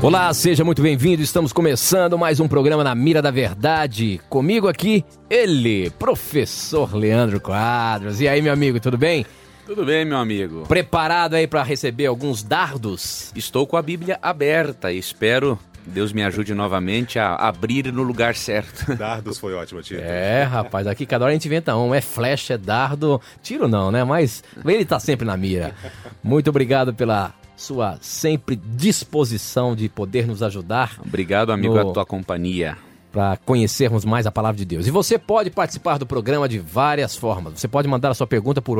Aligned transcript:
Olá, 0.00 0.32
seja 0.32 0.64
muito 0.64 0.80
bem-vindo. 0.80 1.22
Estamos 1.22 1.52
começando 1.52 2.16
mais 2.16 2.38
um 2.38 2.46
programa 2.46 2.84
na 2.84 2.94
Mira 2.94 3.20
da 3.20 3.32
Verdade. 3.32 4.20
Comigo 4.28 4.68
aqui, 4.68 5.04
ele, 5.28 5.90
professor 5.90 6.94
Leandro 6.94 7.40
Quadros. 7.40 8.20
E 8.20 8.28
aí, 8.28 8.40
meu 8.40 8.52
amigo, 8.52 8.78
tudo 8.78 8.96
bem? 8.96 9.26
Tudo 9.66 9.84
bem, 9.84 10.04
meu 10.04 10.18
amigo. 10.18 10.62
Preparado 10.68 11.34
aí 11.34 11.48
para 11.48 11.64
receber 11.64 12.06
alguns 12.06 12.44
dardos? 12.44 13.32
Estou 13.34 13.66
com 13.66 13.76
a 13.76 13.82
Bíblia 13.82 14.20
aberta 14.22 14.92
e 14.92 14.98
espero 14.98 15.58
Deus 15.84 16.12
me 16.12 16.22
ajude 16.22 16.54
novamente 16.54 17.18
a 17.18 17.34
abrir 17.34 17.92
no 17.92 18.02
lugar 18.02 18.36
certo. 18.36 18.94
Dardos 18.94 19.38
foi 19.38 19.54
ótimo, 19.54 19.82
tiro. 19.82 20.00
É, 20.00 20.44
rapaz, 20.44 20.86
aqui 20.86 21.06
cada 21.06 21.24
hora 21.24 21.32
a 21.32 21.34
gente 21.34 21.46
inventa 21.46 21.76
um. 21.76 21.94
É 21.94 22.00
flecha, 22.00 22.54
é 22.54 22.58
dardo. 22.58 23.20
Tiro 23.42 23.66
não, 23.66 23.90
né? 23.90 24.04
Mas 24.04 24.44
ele 24.64 24.84
tá 24.84 25.00
sempre 25.00 25.26
na 25.26 25.36
mira. 25.36 25.74
Muito 26.22 26.50
obrigado 26.50 26.94
pela 26.94 27.34
sua 27.58 27.98
sempre 28.00 28.56
disposição 28.56 29.74
de 29.74 29.88
poder 29.88 30.24
nos 30.26 30.42
ajudar. 30.42 30.98
Obrigado, 31.04 31.50
amigo, 31.50 31.74
no... 31.74 31.80
a 31.80 31.92
tua 31.92 32.06
companhia. 32.06 32.78
Para 33.10 33.36
conhecermos 33.38 34.04
mais 34.04 34.26
a 34.26 34.32
palavra 34.32 34.56
de 34.56 34.64
Deus. 34.64 34.86
E 34.86 34.90
você 34.90 35.18
pode 35.18 35.50
participar 35.50 35.98
do 35.98 36.06
programa 36.06 36.48
de 36.48 36.58
várias 36.58 37.16
formas. 37.16 37.58
Você 37.58 37.66
pode 37.66 37.88
mandar 37.88 38.10
a 38.10 38.14
sua 38.14 38.28
pergunta 38.28 38.62
por, 38.62 38.78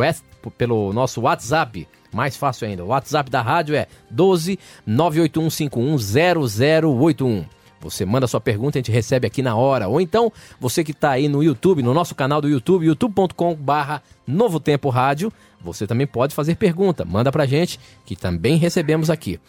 pelo 0.57 0.93
nosso 0.93 1.23
WhatsApp. 1.23 1.89
Mais 2.13 2.37
fácil 2.37 2.69
ainda. 2.69 2.85
O 2.85 2.89
WhatsApp 2.89 3.31
da 3.31 3.41
rádio 3.43 3.75
é 3.75 3.87
12 4.11 4.59
981510081. 4.87 7.47
Você 7.81 8.05
manda 8.05 8.27
sua 8.27 8.41
pergunta, 8.41 8.79
a 8.79 8.81
gente 8.81 8.91
recebe 8.91 9.27
aqui 9.27 9.41
na 9.41 9.57
hora. 9.57 9.89
Ou 9.89 10.01
então, 10.01 10.33
você 10.61 10.83
que 10.83 10.91
está 10.91 11.11
aí 11.11 11.29
no 11.29 11.43
YouTube, 11.43 11.83
no 11.83 11.95
nosso 11.95 12.15
canal 12.15 12.41
do 12.41 12.49
YouTube, 12.49 12.87
youtube.com/barra 12.87 14.03
Novo 14.27 14.59
Tempo 14.59 14.89
Rádio, 14.89 15.33
você 15.61 15.87
também 15.87 16.07
pode 16.07 16.35
fazer 16.35 16.55
pergunta. 16.57 17.05
Manda 17.05 17.33
pra 17.33 17.47
gente, 17.47 17.79
que 18.05 18.17
também 18.17 18.57
recebemos 18.57 19.11
aqui. 19.11 19.41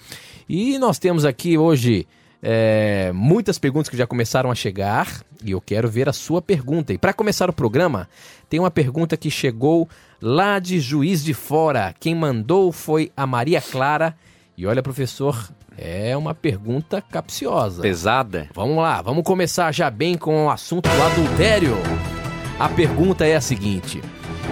E 0.47 0.77
nós 0.79 0.97
temos 0.97 1.25
aqui 1.25 1.57
hoje 1.57 2.07
é, 2.41 3.11
muitas 3.13 3.59
perguntas 3.59 3.89
que 3.89 3.97
já 3.97 4.07
começaram 4.07 4.49
a 4.49 4.55
chegar 4.55 5.23
e 5.43 5.51
eu 5.51 5.61
quero 5.61 5.89
ver 5.89 6.09
a 6.09 6.13
sua 6.13 6.41
pergunta. 6.41 6.93
E 6.93 6.97
para 6.97 7.13
começar 7.13 7.49
o 7.49 7.53
programa, 7.53 8.09
tem 8.49 8.59
uma 8.59 8.71
pergunta 8.71 9.17
que 9.17 9.29
chegou 9.29 9.87
lá 10.21 10.59
de 10.59 10.79
Juiz 10.79 11.23
de 11.23 11.33
Fora. 11.33 11.93
Quem 11.99 12.15
mandou 12.15 12.71
foi 12.71 13.11
a 13.15 13.27
Maria 13.27 13.61
Clara. 13.61 14.15
E 14.57 14.65
olha, 14.65 14.83
professor, 14.83 15.49
é 15.77 16.15
uma 16.17 16.33
pergunta 16.33 17.01
capciosa. 17.01 17.81
Pesada. 17.81 18.49
Vamos 18.53 18.77
lá, 18.77 19.01
vamos 19.01 19.23
começar 19.23 19.71
já 19.73 19.89
bem 19.89 20.17
com 20.17 20.45
o 20.45 20.49
assunto 20.49 20.89
do 20.89 21.01
adultério. 21.01 21.77
A 22.59 22.67
pergunta 22.67 23.25
é 23.25 23.35
a 23.35 23.41
seguinte: 23.41 24.01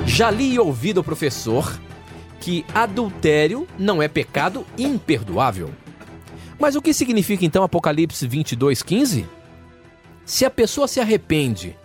Já 0.07 0.31
li 0.31 0.53
e 0.53 0.59
ouvi 0.59 0.93
do 0.93 1.03
professor 1.03 1.79
que 2.39 2.65
adultério 2.73 3.67
não 3.77 4.01
é 4.01 4.07
pecado 4.07 4.65
imperdoável. 4.77 5.69
Mas 6.57 6.75
o 6.75 6.81
que 6.81 6.93
significa 6.93 7.45
então 7.45 7.61
Apocalipse 7.61 8.27
22:15? 8.27 9.25
Se 10.25 10.45
a 10.45 10.49
pessoa 10.49 10.87
se 10.87 10.99
arrepende, 10.99 11.77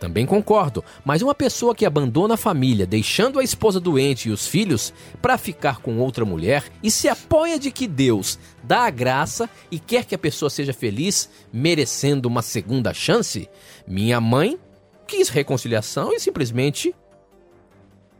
também 0.00 0.24
concordo, 0.24 0.82
mas 1.04 1.22
uma 1.22 1.34
pessoa 1.34 1.74
que 1.74 1.84
abandona 1.84 2.34
a 2.34 2.38
família, 2.38 2.86
deixando 2.86 3.38
a 3.38 3.44
esposa 3.44 3.78
doente 3.78 4.28
e 4.28 4.32
os 4.32 4.46
filhos 4.46 4.92
para 5.20 5.36
ficar 5.36 5.80
com 5.80 5.98
outra 5.98 6.24
mulher 6.24 6.64
e 6.82 6.90
se 6.90 7.06
apoia 7.06 7.58
de 7.58 7.70
que 7.70 7.86
Deus 7.86 8.38
dá 8.64 8.86
a 8.86 8.90
graça 8.90 9.48
e 9.70 9.78
quer 9.78 10.04
que 10.04 10.14
a 10.14 10.18
pessoa 10.18 10.50
seja 10.50 10.72
feliz, 10.72 11.28
merecendo 11.52 12.28
uma 12.28 12.42
segunda 12.42 12.94
chance, 12.94 13.48
minha 13.86 14.20
mãe 14.20 14.58
quis 15.06 15.28
reconciliação 15.28 16.12
e 16.12 16.18
simplesmente 16.18 16.94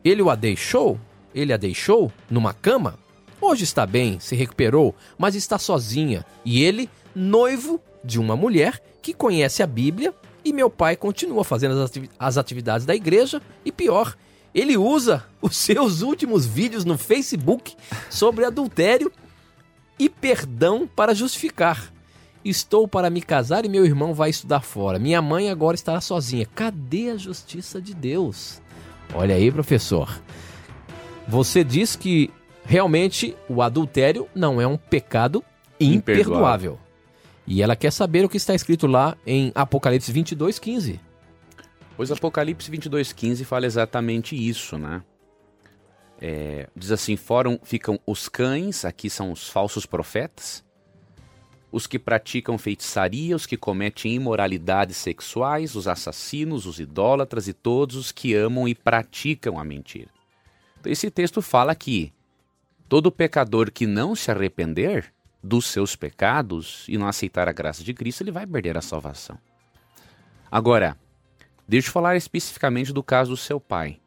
ele 0.04 0.22
o 0.22 0.30
a 0.30 0.34
deixou, 0.34 0.98
ele 1.34 1.52
a 1.52 1.56
deixou 1.56 2.12
numa 2.30 2.52
cama. 2.52 2.98
Hoje 3.40 3.64
está 3.64 3.86
bem, 3.86 4.18
se 4.18 4.34
recuperou, 4.34 4.94
mas 5.16 5.34
está 5.34 5.58
sozinha 5.58 6.24
e 6.44 6.62
ele 6.62 6.90
noivo 7.14 7.80
de 8.04 8.18
uma 8.18 8.36
mulher 8.36 8.82
que 9.00 9.14
conhece 9.14 9.62
a 9.62 9.66
Bíblia 9.66 10.12
e 10.44 10.52
meu 10.52 10.70
pai 10.70 10.96
continua 10.96 11.44
fazendo 11.44 11.88
as 12.18 12.38
atividades 12.38 12.86
da 12.86 12.94
igreja 12.94 13.40
e 13.64 13.70
pior, 13.70 14.16
ele 14.54 14.76
usa 14.76 15.24
os 15.40 15.56
seus 15.56 16.02
últimos 16.02 16.46
vídeos 16.46 16.84
no 16.84 16.98
Facebook 16.98 17.76
sobre 18.10 18.44
adultério 18.44 19.12
e 19.98 20.08
perdão 20.08 20.86
para 20.86 21.14
justificar. 21.14 21.92
Estou 22.44 22.86
para 22.86 23.10
me 23.10 23.20
casar 23.20 23.64
e 23.64 23.68
meu 23.68 23.84
irmão 23.84 24.14
vai 24.14 24.30
estudar 24.30 24.60
fora. 24.60 24.98
Minha 24.98 25.20
mãe 25.20 25.50
agora 25.50 25.74
estará 25.74 26.00
sozinha. 26.00 26.46
Cadê 26.54 27.10
a 27.10 27.16
justiça 27.16 27.80
de 27.80 27.92
Deus? 27.92 28.62
Olha 29.14 29.34
aí, 29.34 29.50
professor. 29.50 30.20
Você 31.26 31.64
diz 31.64 31.96
que 31.96 32.30
realmente 32.64 33.36
o 33.48 33.62
adultério 33.62 34.28
não 34.34 34.60
é 34.60 34.66
um 34.66 34.76
pecado 34.76 35.44
imperdoável. 35.80 36.32
imperdoável. 36.32 36.78
E 37.46 37.62
ela 37.62 37.74
quer 37.74 37.90
saber 37.90 38.24
o 38.24 38.28
que 38.28 38.36
está 38.36 38.54
escrito 38.54 38.86
lá 38.86 39.16
em 39.26 39.50
Apocalipse 39.54 40.12
22, 40.12 40.58
15. 40.58 41.00
Pois 41.96 42.12
Apocalipse 42.12 42.70
22, 42.70 43.12
15 43.12 43.44
fala 43.44 43.66
exatamente 43.66 44.36
isso, 44.36 44.76
né? 44.76 45.02
É, 46.20 46.68
diz 46.76 46.92
assim: 46.92 47.16
foram, 47.16 47.58
ficam 47.62 47.98
os 48.06 48.28
cães, 48.28 48.84
aqui 48.84 49.08
são 49.08 49.32
os 49.32 49.48
falsos 49.48 49.86
profetas, 49.86 50.62
os 51.70 51.86
que 51.86 51.98
praticam 51.98 52.56
feitiçaria, 52.56 53.36
os 53.36 53.46
que 53.46 53.56
cometem 53.56 54.14
imoralidades 54.14 54.96
sexuais, 54.96 55.74
os 55.74 55.86
assassinos, 55.86 56.66
os 56.66 56.80
idólatras 56.80 57.46
e 57.46 57.52
todos 57.52 57.96
os 57.96 58.12
que 58.12 58.34
amam 58.34 58.66
e 58.66 58.74
praticam 58.74 59.58
a 59.58 59.64
mentira. 59.64 60.08
Então, 60.80 60.90
esse 60.90 61.10
texto 61.10 61.42
fala 61.42 61.74
que 61.74 62.12
todo 62.88 63.12
pecador 63.12 63.70
que 63.70 63.86
não 63.86 64.14
se 64.14 64.30
arrepender 64.30 65.12
dos 65.42 65.66
seus 65.66 65.94
pecados 65.94 66.84
e 66.88 66.96
não 66.96 67.06
aceitar 67.06 67.48
a 67.48 67.52
graça 67.52 67.84
de 67.84 67.92
Cristo, 67.92 68.22
ele 68.22 68.32
vai 68.32 68.46
perder 68.46 68.76
a 68.76 68.82
salvação. 68.82 69.38
Agora, 70.50 70.96
deixa 71.66 71.88
eu 71.88 71.92
falar 71.92 72.16
especificamente 72.16 72.92
do 72.92 73.02
caso 73.02 73.30
do 73.30 73.36
seu 73.36 73.60
pai. 73.60 73.98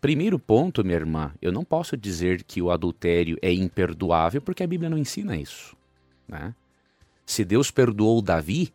Primeiro 0.00 0.38
ponto, 0.38 0.84
minha 0.84 0.96
irmã, 0.96 1.32
eu 1.40 1.50
não 1.50 1.64
posso 1.64 1.96
dizer 1.96 2.42
que 2.42 2.60
o 2.60 2.70
adultério 2.70 3.38
é 3.40 3.52
imperdoável 3.52 4.42
porque 4.42 4.62
a 4.62 4.66
Bíblia 4.66 4.90
não 4.90 4.98
ensina 4.98 5.36
isso. 5.36 5.75
Né? 6.28 6.54
Se 7.24 7.44
Deus 7.44 7.70
perdoou 7.70 8.22
Davi, 8.22 8.72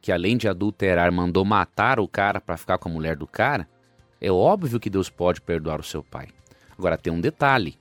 que 0.00 0.12
além 0.12 0.36
de 0.36 0.48
adulterar 0.48 1.10
mandou 1.10 1.44
matar 1.44 1.98
o 1.98 2.06
cara 2.06 2.40
para 2.40 2.56
ficar 2.56 2.78
com 2.78 2.88
a 2.88 2.92
mulher 2.92 3.16
do 3.16 3.26
cara, 3.26 3.68
é 4.20 4.30
óbvio 4.30 4.78
que 4.80 4.90
Deus 4.90 5.08
pode 5.10 5.40
perdoar 5.40 5.80
o 5.80 5.84
seu 5.84 6.02
pai. 6.02 6.28
Agora 6.78 6.98
tem 6.98 7.12
um 7.12 7.20
detalhe: 7.20 7.78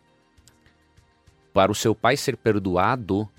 para 1.53 1.71
o 1.71 1.75
seu 1.75 1.93
pai 1.93 2.17
ser 2.17 2.37
perdoado 2.37 3.29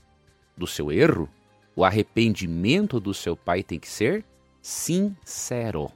do 0.56 0.66
seu 0.66 0.92
erro, 0.92 1.28
o 1.74 1.84
arrependimento 1.84 3.00
do 3.00 3.12
seu 3.12 3.36
pai 3.36 3.62
tem 3.62 3.78
que 3.78 3.88
ser 3.88 4.24
sincero. 4.62 5.90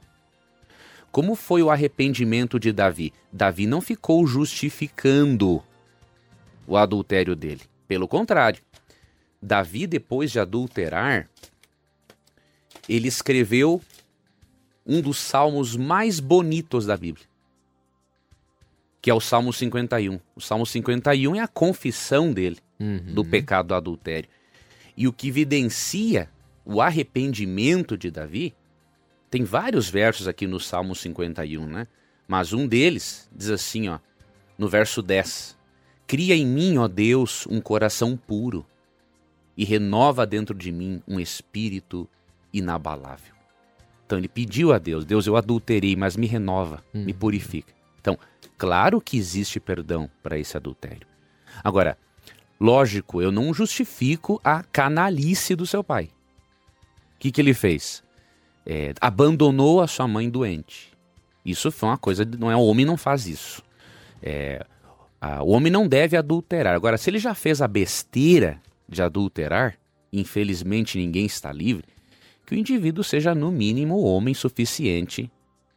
Como 1.11 1.35
foi 1.35 1.63
o 1.63 1.71
arrependimento 1.71 2.59
de 2.59 2.71
Davi? 2.71 3.13
Davi 3.31 3.65
não 3.65 3.81
ficou 3.81 4.27
justificando 4.27 5.63
o 6.67 6.77
adultério 6.77 7.35
dele. 7.35 7.61
Pelo 7.87 8.07
contrário, 8.07 8.61
Davi, 9.41 9.87
depois 9.87 10.31
de 10.31 10.39
adulterar, 10.39 11.29
ele 12.87 13.07
escreveu 13.07 13.81
um 14.85 15.01
dos 15.01 15.17
salmos 15.17 15.75
mais 15.75 16.19
bonitos 16.19 16.85
da 16.85 16.97
Bíblia 16.97 17.29
que 19.01 19.09
é 19.09 19.13
o 19.13 19.19
Salmo 19.19 19.53
51. 19.53 20.19
O 20.35 20.41
Salmo 20.41 20.65
51 20.65 21.35
é 21.35 21.39
a 21.39 21.47
confissão 21.47 22.31
dele 22.31 22.57
uhum. 22.79 23.13
do 23.13 23.23
pecado 23.23 23.67
do 23.67 23.75
adultério. 23.75 24.29
E 24.95 25.07
o 25.07 25.13
que 25.13 25.29
evidencia 25.29 26.29
o 26.65 26.81
arrependimento 26.81 27.97
de 27.97 28.11
Davi, 28.11 28.53
tem 29.31 29.43
vários 29.43 29.89
versos 29.89 30.27
aqui 30.27 30.45
no 30.45 30.59
Salmo 30.59 30.93
51, 30.93 31.65
né? 31.65 31.87
Mas 32.27 32.53
um 32.53 32.67
deles 32.67 33.29
diz 33.35 33.49
assim, 33.49 33.87
ó, 33.87 33.99
no 34.57 34.67
verso 34.67 35.01
10: 35.01 35.57
Cria 36.05 36.35
em 36.35 36.45
mim, 36.45 36.77
ó 36.77 36.87
Deus, 36.87 37.47
um 37.47 37.61
coração 37.61 38.17
puro 38.17 38.65
e 39.59 39.65
renova 39.65 40.25
dentro 40.25 40.55
de 40.55 40.71
mim 40.71 41.01
um 41.07 41.19
espírito 41.19 42.07
inabalável. 42.51 43.35
Então 44.05 44.17
ele 44.17 44.27
pediu 44.27 44.73
a 44.73 44.77
Deus: 44.77 45.05
Deus, 45.05 45.27
eu 45.27 45.35
adulterei, 45.35 45.95
mas 45.95 46.15
me 46.15 46.25
renova, 46.25 46.83
uhum. 46.93 47.05
me 47.05 47.13
purifica. 47.13 47.73
Então, 47.99 48.17
Claro 48.57 48.99
que 48.99 49.17
existe 49.17 49.57
perdão 49.57 50.09
para 50.21 50.37
esse 50.37 50.57
adultério. 50.57 51.07
Agora, 51.63 51.97
lógico, 52.59 53.21
eu 53.21 53.31
não 53.31 53.53
justifico 53.53 54.41
a 54.43 54.63
canalice 54.63 55.55
do 55.55 55.65
seu 55.65 55.81
pai. 55.81 56.09
O 57.15 57.19
que, 57.19 57.31
que 57.31 57.39
ele 57.39 57.53
fez? 57.53 58.03
é, 58.69 58.93
abandonou 59.01 59.81
a 59.81 59.87
sua 59.87 60.07
mãe 60.07 60.29
doente. 60.29 60.91
Isso 61.43 61.71
foi 61.71 61.89
uma 61.89 61.97
coisa, 61.97 62.23
não 62.37 62.51
é 62.51 62.55
o 62.55 62.61
homem 62.61 62.85
não 62.85 62.95
faz 62.95 63.25
isso. 63.25 63.63
É, 64.21 64.63
a, 65.19 65.41
o 65.41 65.49
homem 65.49 65.71
não 65.71 65.87
deve 65.87 66.15
adulterar. 66.15 66.75
Agora, 66.75 66.95
se 66.95 67.09
ele 67.09 67.17
já 67.17 67.33
fez 67.33 67.63
a 67.63 67.67
besteira 67.67 68.61
de 68.89 69.01
adulterar, 69.01 69.77
infelizmente 70.11 70.97
ninguém 70.97 71.25
está 71.25 71.51
livre, 71.51 71.85
que 72.45 72.55
o 72.55 72.57
indivíduo 72.57 73.03
seja 73.03 73.35
no 73.35 73.51
mínimo 73.51 74.01
homem 74.01 74.33
suficiente 74.33 75.31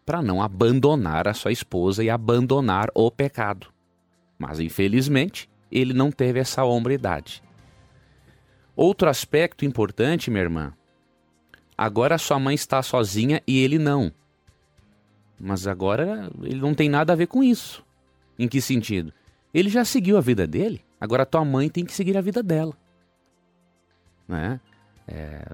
para 0.05 0.23
não 0.23 0.43
abandonar 0.43 1.29
a 1.29 1.35
sua 1.35 1.53
esposa 1.53 2.03
e 2.03 2.11
abandonar 2.11 2.89
o 2.95 3.11
pecado. 3.11 3.69
Mas 4.39 4.59
infelizmente, 4.59 5.49
ele 5.71 5.93
não 5.93 6.11
teve 6.11 6.41
essa 6.41 6.65
hombridade. 6.65 7.43
Outro 8.75 9.09
aspecto 9.09 9.65
importante, 9.65 10.31
minha 10.31 10.43
irmã, 10.43 10.73
agora 11.77 12.19
sua 12.19 12.39
mãe 12.39 12.55
está 12.55 12.83
sozinha 12.83 13.43
e 13.47 13.59
ele 13.59 13.79
não. 13.79 14.11
Mas 15.39 15.67
agora 15.67 16.31
ele 16.43 16.61
não 16.61 16.75
tem 16.75 16.89
nada 16.89 17.13
a 17.13 17.17
ver 17.17 17.27
com 17.27 17.43
isso. 17.43 17.85
Em 18.39 18.49
que 18.49 18.61
sentido? 18.61 19.13
Ele 19.53 19.69
já 19.69 19.85
seguiu 19.85 20.17
a 20.17 20.21
vida 20.21 20.47
dele, 20.47 20.83
agora 20.99 21.27
tua 21.27 21.45
mãe 21.45 21.69
tem 21.69 21.85
que 21.85 21.93
seguir 21.93 22.17
a 22.17 22.23
vida 22.23 22.43
dela. 22.43 22.75
Né? 24.33 24.59
É, 25.07 25.45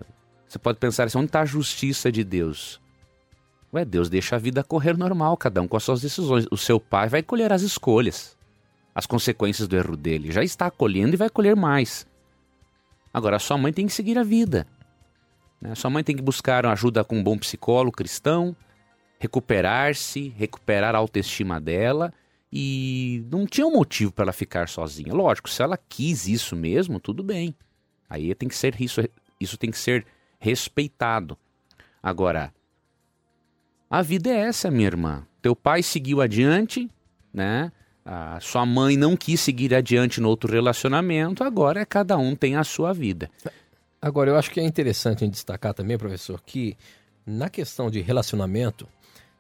você 0.47 0.59
pode 0.59 0.79
pensar 0.79 1.05
assim, 1.05 1.19
onde 1.19 1.27
está 1.27 1.41
a 1.41 1.45
justiça 1.45 2.13
de 2.13 2.23
Deus? 2.23 2.81
Ué, 3.75 3.85
Deus 3.85 4.09
deixa 4.09 4.37
a 4.37 4.39
vida 4.39 4.63
correr 4.63 4.97
normal, 4.97 5.37
cada 5.37 5.61
um 5.61 5.67
com 5.67 5.77
as 5.77 5.83
suas 5.83 6.01
decisões. 6.01 6.47
O 6.51 6.57
seu 6.57 6.79
pai 6.79 7.09
vai 7.09 7.23
colher 7.23 7.53
as 7.53 7.63
escolhas, 7.63 8.37
as 8.95 9.05
consequências 9.05 9.67
do 9.67 9.77
erro 9.77 9.97
dele. 9.97 10.31
Já 10.31 10.45
está 10.45 10.71
colhendo 10.71 11.15
e 11.15 11.17
vai 11.17 11.29
colher 11.29 11.57
mais. 11.57 12.07
Agora, 13.13 13.37
a 13.37 13.41
sua 13.41 13.59
mãe 13.59 13.73
tem 13.73 13.87
que 13.87 13.93
seguir 13.93 14.17
a 14.17 14.23
vida. 14.23 14.67
Né? 15.61 15.75
Sua 15.75 15.91
mãe 15.91 16.05
tem 16.05 16.15
que 16.15 16.23
buscar 16.23 16.65
ajuda 16.65 17.03
com 17.03 17.17
um 17.17 17.23
bom 17.23 17.37
psicólogo 17.37 17.97
cristão, 17.97 18.57
recuperar-se, 19.19 20.29
recuperar 20.37 20.95
a 20.95 20.99
autoestima 20.99 21.61
dela 21.61 22.15
e 22.51 23.27
não 23.31 23.45
tinha 23.45 23.67
um 23.67 23.73
motivo 23.73 24.13
para 24.13 24.27
ela 24.27 24.33
ficar 24.33 24.69
sozinha. 24.69 25.13
Lógico, 25.13 25.51
se 25.51 25.63
ela 25.63 25.77
quis 25.77 26.29
isso 26.29 26.55
mesmo, 26.55 27.01
tudo 27.01 27.25
bem. 27.25 27.55
Aí 28.09 28.35
tem 28.35 28.49
que 28.49 28.57
ser 28.57 28.81
isso, 28.81 29.01
isso 29.41 29.57
tem 29.57 29.71
que 29.71 29.79
ser 29.79 30.07
respeitado. 30.39 31.37
Agora, 32.03 32.53
a 33.91 34.03
vida 34.03 34.31
é 34.31 34.39
essa, 34.39 34.71
minha 34.71 34.87
irmã. 34.87 35.27
Teu 35.43 35.55
pai 35.55 35.83
seguiu 35.83 36.21
adiante, 36.21 36.91
né? 37.33 37.73
A 38.05 38.41
sua 38.41 38.65
mãe 38.65 38.97
não 38.97 39.17
quis 39.17 39.41
seguir 39.41 39.75
adiante 39.75 40.21
no 40.21 40.29
outro 40.29 40.51
relacionamento, 40.51 41.45
agora 41.45 41.85
cada 41.85 42.17
um 42.17 42.35
tem 42.35 42.57
a 42.57 42.65
sua 42.65 42.93
vida. 42.95 43.31
Agora, 44.01 44.31
eu 44.31 44.37
acho 44.37 44.51
que 44.51 44.61
é 44.61 44.65
interessante 44.65 45.29
destacar 45.29 45.75
também, 45.75 45.99
professor, 45.99 46.41
que 46.41 46.77
na 47.27 47.51
questão 47.51 47.91
de 47.91 48.01
relacionamento, 48.01 48.89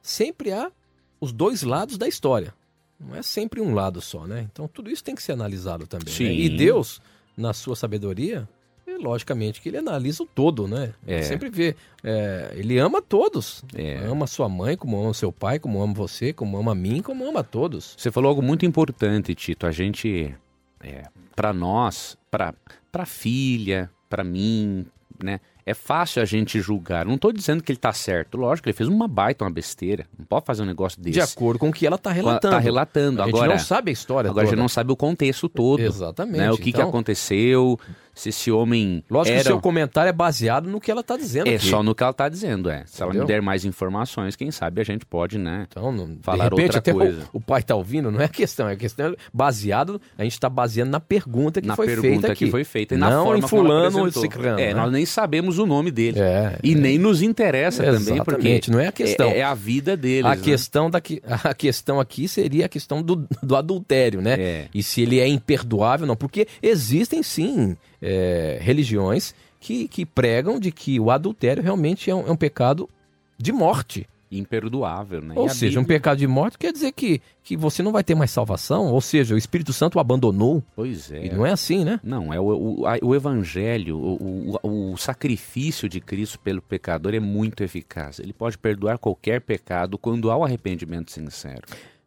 sempre 0.02 0.52
há 0.52 0.70
os 1.18 1.32
dois 1.32 1.62
lados 1.62 1.96
da 1.96 2.06
história. 2.06 2.54
Não 3.00 3.14
é 3.14 3.22
sempre 3.22 3.60
um 3.60 3.72
lado 3.72 4.00
só, 4.00 4.26
né? 4.26 4.46
Então 4.52 4.68
tudo 4.68 4.90
isso 4.90 5.02
tem 5.02 5.14
que 5.14 5.22
ser 5.22 5.32
analisado 5.32 5.86
também. 5.86 6.12
Né? 6.12 6.34
E 6.34 6.48
Deus, 6.50 7.00
na 7.36 7.52
sua 7.52 7.74
sabedoria, 7.74 8.48
logicamente 8.96 9.60
que 9.60 9.68
ele 9.68 9.78
analisa 9.78 10.22
o 10.22 10.26
todo, 10.26 10.66
né? 10.66 10.94
É. 11.06 11.22
sempre 11.22 11.50
vê. 11.50 11.76
É, 12.02 12.52
ele 12.54 12.78
ama 12.78 13.02
todos. 13.02 13.64
É. 13.74 13.98
Ama 14.06 14.26
sua 14.26 14.48
mãe, 14.48 14.76
como 14.76 15.02
ama 15.02 15.12
seu 15.12 15.30
pai, 15.30 15.58
como 15.58 15.82
ama 15.82 15.92
você, 15.92 16.32
como 16.32 16.56
ama 16.56 16.74
mim, 16.74 17.02
como 17.02 17.26
ama 17.26 17.44
todos. 17.44 17.94
Você 17.96 18.10
falou 18.10 18.30
algo 18.30 18.42
muito 18.42 18.64
importante, 18.64 19.34
Tito. 19.34 19.66
A 19.66 19.72
gente, 19.72 20.34
é, 20.82 21.02
para 21.36 21.52
nós, 21.52 22.16
para 22.30 22.54
para 22.90 23.06
filha, 23.06 23.90
para 24.08 24.24
mim, 24.24 24.86
né? 25.22 25.40
É 25.64 25.74
fácil 25.74 26.22
a 26.22 26.24
gente 26.24 26.58
julgar. 26.62 27.04
Não 27.04 27.16
estou 27.16 27.30
dizendo 27.30 27.62
que 27.62 27.70
ele 27.70 27.76
está 27.76 27.92
certo. 27.92 28.38
Lógico, 28.38 28.68
ele 28.68 28.72
fez 28.72 28.88
uma 28.88 29.06
baita, 29.06 29.44
uma 29.44 29.50
besteira. 29.50 30.06
Não 30.18 30.24
pode 30.24 30.46
fazer 30.46 30.62
um 30.62 30.64
negócio 30.64 30.98
desse. 30.98 31.12
De 31.12 31.20
acordo 31.20 31.58
com 31.58 31.68
o 31.68 31.72
que 31.72 31.86
ela 31.86 31.96
está 31.96 32.10
relatando. 32.10 32.54
Está 32.54 32.58
relatando. 32.58 33.20
A 33.20 33.26
agora, 33.26 33.50
gente 33.50 33.58
não 33.58 33.64
sabe 33.66 33.90
a 33.90 33.92
história 33.92 34.30
Agora 34.30 34.46
toda. 34.46 34.54
a 34.54 34.56
gente 34.56 34.62
não 34.62 34.68
sabe 34.68 34.92
o 34.92 34.96
contexto 34.96 35.46
todo. 35.46 35.80
Exatamente. 35.80 36.38
Né? 36.38 36.50
O 36.50 36.56
que, 36.56 36.70
então... 36.70 36.84
que 36.84 36.88
aconteceu, 36.88 37.78
se 38.18 38.30
esse 38.30 38.50
homem. 38.50 39.04
Lógico 39.08 39.34
era... 39.34 39.44
que 39.44 39.48
o 39.48 39.52
seu 39.52 39.60
comentário 39.60 40.08
é 40.10 40.12
baseado 40.12 40.68
no 40.68 40.80
que 40.80 40.90
ela 40.90 41.02
está 41.02 41.16
dizendo. 41.16 41.48
É 41.48 41.54
aqui. 41.54 41.66
só 41.66 41.82
no 41.82 41.94
que 41.94 42.02
ela 42.02 42.10
está 42.10 42.28
dizendo, 42.28 42.68
é. 42.68 42.82
Se 42.86 43.00
ela 43.00 43.14
me 43.14 43.24
der 43.24 43.40
mais 43.40 43.64
informações, 43.64 44.34
quem 44.34 44.50
sabe 44.50 44.80
a 44.80 44.84
gente 44.84 45.06
pode, 45.06 45.38
né? 45.38 45.66
Então, 45.70 45.92
não, 45.92 46.18
falar 46.20 46.48
de 46.48 46.50
repente, 46.50 46.64
outra 46.64 46.78
até 46.78 46.92
coisa. 46.92 47.28
O, 47.32 47.38
o 47.38 47.40
pai 47.40 47.60
está 47.60 47.76
ouvindo, 47.76 48.10
não 48.10 48.20
é 48.20 48.24
a 48.24 48.28
questão, 48.28 48.68
é 48.68 48.72
a 48.72 48.76
questão 48.76 49.14
baseado, 49.32 50.00
a 50.16 50.24
gente 50.24 50.32
está 50.32 50.48
baseando 50.48 50.90
na 50.90 50.98
pergunta 50.98 51.60
que 51.60 51.68
na 51.68 51.76
foi 51.76 51.86
pergunta 51.86 52.08
feita 52.08 52.32
aqui. 52.32 52.44
que 52.46 52.50
foi 52.50 52.64
feita 52.64 52.94
e 52.96 52.98
não 52.98 53.08
na 53.08 53.22
forma 53.22 53.38
em 53.38 53.48
fulano 53.48 54.00
ou 54.00 54.10
ciclano. 54.10 54.58
É, 54.58 54.68
né? 54.68 54.74
nós 54.74 54.90
nem 54.90 55.06
sabemos 55.06 55.58
o 55.58 55.66
nome 55.66 55.92
dele. 55.92 56.18
É, 56.18 56.58
e 56.62 56.72
é. 56.72 56.74
nem 56.74 56.98
nos 56.98 57.22
interessa 57.22 57.84
Exatamente, 57.84 58.24
também, 58.24 58.24
porque 58.24 58.60
não 58.70 58.80
é 58.80 58.88
a 58.88 58.92
questão. 58.92 59.28
É, 59.30 59.38
é 59.38 59.42
a 59.44 59.54
vida 59.54 59.96
deles. 59.96 60.24
A 60.24 60.34
né? 60.34 60.42
questão, 60.42 60.90
daqui, 60.90 61.22
a 61.24 61.54
questão 61.54 62.00
aqui 62.00 62.26
seria 62.26 62.66
a 62.66 62.68
questão 62.68 63.00
do, 63.00 63.28
do 63.40 63.54
adultério, 63.54 64.20
né? 64.20 64.34
É. 64.38 64.68
E 64.74 64.82
se 64.82 65.02
ele 65.02 65.20
é 65.20 65.28
imperdoável 65.28 66.06
não. 66.06 66.16
Porque 66.16 66.48
existem 66.60 67.22
sim 67.22 67.76
é, 68.00 68.58
religiões 68.60 69.34
que, 69.60 69.88
que 69.88 70.04
pregam 70.06 70.58
de 70.60 70.70
que 70.70 70.98
o 71.00 71.10
adultério 71.10 71.62
realmente 71.62 72.10
é 72.10 72.14
um, 72.14 72.26
é 72.26 72.30
um 72.30 72.36
pecado 72.36 72.88
de 73.36 73.52
morte. 73.52 74.06
Imperdoável, 74.30 75.22
né? 75.22 75.32
Ou 75.38 75.48
seja, 75.48 75.78
um 75.80 75.82
Bíblia- 75.82 75.98
pecado 76.00 76.18
de 76.18 76.26
morte 76.26 76.58
quer 76.58 76.70
dizer 76.70 76.92
que, 76.92 77.18
que 77.42 77.56
você 77.56 77.82
não 77.82 77.90
vai 77.92 78.04
ter 78.04 78.14
mais 78.14 78.30
salvação. 78.30 78.92
Ou 78.92 79.00
seja, 79.00 79.34
o 79.34 79.38
Espírito 79.38 79.72
Santo 79.72 79.96
o 79.96 80.00
abandonou. 80.00 80.62
Pois 80.76 81.10
é. 81.10 81.24
E 81.26 81.30
não 81.32 81.46
é 81.46 81.50
assim, 81.50 81.82
né? 81.82 81.98
Não, 82.04 82.30
é 82.32 82.38
o, 82.38 82.44
o, 82.80 82.86
a- 82.86 82.98
o 83.02 83.14
evangelho, 83.14 83.96
o, 83.96 84.58
o, 84.62 84.92
o 84.92 84.96
sacrifício 84.98 85.88
de 85.88 85.98
Cristo 85.98 86.38
pelo 86.40 86.60
pecador 86.60 87.14
é 87.14 87.20
muito 87.20 87.62
eficaz. 87.64 88.18
Ele 88.18 88.34
pode 88.34 88.58
perdoar 88.58 88.98
qualquer 88.98 89.40
pecado 89.40 89.96
quando 89.96 90.30
há 90.30 90.36
o 90.36 90.44
arrependimento 90.44 91.10
sincero. 91.10 91.62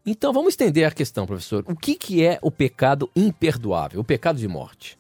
Então 0.06 0.32
vamos 0.32 0.50
estender 0.54 0.86
a 0.86 0.92
questão, 0.92 1.26
professor. 1.26 1.64
O 1.68 1.76
que, 1.76 1.96
que 1.96 2.24
é 2.24 2.38
o 2.42 2.52
pecado 2.52 3.10
imperdoável, 3.16 4.00
o 4.00 4.04
pecado 4.04 4.38
de 4.38 4.48
morte? 4.48 4.96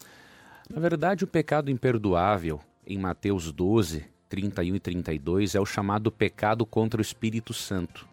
Na 0.73 0.79
verdade, 0.79 1.25
o 1.25 1.27
pecado 1.27 1.69
imperdoável, 1.69 2.61
em 2.87 2.97
Mateus 2.97 3.51
12, 3.51 4.05
31 4.29 4.75
e 4.75 4.79
32, 4.79 5.53
é 5.53 5.59
o 5.59 5.65
chamado 5.65 6.09
pecado 6.09 6.65
contra 6.65 6.99
o 6.99 7.01
Espírito 7.01 7.53
Santo. 7.53 8.07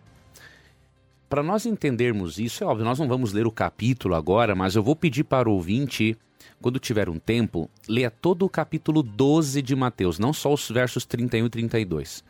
Para 1.29 1.41
nós 1.41 1.67
entendermos 1.67 2.37
isso, 2.37 2.65
é 2.65 2.67
óbvio, 2.67 2.85
nós 2.85 2.99
não 2.99 3.07
vamos 3.07 3.33
ler 3.33 3.47
o 3.47 3.53
capítulo 3.53 4.17
agora, 4.17 4.57
mas 4.57 4.75
eu 4.75 4.83
vou 4.83 4.97
pedir 4.97 5.23
para 5.23 5.49
o 5.49 5.53
ouvinte, 5.53 6.17
quando 6.61 6.81
tiver 6.81 7.09
um 7.09 7.21
tempo, 7.21 7.71
leia 7.87 8.11
todo 8.11 8.45
o 8.45 8.51
capítulo 8.51 9.05
12 9.05 9.63
de 9.63 9.77
Mateus, 9.77 10.19
não 10.19 10.33
só 10.33 10.53
os 10.53 10.69
versos 10.69 11.07
31 11.07 11.47
e 11.47 11.51
32. 11.51 12.25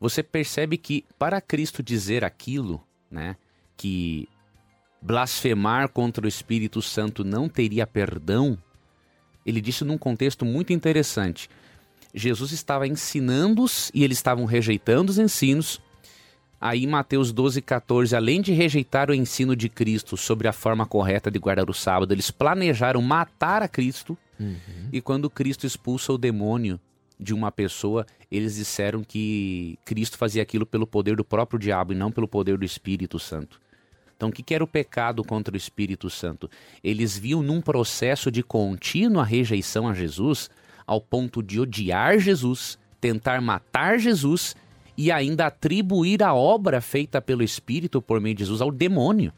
Você 0.00 0.22
percebe 0.22 0.78
que 0.78 1.04
para 1.18 1.42
Cristo 1.42 1.82
dizer 1.82 2.24
aquilo, 2.24 2.82
né, 3.10 3.36
que 3.76 4.26
blasfemar 5.02 5.90
contra 5.90 6.24
o 6.24 6.28
Espírito 6.28 6.80
Santo 6.80 7.22
não 7.22 7.50
teria 7.50 7.86
perdão, 7.86 8.56
ele 9.48 9.60
disse 9.60 9.84
num 9.84 9.96
contexto 9.96 10.44
muito 10.44 10.72
interessante. 10.72 11.48
Jesus 12.14 12.52
estava 12.52 12.86
ensinando-os 12.86 13.90
e 13.94 14.04
eles 14.04 14.18
estavam 14.18 14.44
rejeitando 14.44 15.10
os 15.10 15.18
ensinos. 15.18 15.80
Aí, 16.60 16.86
Mateus 16.86 17.32
12, 17.32 17.62
14, 17.62 18.16
além 18.16 18.40
de 18.40 18.52
rejeitar 18.52 19.10
o 19.10 19.14
ensino 19.14 19.54
de 19.54 19.68
Cristo 19.68 20.16
sobre 20.16 20.48
a 20.48 20.52
forma 20.52 20.84
correta 20.84 21.30
de 21.30 21.38
guardar 21.38 21.70
o 21.70 21.74
sábado, 21.74 22.12
eles 22.12 22.30
planejaram 22.30 23.00
matar 23.00 23.62
a 23.62 23.68
Cristo. 23.68 24.18
E 24.92 25.00
quando 25.00 25.30
Cristo 25.30 25.66
expulsa 25.66 26.12
o 26.12 26.18
demônio 26.18 26.78
de 27.18 27.32
uma 27.32 27.50
pessoa, 27.50 28.06
eles 28.30 28.56
disseram 28.56 29.02
que 29.02 29.78
Cristo 29.84 30.18
fazia 30.18 30.42
aquilo 30.42 30.66
pelo 30.66 30.86
poder 30.86 31.16
do 31.16 31.24
próprio 31.24 31.58
diabo 31.58 31.92
e 31.92 31.96
não 31.96 32.10
pelo 32.10 32.28
poder 32.28 32.58
do 32.58 32.64
Espírito 32.64 33.18
Santo. 33.18 33.60
Então, 34.18 34.30
o 34.30 34.32
que 34.32 34.52
era 34.52 34.64
o 34.64 34.66
pecado 34.66 35.22
contra 35.22 35.54
o 35.54 35.56
Espírito 35.56 36.10
Santo? 36.10 36.50
Eles 36.82 37.16
viam 37.16 37.40
num 37.40 37.60
processo 37.60 38.32
de 38.32 38.42
contínua 38.42 39.24
rejeição 39.24 39.86
a 39.86 39.94
Jesus, 39.94 40.50
ao 40.84 41.00
ponto 41.00 41.40
de 41.40 41.60
odiar 41.60 42.18
Jesus, 42.18 42.76
tentar 43.00 43.40
matar 43.40 43.96
Jesus 43.96 44.56
e 44.96 45.12
ainda 45.12 45.46
atribuir 45.46 46.20
a 46.24 46.34
obra 46.34 46.80
feita 46.80 47.22
pelo 47.22 47.44
Espírito 47.44 48.02
por 48.02 48.20
meio 48.20 48.34
de 48.34 48.40
Jesus 48.40 48.60
ao 48.60 48.72
demônio. 48.72 49.32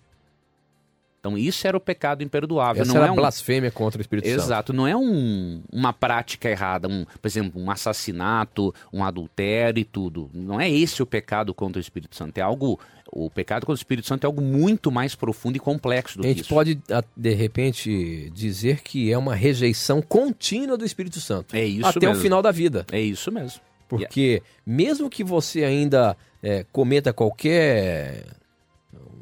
Então, 1.21 1.37
isso 1.37 1.67
era 1.67 1.77
o 1.77 1.81
pecado 1.81 2.23
imperdoável. 2.25 2.81
Essa 2.81 2.93
não 2.95 3.01
era 3.03 3.09
é 3.09 3.13
um... 3.13 3.15
blasfêmia 3.15 3.71
contra 3.71 3.99
o 3.99 4.01
Espírito 4.01 4.27
Santo. 4.27 4.41
Exato, 4.41 4.73
não 4.73 4.87
é 4.89 4.97
um- 4.97 5.63
uma 5.71 5.93
prática 5.93 6.49
errada, 6.49 6.89
um, 6.89 7.05
por 7.05 7.29
exemplo, 7.29 7.61
um 7.61 7.71
assassinato, 7.71 8.75
um 8.93 9.05
adultério 9.05 9.81
e 9.81 9.85
tudo. 9.85 10.31
Não 10.33 10.59
é 10.61 10.71
esse 10.71 11.03
o 11.03 11.07
pecado 11.07 11.53
contra 11.53 11.79
o 11.79 11.81
Espírito 11.81 12.17
Santo. 12.17 12.39
É 12.39 12.41
algo. 12.41 12.81
O 13.13 13.29
pecado 13.29 13.67
contra 13.67 13.73
o 13.73 13.83
Espírito 13.83 14.07
Santo 14.07 14.25
é 14.25 14.27
algo 14.27 14.41
muito 14.41 14.91
mais 14.91 15.15
profundo 15.15 15.57
e 15.57 15.59
complexo 15.61 16.17
do 16.17 16.21
A 16.21 16.23
que 16.23 16.29
gente 16.29 16.41
isso. 16.43 16.49
pode, 16.55 16.79
a- 16.91 17.05
de 17.17 17.35
repente, 17.35 18.31
dizer 18.33 18.81
que 18.83 19.13
é 19.13 19.19
uma 19.19 19.35
rejeição 19.35 20.01
contínua 20.01 20.79
do 20.79 20.85
Espírito 20.87 21.21
Santo. 21.21 21.55
É 21.55 21.65
isso 21.65 21.87
até 21.87 22.07
mesmo. 22.07 22.15
o 22.19 22.23
final 22.23 22.41
da 22.41 22.51
vida. 22.53 22.87
É 22.91 23.01
isso 23.01 23.31
mesmo. 23.31 23.61
Porque 23.89 24.43
mesmo 24.65 25.11
que 25.11 25.25
você 25.25 25.65
ainda 25.65 26.17
é, 26.43 26.65
cometa 26.73 27.13
qualquer 27.13 28.25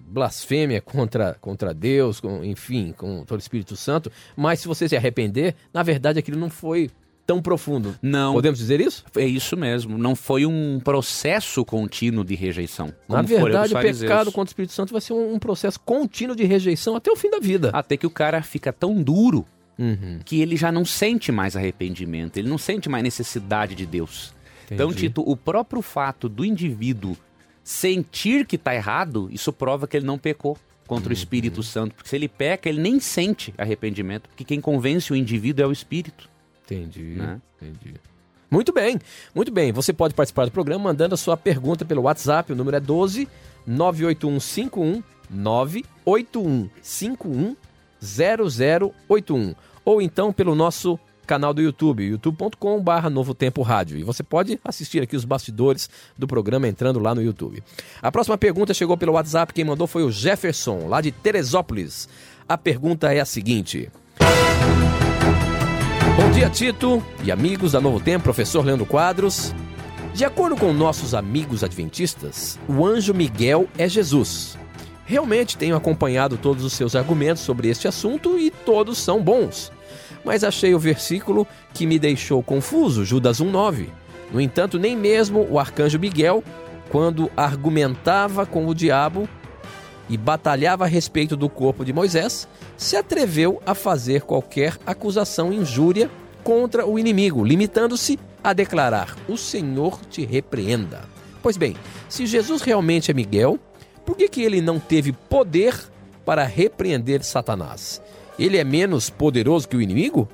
blasfêmia 0.08 0.80
contra, 0.80 1.36
contra 1.40 1.74
Deus, 1.74 2.20
com- 2.20 2.44
enfim, 2.44 2.92
contra 2.96 3.36
o 3.36 3.38
Espírito 3.38 3.76
Santo, 3.76 4.10
mas 4.36 4.60
se 4.60 4.68
você 4.68 4.88
se 4.88 4.96
arrepender, 4.96 5.54
na 5.72 5.82
verdade 5.82 6.18
aquilo 6.18 6.38
não 6.38 6.50
foi 6.50 6.90
tão 7.28 7.42
profundo. 7.42 7.94
Não. 8.00 8.32
Podemos 8.32 8.58
dizer 8.58 8.80
isso? 8.80 9.04
É 9.14 9.26
isso 9.26 9.54
mesmo. 9.54 9.98
Não 9.98 10.16
foi 10.16 10.46
um 10.46 10.80
processo 10.82 11.62
contínuo 11.62 12.24
de 12.24 12.34
rejeição. 12.34 12.90
Na 13.06 13.20
verdade, 13.20 13.74
o 13.74 13.78
pecado 13.78 14.32
contra 14.32 14.48
o 14.48 14.52
Espírito 14.52 14.72
Santo 14.72 14.92
vai 14.92 15.00
ser 15.02 15.12
um, 15.12 15.34
um, 15.34 15.38
processo 15.38 15.78
contínuo 15.78 16.34
de 16.34 16.44
rejeição 16.44 16.96
até 16.96 17.10
o 17.10 17.16
fim 17.16 17.30
da 17.30 17.38
vida. 17.38 17.70
Até 17.74 17.98
que 17.98 18.06
o 18.06 18.10
cara 18.10 18.42
fica 18.42 18.72
tão 18.72 19.02
duro 19.02 19.46
uhum. 19.78 20.20
que 20.24 20.40
ele 20.40 20.56
já 20.56 20.72
não 20.72 20.86
sente 20.86 21.30
mais 21.30 21.54
arrependimento, 21.54 22.38
ele 22.38 22.48
não 22.48 22.56
sente 22.56 22.88
mais 22.88 23.04
necessidade 23.04 23.74
de 23.74 23.84
Deus. 23.84 24.32
Entendi. 24.64 24.74
Então, 24.74 24.92
Tito, 24.92 25.22
o 25.24 25.36
próprio 25.36 25.82
fato 25.82 26.30
do 26.30 26.46
indivíduo 26.46 27.14
sentir 27.68 28.46
que 28.46 28.56
está 28.56 28.74
errado, 28.74 29.28
isso 29.30 29.52
prova 29.52 29.86
que 29.86 29.94
ele 29.94 30.06
não 30.06 30.16
pecou 30.16 30.56
contra 30.86 31.08
uhum. 31.08 31.10
o 31.10 31.12
Espírito 31.12 31.62
Santo. 31.62 31.94
Porque 31.94 32.08
se 32.08 32.16
ele 32.16 32.26
peca, 32.26 32.66
ele 32.66 32.80
nem 32.80 32.98
sente 32.98 33.52
arrependimento, 33.58 34.26
porque 34.26 34.42
quem 34.42 34.58
convence 34.58 35.12
o 35.12 35.16
indivíduo 35.16 35.66
é 35.66 35.68
o 35.68 35.72
Espírito. 35.72 36.30
Entendi, 36.64 37.16
né? 37.16 37.38
entendi. 37.60 37.96
Muito 38.50 38.72
bem, 38.72 38.98
muito 39.34 39.52
bem. 39.52 39.70
Você 39.70 39.92
pode 39.92 40.14
participar 40.14 40.46
do 40.46 40.50
programa 40.50 40.84
mandando 40.84 41.12
a 41.12 41.18
sua 41.18 41.36
pergunta 41.36 41.84
pelo 41.84 42.00
WhatsApp, 42.00 42.50
o 42.50 42.56
número 42.56 42.78
é 42.78 42.80
12 42.80 43.28
98151 43.66 45.02
98151 45.28 47.54
0081 48.00 49.54
ou 49.84 50.00
então 50.00 50.32
pelo 50.32 50.54
nosso 50.54 50.98
canal 51.28 51.52
do 51.52 51.60
YouTube, 51.60 52.02
youtube.com/barra 52.02 53.10
Novo 53.10 53.34
Tempo 53.34 53.60
Rádio. 53.60 53.98
E 53.98 54.02
você 54.02 54.22
pode 54.22 54.58
assistir 54.64 55.02
aqui 55.02 55.14
os 55.14 55.26
bastidores 55.26 55.90
do 56.16 56.26
programa 56.26 56.66
entrando 56.66 56.98
lá 56.98 57.14
no 57.14 57.22
YouTube. 57.22 57.62
A 58.00 58.10
próxima 58.10 58.38
pergunta 58.38 58.72
chegou 58.72 58.96
pelo 58.96 59.12
WhatsApp, 59.12 59.52
quem 59.52 59.64
mandou 59.64 59.86
foi 59.86 60.02
o 60.02 60.10
Jefferson, 60.10 60.88
lá 60.88 61.02
de 61.02 61.12
Teresópolis. 61.12 62.08
A 62.48 62.56
pergunta 62.56 63.12
é 63.12 63.20
a 63.20 63.26
seguinte. 63.26 63.90
Bom 66.16 66.30
dia, 66.32 66.48
Tito 66.48 67.04
e 67.22 67.30
amigos 67.30 67.72
da 67.72 67.80
Novo 67.80 68.00
Tempo, 68.00 68.24
professor 68.24 68.64
Leandro 68.64 68.86
Quadros. 68.86 69.54
De 70.14 70.24
acordo 70.24 70.56
com 70.56 70.72
nossos 70.72 71.14
amigos 71.14 71.62
adventistas, 71.62 72.58
o 72.66 72.84
anjo 72.84 73.12
Miguel 73.12 73.68
é 73.76 73.86
Jesus. 73.86 74.58
Realmente 75.04 75.56
tenho 75.56 75.76
acompanhado 75.76 76.36
todos 76.36 76.64
os 76.64 76.72
seus 76.72 76.96
argumentos 76.96 77.42
sobre 77.42 77.68
este 77.68 77.86
assunto 77.86 78.38
e 78.38 78.50
todos 78.50 78.98
são 78.98 79.22
bons. 79.22 79.70
Mas 80.24 80.44
achei 80.44 80.74
o 80.74 80.78
versículo 80.78 81.46
que 81.72 81.86
me 81.86 81.98
deixou 81.98 82.42
confuso, 82.42 83.04
Judas 83.04 83.40
1,9. 83.40 83.88
No 84.32 84.40
entanto, 84.40 84.78
nem 84.78 84.96
mesmo 84.96 85.46
o 85.50 85.58
arcanjo 85.58 85.98
Miguel, 85.98 86.42
quando 86.90 87.30
argumentava 87.36 88.44
com 88.44 88.66
o 88.66 88.74
diabo 88.74 89.28
e 90.08 90.16
batalhava 90.16 90.84
a 90.84 90.88
respeito 90.88 91.36
do 91.36 91.48
corpo 91.48 91.84
de 91.84 91.92
Moisés, 91.92 92.48
se 92.76 92.96
atreveu 92.96 93.62
a 93.66 93.74
fazer 93.74 94.22
qualquer 94.22 94.76
acusação 94.86 95.52
injúria 95.52 96.10
contra 96.42 96.86
o 96.86 96.98
inimigo, 96.98 97.44
limitando-se 97.44 98.18
a 98.42 98.52
declarar: 98.52 99.16
O 99.28 99.36
Senhor 99.36 100.00
te 100.06 100.24
repreenda. 100.24 101.02
Pois 101.42 101.56
bem, 101.56 101.76
se 102.08 102.26
Jesus 102.26 102.62
realmente 102.62 103.10
é 103.10 103.14
Miguel, 103.14 103.58
por 104.04 104.16
que, 104.16 104.28
que 104.28 104.42
ele 104.42 104.60
não 104.60 104.78
teve 104.78 105.12
poder 105.12 105.74
para 106.24 106.44
repreender 106.44 107.22
Satanás? 107.22 108.02
Ele 108.38 108.56
é 108.56 108.64
menos 108.64 109.10
poderoso 109.10 109.68
que 109.68 109.76
o 109.76 109.82
inimigo? 109.82 110.28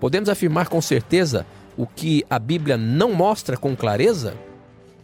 Podemos 0.00 0.28
afirmar 0.28 0.68
com 0.68 0.80
certeza 0.80 1.46
o 1.76 1.86
que 1.86 2.24
a 2.30 2.38
Bíblia 2.38 2.76
não 2.76 3.12
mostra 3.12 3.56
com 3.56 3.76
clareza? 3.76 4.34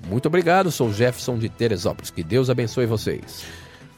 Muito 0.08 0.26
obrigado, 0.26 0.70
sou 0.70 0.92
Jefferson 0.92 1.38
de 1.38 1.48
Teresópolis. 1.48 2.10
Que 2.10 2.22
Deus 2.22 2.48
abençoe 2.48 2.86
vocês. 2.86 3.44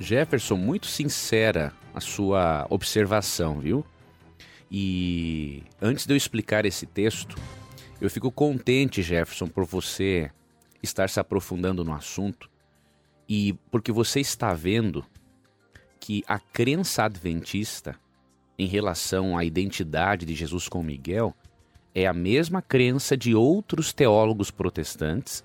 Jefferson, 0.01 0.57
muito 0.57 0.87
sincera 0.87 1.73
a 1.95 2.01
sua 2.01 2.67
observação, 2.71 3.59
viu? 3.61 3.85
E 4.71 5.63
antes 5.81 6.07
de 6.07 6.13
eu 6.13 6.17
explicar 6.17 6.67
esse 6.67 6.87
texto, 6.87 7.37
eu 8.01 8.11
fico 8.11 8.31
contente, 8.31 9.03
Jefferson, 9.03 9.47
por 9.47 9.65
você 9.65 10.31
estar 10.83 11.09
se 11.09 11.19
aprofundando 11.19 11.85
no 11.85 11.93
assunto 11.93 12.51
e 13.29 13.55
porque 13.71 13.91
você 13.91 14.21
está 14.21 14.55
vendo 14.55 15.05
que 16.01 16.23
a 16.27 16.39
crença 16.39 17.05
adventista 17.05 17.97
em 18.59 18.67
relação 18.67 19.39
à 19.39 19.45
identidade 19.45 20.27
de 20.27 20.35
Jesus 20.35 20.69
com 20.69 20.83
Miguel 20.83 21.35
é 21.95 22.07
a 22.07 22.13
mesma 22.13 22.61
crença 22.61 23.17
de 23.17 23.35
outros 23.35 23.93
teólogos 23.93 24.51
protestantes 24.51 25.45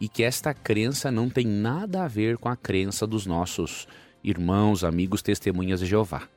e 0.00 0.08
que 0.08 0.22
esta 0.22 0.52
crença 0.54 1.10
não 1.10 1.28
tem 1.28 1.46
nada 1.46 2.04
a 2.04 2.08
ver 2.08 2.38
com 2.38 2.48
a 2.48 2.56
crença 2.56 3.06
dos 3.06 3.26
nossos 3.26 3.86
irmãos, 4.22 4.84
amigos, 4.84 5.22
testemunhas 5.22 5.80
de 5.80 5.86
Jeová. 5.86 6.28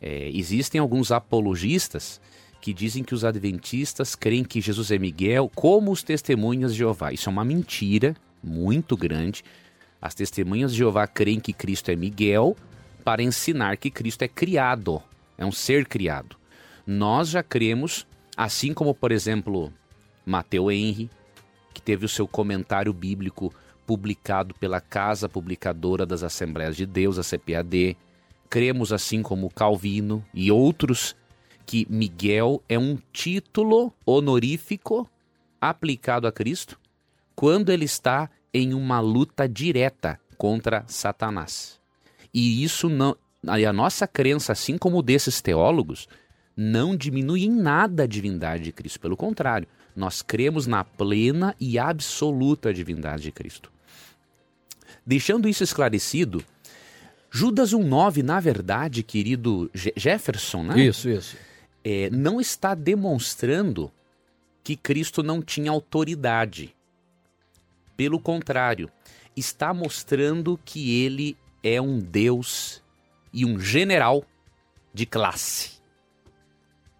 É, 0.00 0.30
existem 0.32 0.80
alguns 0.80 1.10
apologistas 1.10 2.20
que 2.60 2.72
dizem 2.72 3.04
que 3.04 3.14
os 3.14 3.24
adventistas 3.24 4.14
creem 4.14 4.44
que 4.44 4.60
Jesus 4.60 4.90
é 4.90 4.98
Miguel 4.98 5.50
como 5.54 5.90
os 5.90 6.02
testemunhas 6.02 6.72
de 6.72 6.78
Jeová. 6.78 7.12
Isso 7.12 7.28
é 7.28 7.32
uma 7.32 7.44
mentira 7.44 8.16
muito 8.42 8.96
grande. 8.96 9.44
As 10.00 10.14
testemunhas 10.14 10.72
de 10.72 10.78
Jeová 10.78 11.06
creem 11.06 11.40
que 11.40 11.52
Cristo 11.52 11.90
é 11.90 11.96
Miguel 11.96 12.56
para 13.04 13.22
ensinar 13.22 13.76
que 13.76 13.90
Cristo 13.90 14.22
é 14.22 14.28
criado, 14.28 15.02
é 15.38 15.46
um 15.46 15.52
ser 15.52 15.86
criado. 15.86 16.36
Nós 16.86 17.28
já 17.28 17.42
cremos, 17.42 18.06
assim 18.36 18.74
como, 18.74 18.94
por 18.94 19.12
exemplo, 19.12 19.72
Mateu 20.26 20.70
Henry, 20.70 21.08
que 21.72 21.80
teve 21.80 22.04
o 22.04 22.08
seu 22.08 22.26
comentário 22.26 22.92
bíblico 22.92 23.54
publicado 23.86 24.54
pela 24.56 24.80
Casa 24.80 25.28
Publicadora 25.28 26.04
das 26.04 26.22
Assembleias 26.22 26.76
de 26.76 26.84
Deus, 26.84 27.18
a 27.18 27.22
CPAD. 27.22 27.96
Cremos, 28.50 28.92
assim 28.92 29.22
como 29.22 29.48
Calvino 29.48 30.24
e 30.34 30.50
outros, 30.50 31.16
que 31.64 31.86
Miguel 31.88 32.62
é 32.68 32.78
um 32.78 32.98
título 33.12 33.92
honorífico 34.04 35.08
aplicado 35.60 36.26
a 36.26 36.32
Cristo 36.32 36.78
quando 37.34 37.70
ele 37.70 37.84
está 37.84 38.28
em 38.52 38.74
uma 38.74 39.00
luta 39.00 39.48
direta 39.48 40.18
contra 40.36 40.84
Satanás. 40.86 41.80
E 42.32 42.64
isso 42.64 42.88
não. 42.88 43.16
A 43.46 43.72
nossa 43.72 44.06
crença, 44.06 44.52
assim 44.52 44.76
como 44.76 45.02
desses 45.02 45.40
teólogos, 45.40 46.08
não 46.56 46.96
diminui 46.96 47.44
em 47.44 47.50
nada 47.50 48.02
a 48.02 48.06
divindade 48.06 48.64
de 48.64 48.72
Cristo. 48.72 48.98
Pelo 48.98 49.16
contrário, 49.16 49.68
nós 49.94 50.22
cremos 50.22 50.66
na 50.66 50.82
plena 50.82 51.54
e 51.60 51.78
absoluta 51.78 52.74
divindade 52.74 53.22
de 53.22 53.32
Cristo. 53.32 53.70
Deixando 55.06 55.48
isso 55.48 55.62
esclarecido, 55.62 56.44
Judas 57.30 57.72
1,9, 57.72 58.22
na 58.22 58.40
verdade, 58.40 59.02
querido 59.02 59.70
Jefferson, 59.72 60.64
né? 60.64 60.80
Isso, 60.80 61.08
isso. 61.08 61.36
É, 61.84 62.10
não 62.10 62.40
está 62.40 62.74
demonstrando 62.74 63.92
que 64.64 64.76
Cristo 64.76 65.22
não 65.22 65.40
tinha 65.40 65.70
autoridade. 65.70 66.74
Pelo 67.96 68.18
contrário, 68.18 68.90
está 69.36 69.72
mostrando 69.72 70.58
que 70.64 71.02
ele 71.02 71.36
é 71.62 71.80
um 71.80 71.98
Deus 71.98 72.82
e 73.32 73.44
um 73.44 73.58
general 73.58 74.24
de 74.92 75.06
classe. 75.06 75.78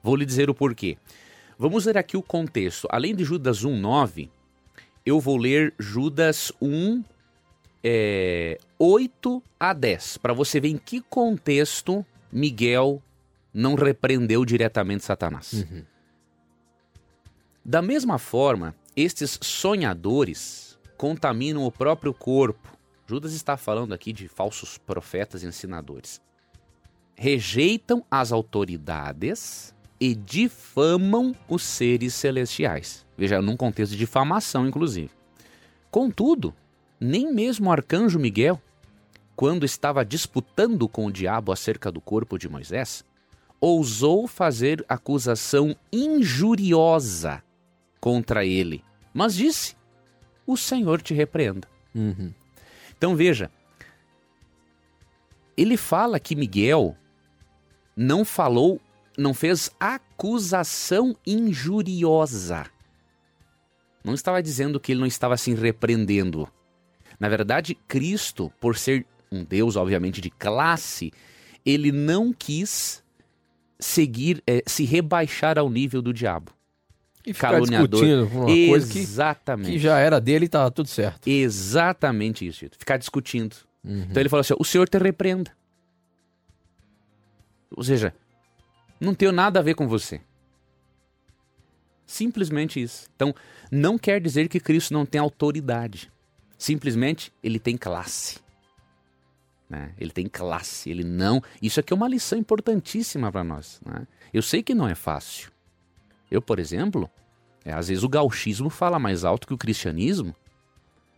Vou 0.03 0.17
lhe 0.17 0.25
dizer 0.25 0.49
o 0.49 0.55
porquê. 0.55 0.97
Vamos 1.59 1.87
ler 1.87 1.99
aqui 1.99 2.17
o 2.17 2.23
contexto. 2.23 2.87
Além 2.91 3.15
de 3.15 3.25
Judas 3.25 3.65
1,9, 3.65 4.31
eu 5.05 5.19
vou 5.19 5.37
ler 5.37 5.75
Judas 5.79 6.53
1, 6.63 7.03
é, 7.83 8.59
8 8.79 9.43
a 9.59 9.73
10, 9.73 10.19
para 10.19 10.33
você 10.33 10.61
ver 10.61 10.69
em 10.69 10.79
que 10.79 11.01
contexto 11.01 12.05
Miguel 12.31 13.03
não 13.53 13.75
repreendeu 13.75 14.45
diretamente 14.45 15.05
Satanás. 15.05 15.53
Uhum. 15.53 15.83
Da 17.65 17.83
mesma 17.83 18.19
forma, 18.19 18.75
estes 18.97 19.39
sonhadores 19.43 20.79
contaminam 20.97 21.65
o 21.65 21.73
próprio 21.73 22.15
corpo. 22.15 22.78
Judas 23.09 23.33
está 23.33 23.57
falando 23.57 23.95
aqui 23.95 24.13
de 24.13 24.29
falsos 24.29 24.77
profetas 24.77 25.43
e 25.43 25.47
ensinadores. 25.47 26.21
Rejeitam 27.17 28.05
as 28.11 28.33
autoridades 28.33 29.75
e 29.99 30.15
difamam 30.15 31.35
os 31.49 31.63
seres 31.63 32.13
celestiais. 32.13 33.07
Veja, 33.17 33.41
num 33.41 33.57
contexto 33.57 33.93
de 33.93 33.99
difamação, 33.99 34.69
inclusive. 34.69 35.11
Contudo, 35.91 36.55
nem 37.01 37.33
mesmo 37.33 37.71
o 37.71 37.73
arcanjo 37.73 38.19
Miguel, 38.19 38.61
quando 39.35 39.65
estava 39.65 40.05
disputando 40.05 40.87
com 40.87 41.07
o 41.07 41.13
diabo 41.13 41.51
acerca 41.51 41.91
do 41.91 42.03
corpo 42.03 42.37
de 42.39 42.47
Moisés, 42.47 43.07
ousou 43.59 44.27
fazer 44.27 44.85
acusação 44.87 45.75
injuriosa 45.91 47.43
contra 48.01 48.45
ele, 48.45 48.85
mas 49.15 49.35
disse: 49.35 49.75
O 50.47 50.59
Senhor 50.59 51.01
te 51.01 51.15
repreenda. 51.15 51.67
Uhum. 51.95 52.35
Então 52.99 53.17
veja, 53.17 53.51
ele 55.57 55.77
fala 55.77 56.21
que 56.21 56.37
Miguel 56.37 56.95
não 57.97 58.25
falou 58.25 58.81
não 59.17 59.35
fez 59.35 59.69
acusação 59.81 61.17
injuriosa. 61.27 62.67
Não 64.05 64.15
estava 64.15 64.41
dizendo 64.41 64.79
que 64.79 64.93
ele 64.93 65.01
não 65.01 65.09
estava 65.09 65.37
se 65.37 65.53
repreendendo. 65.53 66.49
Na 67.19 67.29
verdade, 67.29 67.75
Cristo, 67.89 68.53
por 68.61 68.77
ser 68.77 69.05
um 69.31 69.43
Deus, 69.43 69.75
obviamente, 69.75 70.21
de 70.21 70.31
classe, 70.31 71.13
ele 71.67 71.91
não 71.91 72.33
quis 72.33 73.03
seguir, 73.79 74.41
é, 74.47 74.63
se 74.67 74.85
rebaixar 74.85 75.59
ao 75.59 75.69
nível 75.69 76.01
do 76.01 76.13
diabo. 76.13 76.53
E 77.29 77.35
ficar 77.35 77.53
caluniador. 77.53 77.89
discutindo 77.89 78.27
uma 78.27 78.47
coisa 78.47 78.93
que, 78.93 78.99
Exatamente. 78.99 79.71
que 79.71 79.79
já 79.79 79.99
era 79.99 80.21
dele 80.21 80.47
e 80.47 80.49
tá 80.49 80.71
tudo 80.71 80.89
certo. 80.89 81.29
Exatamente 81.29 82.47
isso, 82.47 82.61
Tito. 82.61 82.79
Ficar 82.79 82.97
discutindo. 82.97 83.55
Uhum. 83.85 84.07
Então 84.11 84.23
ele 84.23 84.29
falou 84.29 84.41
assim: 84.41 84.55
o 84.59 84.65
senhor 84.65 84.89
te 84.89 84.99
repreenda. 84.99 85.51
Ou 87.77 87.85
seja, 87.85 88.15
não 89.01 89.15
tenho 89.15 89.33
nada 89.33 89.61
a 89.61 89.63
ver 89.63 89.75
com 89.75 89.87
você. 89.87 90.21
Simplesmente 92.07 92.81
isso. 92.81 93.07
Então, 93.15 93.35
não 93.71 93.99
quer 93.99 94.21
dizer 94.21 94.49
que 94.49 94.59
Cristo 94.59 94.95
não 94.95 95.05
tem 95.05 95.21
autoridade. 95.21 96.11
Simplesmente 96.57 97.31
ele 97.43 97.59
tem 97.59 97.77
classe. 97.77 98.39
Né? 99.69 99.93
Ele 99.99 100.11
tem 100.11 100.27
classe. 100.27 100.91
Ele 100.91 101.05
não. 101.05 101.43
Isso 101.61 101.79
aqui 101.79 101.93
é 101.93 101.97
uma 101.97 102.09
lição 102.09 102.39
importantíssima 102.39 103.31
para 103.31 103.45
nós. 103.45 103.81
Né? 103.85 104.07
Eu 104.33 104.41
sei 104.41 104.63
que 104.63 104.75
não 104.75 104.89
é 104.89 104.95
fácil. 104.95 105.51
Eu, 106.31 106.43
por 106.43 106.59
exemplo, 106.59 107.11
é, 107.65 107.73
às 107.73 107.89
vezes 107.89 108.05
o 108.05 108.09
gauchismo 108.09 108.71
fala 108.71 108.99
mais 108.99 109.25
alto 109.25 109.47
que 109.47 109.55
o 109.55 109.59
cristianismo, 109.59 110.35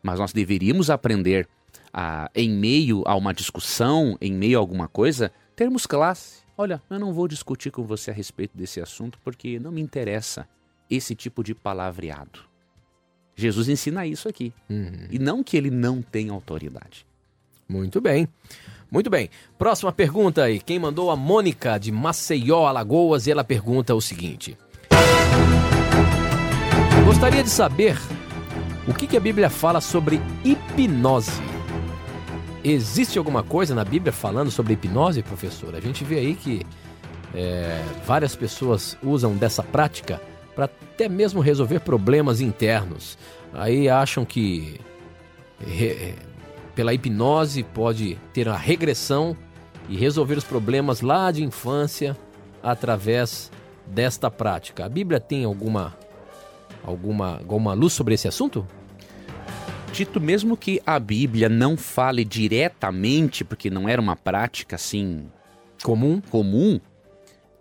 mas 0.02 0.18
nós 0.18 0.32
deveríamos 0.32 0.90
aprender 0.90 1.48
a, 1.92 2.30
em 2.34 2.50
meio 2.50 3.02
a 3.06 3.14
uma 3.16 3.34
discussão, 3.34 4.16
em 4.20 4.32
meio 4.32 4.58
a 4.58 4.60
alguma 4.60 4.88
coisa, 4.88 5.32
termos 5.54 5.86
classe. 5.86 6.42
Olha, 6.56 6.82
eu 6.90 6.98
não 6.98 7.12
vou 7.12 7.26
discutir 7.26 7.70
com 7.70 7.84
você 7.84 8.10
a 8.10 8.14
respeito 8.14 8.56
desse 8.56 8.80
assunto 8.80 9.18
porque 9.24 9.58
não 9.58 9.72
me 9.72 9.80
interessa 9.80 10.46
esse 10.90 11.14
tipo 11.14 11.42
de 11.42 11.54
palavreado. 11.54 12.40
Jesus 13.34 13.68
ensina 13.68 14.06
isso 14.06 14.28
aqui. 14.28 14.52
Uhum. 14.68 15.06
E 15.10 15.18
não 15.18 15.42
que 15.42 15.56
ele 15.56 15.70
não 15.70 16.02
tenha 16.02 16.32
autoridade. 16.32 17.06
Muito 17.68 18.00
bem. 18.00 18.28
Muito 18.90 19.08
bem. 19.08 19.30
Próxima 19.56 19.92
pergunta 19.92 20.42
aí. 20.42 20.60
Quem 20.60 20.78
mandou 20.78 21.10
a 21.10 21.16
Mônica 21.16 21.78
de 21.78 21.92
Maceió, 21.92 22.66
Alagoas, 22.66 23.26
e 23.26 23.30
ela 23.30 23.44
pergunta 23.44 23.94
o 23.94 24.00
seguinte: 24.00 24.58
Gostaria 27.04 27.42
de 27.42 27.50
saber 27.50 27.98
o 28.88 28.94
que, 28.94 29.06
que 29.06 29.16
a 29.16 29.20
Bíblia 29.20 29.50
fala 29.50 29.80
sobre 29.80 30.20
hipnose. 30.44 31.40
Existe 32.62 33.18
alguma 33.18 33.42
coisa 33.42 33.74
na 33.74 33.84
Bíblia 33.84 34.12
falando 34.12 34.50
sobre 34.50 34.74
hipnose, 34.74 35.22
professor? 35.22 35.74
A 35.74 35.80
gente 35.80 36.04
vê 36.04 36.18
aí 36.18 36.34
que 36.34 36.64
é, 37.34 37.82
várias 38.04 38.34
pessoas 38.34 38.96
usam 39.02 39.36
dessa 39.36 39.62
prática 39.62 40.20
para 40.54 40.66
até 40.66 41.08
mesmo 41.08 41.40
resolver 41.40 41.80
problemas 41.80 42.40
internos. 42.40 43.16
Aí 43.52 43.88
acham 43.88 44.24
que 44.24 44.80
re, 45.58 46.14
pela 46.74 46.92
hipnose 46.92 47.62
pode 47.62 48.18
ter 48.32 48.48
a 48.48 48.56
regressão 48.56 49.36
e 49.88 49.96
resolver 49.96 50.34
os 50.34 50.44
problemas 50.44 51.00
lá 51.00 51.30
de 51.30 51.44
infância 51.44 52.16
através 52.62 53.50
desta 53.90 54.30
prática. 54.30 54.84
A 54.84 54.88
Bíblia 54.88 55.20
tem 55.20 55.44
alguma 55.44 55.96
alguma 56.82 57.36
alguma 57.38 57.74
luz 57.74 57.92
sobre 57.92 58.14
esse 58.14 58.26
assunto? 58.28 58.66
Tito, 59.92 60.20
mesmo 60.20 60.56
que 60.56 60.80
a 60.86 60.98
Bíblia 61.00 61.48
não 61.48 61.76
fale 61.76 62.24
diretamente, 62.24 63.44
porque 63.44 63.68
não 63.68 63.88
era 63.88 64.00
uma 64.00 64.14
prática 64.14 64.76
assim 64.76 65.24
Comum? 65.82 66.20
comum, 66.30 66.80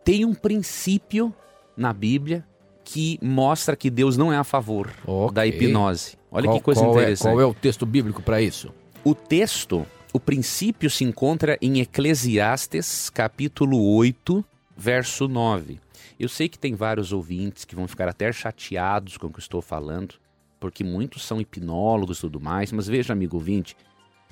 tem 0.04 0.26
um 0.26 0.34
princípio 0.36 1.34
na 1.76 1.92
Bíblia 1.92 2.46
que 2.84 3.20
mostra 3.22 3.76
que 3.76 3.90
Deus 3.90 4.16
não 4.18 4.32
é 4.32 4.38
a 4.38 4.44
favor 4.44 4.92
Ok. 5.06 5.34
da 5.34 5.46
hipnose. 5.48 6.18
Olha 6.32 6.46
Qual- 6.46 6.58
que 6.58 6.64
coisa 6.64 6.82
qual 6.82 6.92
é- 6.98 7.02
interessante. 7.02 7.32
qual 7.32 7.42
é 7.42 7.46
o 7.46 7.54
texto 7.54 7.86
bíblico 7.86 8.22
para 8.22 8.42
isso? 8.42 8.72
O 9.04 9.16
texto, 9.16 9.86
o 10.14 10.20
princípio 10.20 10.90
se 10.90 11.04
encontra 11.04 11.58
em 11.62 11.80
Eclesiastes, 11.80 13.10
capítulo 13.10 13.82
8, 13.96 14.44
verso 14.78 15.28
9. 15.28 15.80
Eu 16.20 16.28
sei 16.28 16.50
que 16.50 16.60
tem 16.60 16.76
vários 16.76 17.14
ouvintes 17.14 17.64
que 17.64 17.76
vão 17.76 17.88
ficar 17.88 18.10
até 18.10 18.30
chateados 18.34 19.16
com 19.16 19.28
o 19.28 19.30
que 19.30 19.38
eu 19.38 19.42
estou 19.42 19.62
falando, 19.62 20.16
porque 20.60 20.84
muitos 20.84 21.24
são 21.24 21.40
hipnólogos 21.40 22.18
e 22.18 22.22
tudo 22.22 22.42
mais, 22.42 22.74
mas 22.74 22.88
veja, 22.88 23.14
amigo 23.14 23.38
ouvinte, 23.38 23.78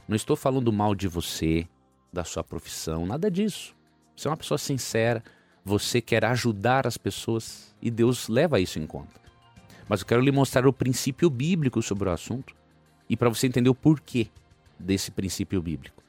não 0.06 0.16
estou 0.16 0.36
falando 0.36 0.74
mal 0.74 0.94
de 0.94 1.08
você, 1.08 1.66
da 2.12 2.26
sua 2.26 2.44
profissão, 2.44 3.06
nada 3.06 3.32
disso. 3.32 3.74
Você 4.14 4.28
é 4.28 4.32
uma 4.32 4.36
pessoa 4.38 4.58
sincera, 4.58 5.24
você 5.64 6.02
quer 6.02 6.26
ajudar 6.26 6.86
as 6.86 6.98
pessoas 6.98 7.74
e 7.82 7.90
Deus 7.90 8.28
leva 8.28 8.60
isso 8.60 8.80
em 8.80 8.86
conta. 8.86 9.22
Mas 9.88 10.02
eu 10.02 10.08
quero 10.08 10.22
lhe 10.22 10.32
mostrar 10.32 10.68
o 10.68 10.74
princípio 10.74 11.30
bíblico 11.30 11.82
sobre 11.82 12.10
o 12.10 12.12
assunto 12.12 12.54
e 13.10 13.16
para 13.16 13.30
você 13.30 13.48
entender 13.48 13.70
o 13.70 13.76
porquê 13.76 14.28
desse 14.78 15.10
princípio 15.10 15.62
bíblico. 15.62 16.04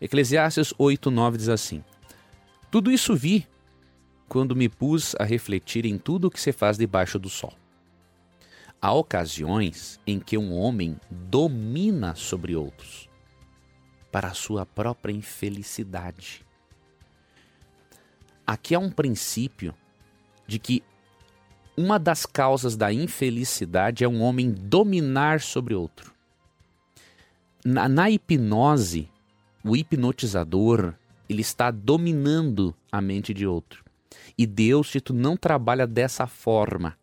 Eclesiastes 0.00 0.72
8, 0.78 1.10
9 1.10 1.36
diz 1.36 1.48
assim: 1.50 1.84
Tudo 2.70 2.90
isso 2.90 3.14
vi 3.14 3.46
quando 4.28 4.56
me 4.56 4.68
pus 4.68 5.14
a 5.18 5.24
refletir 5.24 5.84
em 5.86 5.98
tudo 5.98 6.26
o 6.26 6.30
que 6.30 6.40
se 6.40 6.52
faz 6.52 6.76
debaixo 6.76 7.18
do 7.18 7.28
sol. 7.28 7.52
Há 8.80 8.92
ocasiões 8.92 9.98
em 10.06 10.18
que 10.18 10.36
um 10.36 10.52
homem 10.52 10.98
domina 11.10 12.14
sobre 12.14 12.54
outros 12.54 13.08
para 14.12 14.28
a 14.28 14.34
sua 14.34 14.64
própria 14.64 15.12
infelicidade. 15.12 16.44
Aqui 18.46 18.74
há 18.74 18.78
um 18.78 18.90
princípio 18.90 19.74
de 20.46 20.58
que 20.58 20.82
uma 21.76 21.98
das 21.98 22.24
causas 22.24 22.76
da 22.76 22.92
infelicidade 22.92 24.04
é 24.04 24.08
um 24.08 24.22
homem 24.22 24.52
dominar 24.52 25.40
sobre 25.40 25.74
outro. 25.74 26.12
Na, 27.64 27.88
na 27.88 28.10
hipnose, 28.10 29.08
o 29.64 29.74
hipnotizador 29.74 30.94
ele 31.28 31.40
está 31.40 31.70
dominando 31.70 32.74
a 32.92 33.00
mente 33.00 33.32
de 33.32 33.46
outro. 33.46 33.83
E 34.36 34.46
Deus, 34.46 34.90
Tito, 34.90 35.12
não 35.12 35.36
trabalha 35.36 35.86
dessa 35.86 36.26
forma. 36.26 36.96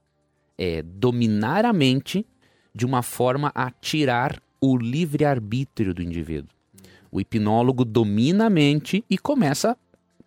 É 0.57 0.81
dominar 0.81 1.65
a 1.65 1.73
mente 1.73 2.25
de 2.73 2.85
uma 2.85 3.01
forma 3.01 3.51
a 3.55 3.71
tirar 3.71 4.41
o 4.59 4.77
livre-arbítrio 4.77 5.93
do 5.93 6.03
indivíduo. 6.03 6.49
O 7.11 7.19
hipnólogo 7.19 7.83
domina 7.83 8.45
a 8.45 8.49
mente 8.49 9.03
e 9.09 9.17
começa 9.17 9.71
a 9.71 9.77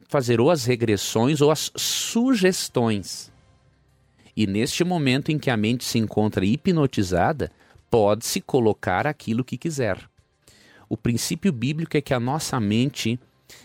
fazer 0.08 0.40
ou 0.40 0.50
as 0.50 0.64
regressões 0.64 1.40
ou 1.40 1.50
as 1.50 1.70
sugestões. 1.76 3.32
E 4.36 4.46
neste 4.46 4.82
momento 4.82 5.30
em 5.30 5.38
que 5.38 5.50
a 5.50 5.56
mente 5.56 5.84
se 5.84 5.98
encontra 5.98 6.44
hipnotizada, 6.44 7.50
pode-se 7.90 8.40
colocar 8.40 9.06
aquilo 9.06 9.44
que 9.44 9.56
quiser. 9.56 9.98
O 10.88 10.96
princípio 10.96 11.52
bíblico 11.52 11.96
é 11.96 12.00
que 12.00 12.12
a 12.12 12.20
nossa 12.20 12.58
mente 12.58 13.18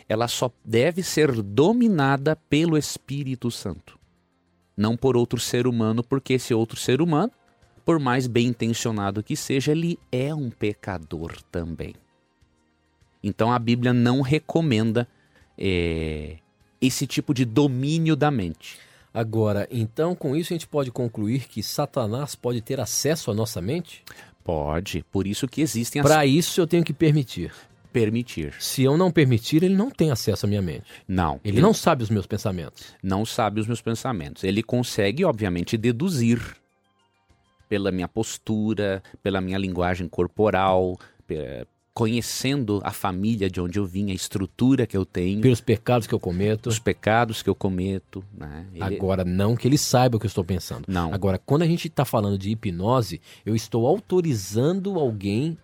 ela 0.07 0.27
só 0.27 0.51
deve 0.63 1.03
ser 1.03 1.31
dominada 1.41 2.35
pelo 2.35 2.77
Espírito 2.77 3.49
Santo, 3.51 3.97
não 4.75 4.97
por 4.97 5.15
outro 5.15 5.39
ser 5.39 5.67
humano, 5.67 6.03
porque 6.03 6.33
esse 6.33 6.53
outro 6.53 6.79
ser 6.79 7.01
humano, 7.01 7.31
por 7.85 7.99
mais 7.99 8.27
bem 8.27 8.47
intencionado 8.47 9.23
que 9.23 9.35
seja, 9.35 9.71
ele 9.71 9.99
é 10.11 10.33
um 10.33 10.49
pecador 10.49 11.41
também. 11.51 11.95
Então 13.23 13.51
a 13.51 13.59
Bíblia 13.59 13.93
não 13.93 14.21
recomenda 14.21 15.07
é, 15.57 16.37
esse 16.81 17.05
tipo 17.05 17.33
de 17.33 17.45
domínio 17.45 18.15
da 18.15 18.31
mente. 18.31 18.77
Agora, 19.13 19.67
então 19.71 20.15
com 20.15 20.35
isso 20.35 20.53
a 20.53 20.55
gente 20.55 20.67
pode 20.67 20.91
concluir 20.91 21.47
que 21.47 21.63
Satanás 21.63 22.35
pode 22.35 22.61
ter 22.61 22.79
acesso 22.79 23.31
à 23.31 23.33
nossa 23.33 23.59
mente? 23.59 24.03
Pode, 24.43 25.03
por 25.11 25.27
isso 25.27 25.47
que 25.47 25.61
existem 25.61 26.01
as 26.01 26.07
Para 26.07 26.25
isso 26.25 26.61
eu 26.61 26.67
tenho 26.67 26.83
que 26.83 26.93
permitir. 26.93 27.51
Permitir. 27.91 28.53
Se 28.59 28.83
eu 28.83 28.97
não 28.97 29.11
permitir, 29.11 29.63
ele 29.63 29.75
não 29.75 29.89
tem 29.89 30.11
acesso 30.11 30.45
à 30.45 30.49
minha 30.49 30.61
mente. 30.61 30.83
Não, 31.07 31.39
Ele 31.43 31.59
não 31.61 31.73
sabe 31.73 32.03
os 32.03 32.09
meus 32.09 32.25
pensamentos. 32.27 32.93
não 33.01 33.25
sabe 33.25 33.59
os 33.59 33.67
meus 33.67 33.81
pensamentos. 33.81 34.43
Ele 34.43 34.61
consegue, 34.63 35.25
obviamente, 35.25 35.77
deduzir 35.77 36.39
pela 37.67 37.91
minha 37.91 38.07
postura, 38.07 39.01
pela 39.21 39.39
minha 39.41 39.57
linguagem 39.57 40.07
corporal, 40.07 40.97
conhecendo 41.93 42.79
a 42.83 42.91
família 42.91 43.49
de 43.49 43.59
onde 43.59 43.77
eu 43.77 43.85
vim, 43.85 44.09
a 44.09 44.13
estrutura 44.13 44.87
que 44.87 44.95
eu 44.95 45.05
tenho, 45.05 45.41
Pelos 45.41 45.59
pecados 45.59 46.07
que 46.07 46.13
eu 46.13 46.19
cometo. 46.19 46.67
os 46.69 46.79
pecados 46.79 47.41
que 47.43 47.49
eu 47.49 47.55
cometo. 47.55 48.23
Né? 48.33 48.65
Ele- 48.73 48.83
Agora, 48.83 49.25
não 49.25 49.55
que 49.55 49.67
ele 49.67 49.77
saiba 49.77 50.15
o 50.15 50.19
que 50.19 50.25
eu 50.25 50.29
estou 50.29 50.43
pensando. 50.43 50.85
Não. 50.87 51.13
Agora, 51.13 51.37
quando 51.37 51.63
a 51.63 51.67
gente 51.67 51.87
está 51.87 52.05
falando 52.05 52.37
de 52.37 52.51
hipnose, 52.51 53.19
eu 53.45 53.55
estou 53.55 53.85
autorizando 53.85 54.97
alguém, 54.97 55.57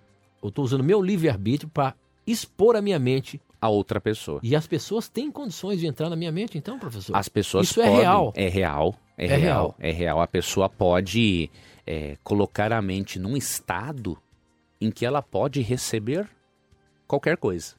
eu 0.44 0.50
estou 0.50 0.66
usando 0.66 0.84
meu 0.84 1.02
livre-arbítrio 1.02 1.70
para 1.74 1.96
expor 2.28 2.76
a 2.76 2.82
minha 2.82 3.00
mente. 3.00 3.40
a 3.62 3.70
outra 3.70 4.00
pessoa. 4.00 4.40
E 4.44 4.56
as 4.56 4.68
pessoas 4.68 5.10
têm 5.10 5.32
condições 5.32 5.80
de 5.80 5.88
entrar 5.88 6.08
na 6.08 6.16
minha 6.16 6.32
mente, 6.32 6.56
então, 6.56 6.78
professor? 6.78 7.16
As 7.16 7.28
pessoas 7.28 7.68
Isso 7.72 7.82
é 7.82 7.86
podem- 7.86 8.00
real. 8.02 8.34
É 8.36 8.48
real. 8.48 8.96
É, 9.18 9.26
É 9.26 9.28
real. 9.30 9.40
real. 9.40 9.76
É 9.80 9.92
real. 9.92 10.22
A 10.22 10.28
pessoa 10.28 10.70
pode 10.70 11.50
é, 11.88 12.16
colocar 12.24 12.72
a 12.72 12.80
mente 12.82 13.18
num 13.18 13.36
estado 13.36 14.16
em 14.80 14.92
que 14.92 15.04
ela 15.06 15.22
pode 15.22 15.62
receber 15.62 16.30
qualquer 17.08 17.38
coisa. 17.38 17.74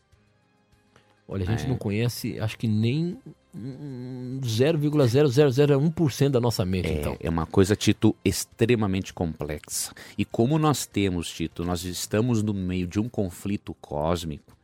Olha, 1.28 1.42
a 1.44 1.46
gente 1.46 1.64
É. 1.66 1.68
não 1.68 1.76
conhece, 1.76 2.38
acho 2.40 2.56
que 2.58 2.66
nem 2.68 3.18
0,0001% 3.56 6.28
da 6.30 6.40
nossa 6.40 6.64
mente, 6.64 6.88
É, 6.88 7.00
então. 7.00 7.16
é 7.20 7.28
uma 7.30 7.46
coisa, 7.46 7.74
Tito, 7.76 8.14
extremamente 8.24 9.12
complexa. 9.12 9.92
E 10.16 10.24
como 10.24 10.58
nós 10.58 10.86
temos, 10.86 11.28
Tito, 11.30 11.64
nós 11.64 11.84
estamos 11.84 12.42
no 12.42 12.54
meio 12.54 12.86
de 12.86 12.98
um 13.00 13.08
conflito 13.08 13.74
cósmico, 13.80 14.56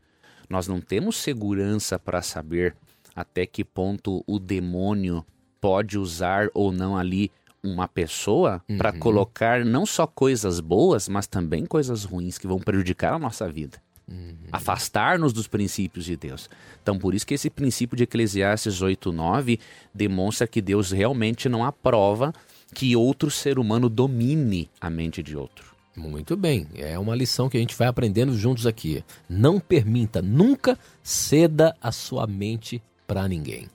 nós 0.49 0.69
não 0.69 0.81
temos 0.81 1.17
segurança 1.17 1.99
para 1.99 2.23
saber 2.23 2.75
até 3.15 3.45
que 3.47 3.65
ponto 3.65 4.23
o 4.27 4.39
demônio 4.39 5.25
pode 5.61 5.99
usar 5.99 6.49
ou 6.55 6.73
não 6.73 6.97
ali 6.97 7.31
uma 7.63 7.87
pessoa 7.87 8.63
para 8.77 8.93
Uhum. 8.93 8.99
colocar 8.99 9.65
não 9.65 9.87
só 9.87 10.07
coisas 10.07 10.59
boas, 10.61 11.09
mas 11.09 11.27
também 11.29 11.65
coisas 11.65 12.05
ruins 12.05 12.37
que 12.37 12.47
vão 12.47 12.59
prejudicar 12.59 13.15
a 13.15 13.19
nossa 13.19 13.49
vida. 13.49 13.81
Uhum. 14.13 14.35
Afastar-nos 14.53 15.33
dos 15.33 15.49
princípios 15.49 16.05
de 16.05 16.17
Deus. 16.17 16.51
Então, 16.83 16.99
por 16.99 17.15
isso 17.15 17.27
que 17.27 17.35
esse 17.35 17.49
princípio 17.49 17.97
de 17.97 18.03
Eclesiastes 18.03 18.83
8:9 18.83 19.59
demonstra 19.95 20.47
que 20.47 20.61
Deus 20.61 20.91
realmente 20.91 21.49
não 21.49 21.65
aprova 21.65 22.33
que 22.75 22.95
outro 22.95 23.31
ser 23.31 23.59
humano 23.59 23.89
domine 23.89 24.71
a 24.81 24.91
mente 24.91 25.23
de 25.23 25.37
outro. 25.37 25.73
Muito 25.95 26.37
bem, 26.37 26.67
é 26.75 26.99
uma 26.99 27.15
lição 27.15 27.51
que 27.51 27.57
a 27.57 27.61
gente 27.61 27.77
vai 27.77 27.87
aprendendo 27.87 28.35
juntos 28.37 28.67
aqui. 28.67 29.05
Não 29.29 29.61
permita, 29.61 30.23
nunca 30.23 30.79
ceda 31.03 31.77
a 31.83 31.93
sua 31.93 32.27
mente 32.27 32.83
para 33.07 33.29
ninguém. 33.29 33.69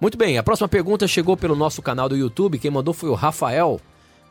Muito 0.00 0.18
bem, 0.18 0.38
a 0.38 0.42
próxima 0.42 0.68
pergunta 0.68 1.06
chegou 1.06 1.36
pelo 1.36 1.54
nosso 1.54 1.80
canal 1.80 2.08
do 2.08 2.16
YouTube. 2.16 2.58
Quem 2.58 2.70
mandou 2.70 2.92
foi 2.92 3.08
o 3.08 3.14
Rafael 3.14 3.80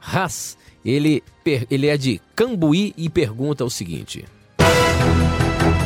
Haas. 0.02 0.58
Ele, 0.84 1.24
ele 1.71 1.88
é 1.88 1.98
de 1.98 2.21
Cambuí 2.36 2.93
e 2.95 3.10
pergunta 3.10 3.65
o 3.65 3.69
seguinte: 3.69 4.26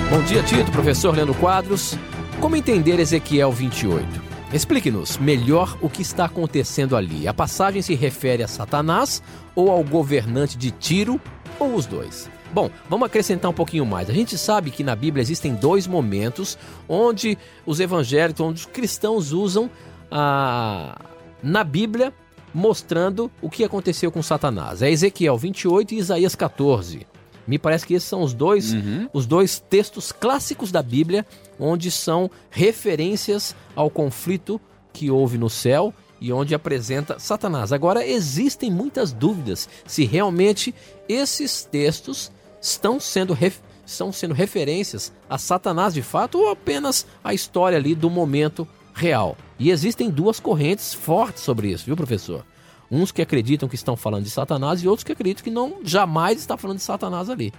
Bom 0.10 0.24
dia, 0.24 0.42
Tito, 0.42 0.72
professor 0.72 1.16
Leandro 1.16 1.36
Quadros. 1.36 1.96
Como 2.42 2.56
entender 2.56 3.00
Ezequiel 3.00 3.52
28? 3.52 4.04
Explique-nos 4.52 5.20
melhor 5.20 5.78
o 5.82 5.88
que 5.88 6.02
está 6.02 6.26
acontecendo 6.26 6.96
ali. 6.96 7.28
A 7.28 7.34
passagem 7.34 7.80
se 7.84 7.94
refere 7.94 8.42
a 8.42 8.48
Satanás 8.48 9.22
ou 9.54 9.70
ao 9.70 9.84
governante 9.84 10.58
de 10.58 10.72
Tiro 10.72 11.22
ou 11.60 11.76
os 11.76 11.86
dois? 11.86 12.28
Bom, 12.52 12.72
vamos 12.90 13.06
acrescentar 13.06 13.52
um 13.52 13.54
pouquinho 13.54 13.86
mais. 13.86 14.10
A 14.10 14.14
gente 14.14 14.36
sabe 14.36 14.72
que 14.72 14.84
na 14.84 14.96
Bíblia 14.96 15.22
existem 15.22 15.54
dois 15.54 15.86
momentos 15.86 16.58
onde 16.88 17.38
os 17.64 17.80
evangélicos, 17.80 18.42
onde 18.42 18.62
os 18.62 18.66
cristãos 18.66 19.32
usam 19.32 19.70
a, 20.10 20.98
na 21.44 21.64
Bíblia 21.64 22.12
mostrando 22.52 23.30
o 23.44 23.48
que 23.48 23.64
aconteceu 23.64 24.12
com 24.12 24.24
Satanás. 24.24 24.82
É 24.82 24.90
Ezequiel 24.90 25.38
28 25.38 25.94
e 25.94 26.00
Isaías 26.00 26.34
14. 26.34 27.06
Me 27.50 27.58
parece 27.58 27.84
que 27.84 27.96
esses 27.96 28.08
são 28.08 28.22
os 28.22 28.32
dois, 28.32 28.76
os 29.12 29.26
dois 29.26 29.60
textos 29.60 30.12
clássicos 30.12 30.72
da 30.72 30.84
Bíblia, 30.84 31.26
onde 31.60 31.90
são 31.90 32.30
referências 32.52 33.56
ao 33.76 33.90
conflito 33.90 34.62
que 34.94 35.10
houve 35.10 35.40
no 35.40 35.50
céu 35.50 35.92
e 36.22 36.32
onde 36.32 36.54
apresenta 36.54 37.18
Satanás. 37.18 37.74
Agora, 37.74 38.06
existem 38.06 38.70
muitas 38.70 39.12
dúvidas 39.12 39.68
se 39.88 40.06
realmente 40.06 40.76
esses 41.08 41.64
textos 41.64 42.32
estão 42.62 43.00
sendo, 43.00 43.36
estão 43.84 44.14
sendo 44.14 44.36
referências 44.36 45.12
a 45.28 45.40
Satanás 45.40 45.96
de 45.96 46.04
fato 46.04 46.38
ou 46.38 46.52
apenas 46.52 47.08
a 47.24 47.34
história 47.34 47.80
ali 47.80 47.96
do 47.96 48.12
momento 48.12 48.68
real. 48.94 49.36
E 49.58 49.72
existem 49.72 50.12
duas 50.12 50.40
correntes 50.40 50.94
fortes 50.94 51.42
sobre 51.42 51.70
isso, 51.72 51.86
viu, 51.86 51.96
professor? 51.96 52.46
Uns 52.92 53.12
que 53.12 53.22
acreditam 53.22 53.70
que 53.70 53.76
estão 53.76 53.96
falando 53.96 54.24
de 54.24 54.30
Satanás 54.30 54.82
e 54.82 54.88
outros 54.88 55.04
que 55.04 55.12
acreditam 55.12 55.44
que 55.44 55.52
não 55.52 55.80
jamais 55.84 56.40
está 56.40 56.58
falando 56.58 56.78
de 56.78 56.84
Satanás 56.84 57.30
ali. 57.30 57.54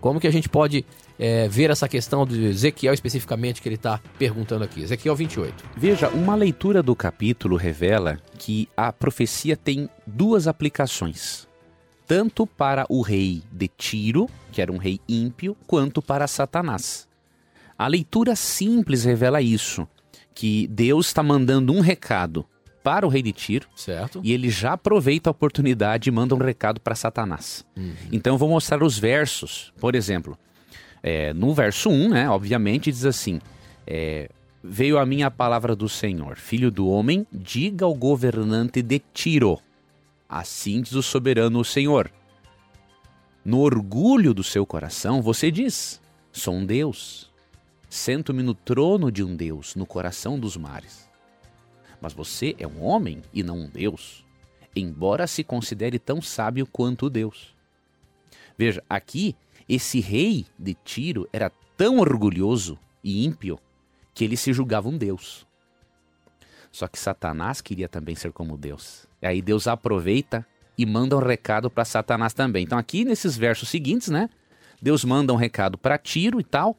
Como 0.00 0.20
que 0.20 0.26
a 0.26 0.30
gente 0.30 0.50
pode 0.50 0.84
é, 1.18 1.48
ver 1.48 1.70
essa 1.70 1.88
questão 1.88 2.26
de 2.26 2.44
Ezequiel 2.44 2.92
especificamente 2.92 3.62
que 3.62 3.68
ele 3.68 3.76
está 3.76 4.00
perguntando 4.18 4.62
aqui? 4.62 4.82
Ezequiel 4.82 5.16
28. 5.16 5.64
Veja, 5.74 6.10
uma 6.10 6.34
leitura 6.34 6.82
do 6.82 6.94
capítulo 6.94 7.56
revela 7.56 8.18
que 8.38 8.68
a 8.76 8.92
profecia 8.92 9.56
tem 9.56 9.88
duas 10.06 10.46
aplicações. 10.46 11.48
Tanto 12.06 12.46
para 12.46 12.84
o 12.90 13.00
rei 13.00 13.42
de 13.50 13.66
Tiro, 13.66 14.28
que 14.52 14.60
era 14.60 14.70
um 14.70 14.76
rei 14.76 15.00
ímpio, 15.08 15.56
quanto 15.66 16.02
para 16.02 16.28
Satanás. 16.28 17.08
A 17.78 17.88
leitura 17.88 18.36
simples 18.36 19.04
revela 19.04 19.40
isso, 19.40 19.88
que 20.34 20.66
Deus 20.66 21.06
está 21.06 21.22
mandando 21.22 21.72
um 21.72 21.80
recado 21.80 22.44
para 22.84 23.04
o 23.06 23.08
rei 23.08 23.22
de 23.22 23.32
Tiro, 23.32 23.66
Certo? 23.74 24.20
e 24.22 24.30
ele 24.32 24.50
já 24.50 24.74
aproveita 24.74 25.30
a 25.30 25.32
oportunidade 25.32 26.08
e 26.08 26.12
manda 26.12 26.34
um 26.34 26.38
recado 26.38 26.78
para 26.80 26.94
Satanás. 26.94 27.64
Então 28.12 28.34
eu 28.34 28.38
vou 28.38 28.48
mostrar 28.50 28.82
os 28.82 28.98
versos. 28.98 29.72
Por 29.80 29.94
exemplo, 29.94 30.38
é, 31.02 31.32
no 31.32 31.54
verso 31.54 31.88
1, 31.88 32.08
né, 32.10 32.28
obviamente, 32.28 32.92
diz 32.92 33.06
assim: 33.06 33.40
é, 33.86 34.28
Veio 34.62 34.98
a 34.98 35.06
minha 35.06 35.30
palavra 35.30 35.74
do 35.74 35.88
Senhor, 35.88 36.36
filho 36.36 36.70
do 36.70 36.86
homem, 36.86 37.26
diga 37.32 37.86
ao 37.86 37.94
governante 37.94 38.82
de 38.82 39.00
Tiro. 39.12 39.58
Assim 40.28 40.82
diz 40.82 40.92
o 40.92 41.02
soberano 41.02 41.60
o 41.60 41.64
Senhor. 41.64 42.10
No 43.44 43.60
orgulho 43.60 44.32
do 44.34 44.42
seu 44.44 44.64
coração, 44.66 45.22
você 45.22 45.50
diz: 45.50 46.00
Sou 46.32 46.54
um 46.54 46.64
Deus. 46.66 47.30
Sento-me 47.88 48.42
no 48.42 48.54
trono 48.54 49.10
de 49.12 49.22
um 49.22 49.36
Deus, 49.36 49.74
no 49.74 49.86
coração 49.86 50.38
dos 50.38 50.56
mares. 50.56 51.08
Mas 52.04 52.12
você 52.12 52.54
é 52.58 52.66
um 52.66 52.84
homem 52.84 53.22
e 53.32 53.42
não 53.42 53.60
um 53.60 53.66
Deus, 53.66 54.26
embora 54.76 55.26
se 55.26 55.42
considere 55.42 55.98
tão 55.98 56.20
sábio 56.20 56.66
quanto 56.66 57.08
Deus. 57.08 57.56
Veja, 58.58 58.84
aqui, 58.90 59.34
esse 59.66 60.00
rei 60.00 60.44
de 60.58 60.74
Tiro 60.84 61.26
era 61.32 61.50
tão 61.78 62.00
orgulhoso 62.00 62.78
e 63.02 63.24
ímpio 63.24 63.58
que 64.12 64.22
ele 64.22 64.36
se 64.36 64.52
julgava 64.52 64.86
um 64.86 64.98
Deus. 64.98 65.46
Só 66.70 66.86
que 66.88 66.98
Satanás 66.98 67.62
queria 67.62 67.88
também 67.88 68.14
ser 68.14 68.32
como 68.32 68.58
Deus. 68.58 69.06
E 69.22 69.26
aí 69.26 69.40
Deus 69.40 69.66
aproveita 69.66 70.46
e 70.76 70.84
manda 70.84 71.16
um 71.16 71.20
recado 71.20 71.70
para 71.70 71.86
Satanás 71.86 72.34
também. 72.34 72.64
Então, 72.64 72.76
aqui 72.76 73.02
nesses 73.02 73.34
versos 73.34 73.70
seguintes, 73.70 74.08
né? 74.08 74.28
Deus 74.78 75.06
manda 75.06 75.32
um 75.32 75.36
recado 75.36 75.78
para 75.78 75.96
Tiro 75.96 76.38
e 76.38 76.44
tal. 76.44 76.76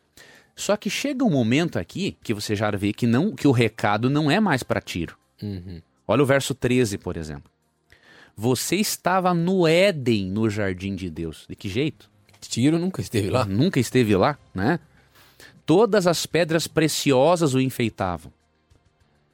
Só 0.56 0.78
que 0.78 0.90
chega 0.90 1.26
um 1.26 1.30
momento 1.30 1.78
aqui 1.78 2.18
que 2.24 2.34
você 2.34 2.56
já 2.56 2.72
vê 2.72 2.94
que 2.94 3.06
não 3.06 3.36
que 3.36 3.48
o 3.48 3.52
recado 3.52 4.10
não 4.10 4.32
é 4.32 4.40
mais 4.40 4.64
para 4.64 4.80
Tiro. 4.80 5.18
Uhum. 5.42 5.82
Olha 6.08 6.24
o 6.24 6.26
verso 6.26 6.56
13, 6.56 6.98
por 6.98 7.18
exemplo. 7.18 7.52
Você 8.38 8.76
estava 8.76 9.34
no 9.34 9.68
Éden, 9.68 10.28
no 10.28 10.50
jardim 10.50 10.96
de 10.96 11.10
Deus. 11.10 11.46
De 11.50 11.56
que 11.56 11.68
jeito? 11.68 12.10
Tiro 12.40 12.78
nunca 12.78 13.02
esteve 13.02 13.30
lá. 13.30 13.46
Nunca 13.46 13.80
esteve 13.80 14.16
lá, 14.16 14.38
né? 14.54 14.80
Todas 15.66 16.06
as 16.06 16.26
pedras 16.26 16.68
preciosas 16.68 17.54
o 17.54 17.60
enfeitavam. 17.60 18.32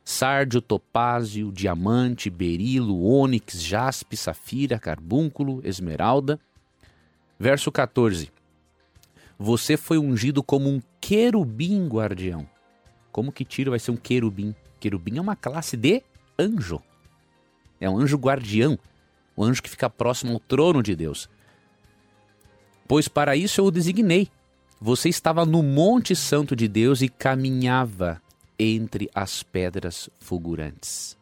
Sárdio, 0.03 0.61
topázio, 0.61 1.51
diamante, 1.51 2.29
berilo, 2.29 3.03
ônix, 3.03 3.61
jaspe, 3.61 4.17
safira, 4.17 4.79
carbúnculo, 4.79 5.61
esmeralda. 5.63 6.39
Verso 7.39 7.71
14. 7.71 8.31
Você 9.43 9.75
foi 9.75 9.97
ungido 9.97 10.43
como 10.43 10.69
um 10.69 10.79
querubim 11.01 11.87
guardião. 11.87 12.47
Como 13.11 13.31
que 13.31 13.43
Tiro 13.43 13.71
vai 13.71 13.79
ser 13.79 13.89
um 13.89 13.97
querubim? 13.97 14.53
Querubim 14.79 15.17
é 15.17 15.21
uma 15.21 15.35
classe 15.35 15.75
de 15.75 16.03
anjo. 16.37 16.79
É 17.79 17.89
um 17.89 17.97
anjo 17.97 18.17
guardião. 18.17 18.77
O 19.35 19.43
anjo 19.43 19.63
que 19.63 19.69
fica 19.69 19.89
próximo 19.89 20.33
ao 20.33 20.39
trono 20.39 20.83
de 20.83 20.95
Deus. 20.95 21.27
Pois 22.87 23.07
para 23.07 23.35
isso 23.35 23.59
eu 23.59 23.65
o 23.65 23.71
designei. 23.71 24.29
Você 24.79 25.09
estava 25.09 25.43
no 25.43 25.63
Monte 25.63 26.15
Santo 26.15 26.55
de 26.55 26.67
Deus 26.67 27.01
e 27.01 27.09
caminhava 27.09 28.21
entre 28.59 29.09
as 29.11 29.41
pedras 29.41 30.07
fulgurantes. 30.19 31.17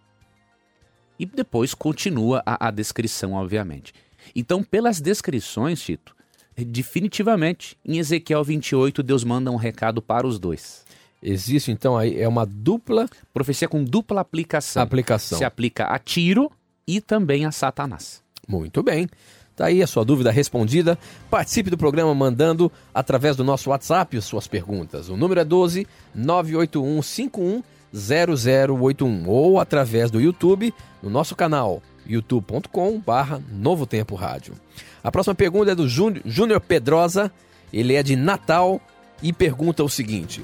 E 1.18 1.26
depois 1.26 1.74
continua 1.74 2.44
a, 2.46 2.68
a 2.68 2.70
descrição, 2.70 3.32
obviamente. 3.32 3.94
Então, 4.36 4.62
pelas 4.62 5.00
descrições, 5.00 5.82
Tito, 5.82 6.19
definitivamente, 6.66 7.78
em 7.86 7.98
Ezequiel 7.98 8.44
28, 8.44 9.04
Deus 9.04 9.24
manda 9.24 9.52
um 9.52 9.56
recado 9.56 10.02
para 10.02 10.26
os 10.26 10.40
dois. 10.40 10.86
Existe 11.22 11.72
então 11.72 11.98
aí 11.98 12.20
é 12.20 12.28
uma 12.28 12.46
dupla 12.46 13.08
Profecia 13.34 13.68
com 13.68 13.84
dupla 13.84 14.22
aplicação. 14.22 14.82
aplicação. 14.82 15.38
Se 15.38 15.44
aplica 15.44 15.86
a 15.86 16.00
Tiro 16.00 16.50
e 16.88 17.02
também 17.02 17.46
a 17.46 17.52
Satanás. 17.52 18.24
Muito 18.48 18.82
bem. 18.82 19.08
Tá 19.56 19.66
aí 19.66 19.84
a 19.84 19.88
sua 19.88 20.06
dúvida 20.06 20.32
respondida. 20.32 20.98
Participe 21.30 21.70
do 21.70 21.78
programa 21.78 22.16
mandando 22.16 22.72
através 22.94 23.36
do 23.36 23.44
nosso 23.44 23.70
WhatsApp 23.70 24.18
as 24.18 24.24
suas 24.24 24.48
perguntas. 24.48 25.10
O 25.10 25.18
número 25.18 25.42
é 25.42 25.44
12 25.44 25.86
981 26.16 27.02
51 27.02 27.64
0081 27.94 29.28
ou 29.28 29.60
através 29.60 30.10
do 30.10 30.22
YouTube 30.22 30.74
no 31.04 31.10
nosso 31.10 31.36
canal 31.36 31.82
youtube.com 32.10 33.00
barra 33.00 33.42
Novo 33.52 33.86
Tempo 33.86 34.16
Rádio. 34.16 34.56
A 35.04 35.12
próxima 35.12 35.36
pergunta 35.36 35.72
é 35.72 35.76
do 35.76 35.88
Jú- 35.88 36.20
Júnior 36.26 36.60
Pedrosa, 36.60 37.32
ele 37.72 37.94
é 37.96 38.04
de 38.04 38.16
Natal 38.16 38.82
e 39.24 39.32
pergunta 39.32 39.84
o 39.84 39.90
seguinte. 39.90 40.44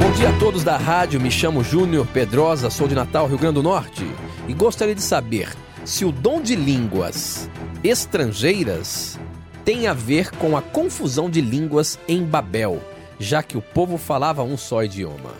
Bom 0.00 0.10
dia 0.12 0.28
a 0.30 0.38
todos 0.38 0.62
da 0.62 0.76
rádio, 0.76 1.20
me 1.20 1.30
chamo 1.30 1.64
Júnior 1.64 2.06
Pedrosa, 2.06 2.70
sou 2.70 2.86
de 2.86 2.94
Natal, 2.94 3.26
Rio 3.26 3.38
Grande 3.38 3.54
do 3.56 3.62
Norte 3.62 4.06
e 4.46 4.54
gostaria 4.54 4.94
de 4.94 5.02
saber 5.02 5.48
se 5.84 6.04
o 6.04 6.12
dom 6.12 6.40
de 6.40 6.54
línguas 6.54 7.50
estrangeiras 7.82 9.18
tem 9.64 9.86
a 9.86 9.92
ver 9.92 10.30
com 10.32 10.56
a 10.56 10.62
confusão 10.62 11.28
de 11.28 11.40
línguas 11.40 11.98
em 12.06 12.22
Babel, 12.22 12.80
já 13.18 13.42
que 13.42 13.56
o 13.56 13.62
povo 13.62 13.96
falava 13.98 14.42
um 14.42 14.56
só 14.56 14.82
idioma. 14.84 15.32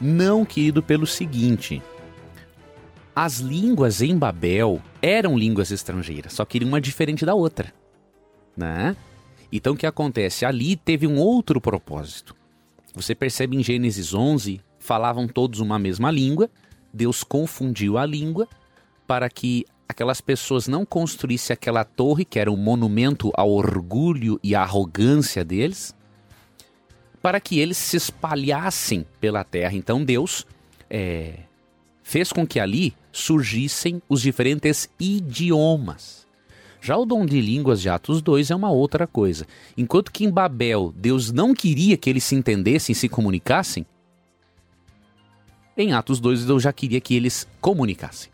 Não, 0.00 0.44
querido, 0.44 0.82
pelo 0.82 1.06
seguinte. 1.06 1.80
As 3.14 3.38
línguas 3.38 4.02
em 4.02 4.18
Babel 4.18 4.82
eram 5.00 5.38
línguas 5.38 5.70
estrangeiras, 5.70 6.32
só 6.32 6.44
que 6.44 6.58
uma 6.64 6.80
diferente 6.80 7.24
da 7.24 7.34
outra, 7.34 7.72
né? 8.56 8.96
Então 9.52 9.74
o 9.74 9.76
que 9.76 9.86
acontece? 9.86 10.44
Ali 10.44 10.74
teve 10.74 11.06
um 11.06 11.18
outro 11.18 11.60
propósito. 11.60 12.34
Você 12.92 13.14
percebe 13.14 13.56
em 13.56 13.62
Gênesis 13.62 14.12
11, 14.12 14.60
falavam 14.80 15.28
todos 15.28 15.60
uma 15.60 15.78
mesma 15.78 16.10
língua, 16.10 16.50
Deus 16.92 17.22
confundiu 17.22 17.98
a 17.98 18.04
língua 18.04 18.48
para 19.06 19.28
que 19.28 19.64
aquelas 19.88 20.20
pessoas 20.20 20.66
não 20.66 20.84
construíssem 20.84 21.54
aquela 21.54 21.84
torre, 21.84 22.24
que 22.24 22.40
era 22.40 22.50
um 22.50 22.56
monumento 22.56 23.30
ao 23.34 23.50
orgulho 23.50 24.40
e 24.42 24.56
à 24.56 24.62
arrogância 24.62 25.44
deles, 25.44 25.94
para 27.22 27.38
que 27.38 27.60
eles 27.60 27.76
se 27.76 27.96
espalhassem 27.96 29.06
pela 29.20 29.44
terra. 29.44 29.74
Então 29.74 30.04
Deus 30.04 30.44
é, 30.90 31.43
fez 32.04 32.30
com 32.30 32.46
que 32.46 32.60
ali 32.60 32.94
surgissem 33.10 34.00
os 34.08 34.20
diferentes 34.20 34.88
idiomas. 35.00 36.24
Já 36.80 36.98
o 36.98 37.06
dom 37.06 37.24
de 37.24 37.40
línguas 37.40 37.80
de 37.80 37.88
Atos 37.88 38.20
2 38.20 38.50
é 38.50 38.54
uma 38.54 38.70
outra 38.70 39.06
coisa. 39.06 39.46
Enquanto 39.76 40.12
que 40.12 40.24
em 40.24 40.30
Babel 40.30 40.92
Deus 40.94 41.32
não 41.32 41.54
queria 41.54 41.96
que 41.96 42.10
eles 42.10 42.22
se 42.22 42.34
entendessem 42.36 42.92
e 42.92 42.96
se 42.96 43.08
comunicassem, 43.08 43.86
em 45.76 45.94
Atos 45.94 46.20
2 46.20 46.44
Deus 46.44 46.62
já 46.62 46.72
queria 46.72 47.00
que 47.00 47.16
eles 47.16 47.48
comunicassem. 47.60 48.30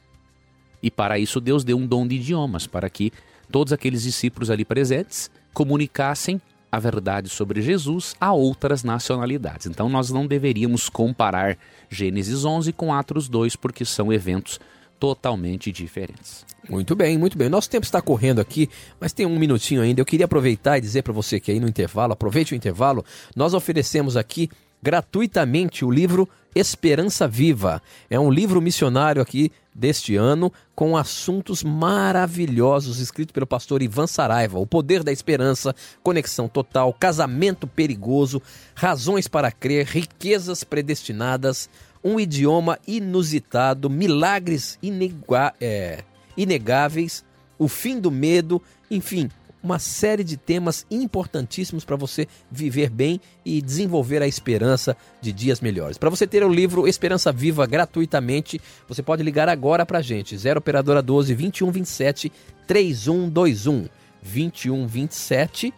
E 0.83 0.91
para 0.91 1.19
isso 1.19 1.41
Deus 1.41 1.63
deu 1.63 1.79
um 1.79 1.87
dom 1.87 2.07
de 2.07 2.17
idiomas, 2.17 2.67
para 2.67 2.91
que 2.91 3.13
todos 3.53 3.73
aqueles 3.73 4.03
discípulos 4.03 4.51
ali 4.51 4.65
presentes 4.65 5.31
comunicassem 5.55 6.41
a 6.71 6.79
verdade 6.79 7.29
sobre 7.29 7.61
Jesus 7.61 8.15
a 8.21 8.33
outras 8.33 8.85
nacionalidades. 8.85 9.67
Então 9.67 9.89
nós 9.89 10.11
não 10.11 10.27
deveríamos 10.27 10.89
comparar 10.89 11.57
Gênesis 11.89 12.45
11 12.45 12.73
com 12.73 12.93
Atos 12.93 13.29
2, 13.29 13.57
porque 13.57 13.85
são 13.85 14.13
eventos 14.13 14.61
totalmente 14.99 15.73
diferentes. 15.73 16.45
Muito 16.69 16.95
bem, 16.95 17.17
muito 17.17 17.37
bem. 17.37 17.49
Nosso 17.49 17.71
tempo 17.71 17.85
está 17.85 18.03
correndo 18.03 18.41
aqui, 18.41 18.69
mas 19.01 19.13
tem 19.13 19.25
um 19.25 19.39
minutinho 19.39 19.81
ainda. 19.81 20.01
Eu 20.01 20.05
queria 20.05 20.27
aproveitar 20.27 20.77
e 20.77 20.81
dizer 20.81 21.03
para 21.03 21.13
você 21.13 21.41
que 21.41 21.51
aí 21.51 21.59
no 21.59 21.67
intervalo, 21.67 22.13
aproveite 22.13 22.53
o 22.53 22.57
intervalo, 22.57 23.05
nós 23.35 23.55
oferecemos 23.55 24.17
aqui 24.17 24.49
gratuitamente 24.83 25.85
o 25.85 25.91
livro 25.91 26.29
Esperança 26.55 27.27
Viva. 27.27 27.83
É 28.09 28.21
um 28.21 28.31
livro 28.31 28.61
missionário 28.61 29.23
aqui 29.23 29.51
deste 29.75 30.17
ano 30.17 30.53
com 30.75 30.97
assuntos 30.97 31.63
maravilhosos 31.63 32.99
escrito 32.99 33.33
pelo 33.33 33.47
pastor 33.47 33.83
Ivan 33.83 34.07
Saraiva: 34.07 34.59
O 34.59 34.67
poder 34.67 35.03
da 35.03 35.13
esperança, 35.13 35.75
conexão 36.03 36.49
total, 36.49 36.93
casamento 36.93 37.67
perigoso, 37.67 38.43
razões 38.75 39.29
para 39.29 39.53
crer, 39.53 39.87
riquezas 39.87 40.65
predestinadas, 40.65 41.69
um 42.03 42.19
idioma 42.19 42.79
inusitado, 42.87 43.91
milagres 43.91 44.79
inega 44.83 45.55
é, 45.61 46.05
inegáveis, 46.37 47.25
o 47.59 47.69
fim 47.69 48.01
do 48.01 48.11
medo, 48.11 48.61
enfim, 48.91 49.31
uma 49.63 49.79
série 49.79 50.25
de 50.25 50.37
temas 50.37 50.87
importantíssimos 50.91 51.85
para 51.85 51.97
você 51.97 52.27
viver 52.51 52.91
bem 52.91 53.21
e 53.45 53.61
desenvolver 53.61 54.23
a 54.23 54.27
esperança 54.27 54.97
de 55.21 55.33
dias 55.33 55.61
melhores. 55.61 55.99
Para 55.99 56.11
você 56.11 56.27
ter 56.27 56.43
o 56.43 56.53
livro 56.53 56.89
Esperança 56.89 57.33
Viva 57.33 57.67
gratuitamente, 57.67 58.61
você 58.89 59.03
pode 59.03 59.23
ligar 59.23 59.49
agora 59.49 59.85
para 59.85 59.99
a 59.99 60.03
gente, 60.03 60.37
0 60.37 60.59
Operadora 60.59 61.03
12 61.03 61.35
2127 61.35 62.33
3121. 62.67 63.89
2127 64.23 65.73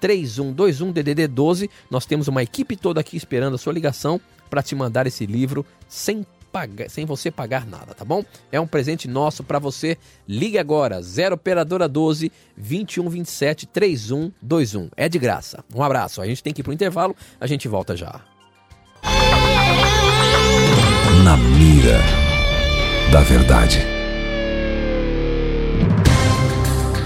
3121 0.00 0.92
DDD 0.92 1.28
12. 1.28 1.70
Nós 1.90 2.04
temos 2.04 2.28
uma 2.28 2.42
equipe 2.42 2.76
toda 2.76 3.00
aqui 3.00 3.16
esperando 3.16 3.54
a 3.54 3.58
sua 3.58 3.72
ligação 3.72 4.20
para 4.50 4.62
te 4.62 4.74
mandar 4.74 5.06
esse 5.06 5.24
livro 5.26 5.64
sem 5.88 6.26
pagar, 6.54 6.88
sem 6.88 7.04
você 7.04 7.32
pagar 7.32 7.66
nada, 7.66 7.92
tá 7.94 8.04
bom? 8.04 8.24
É 8.52 8.60
um 8.60 8.66
presente 8.66 9.08
nosso 9.08 9.42
para 9.42 9.58
você. 9.58 9.98
Ligue 10.28 10.56
agora, 10.56 11.02
0 11.02 11.34
operadora 11.34 11.88
12 11.88 12.30
2127 12.56 13.66
3121. 13.66 14.88
É 14.96 15.08
de 15.08 15.18
graça. 15.18 15.64
Um 15.74 15.82
abraço. 15.82 16.22
A 16.22 16.26
gente 16.26 16.44
tem 16.44 16.52
que 16.54 16.60
ir 16.60 16.64
pro 16.64 16.72
intervalo, 16.72 17.16
a 17.40 17.46
gente 17.48 17.66
volta 17.66 17.96
já. 17.96 18.20
Na 21.24 21.36
mira 21.36 21.98
da 23.10 23.20
verdade. 23.20 23.80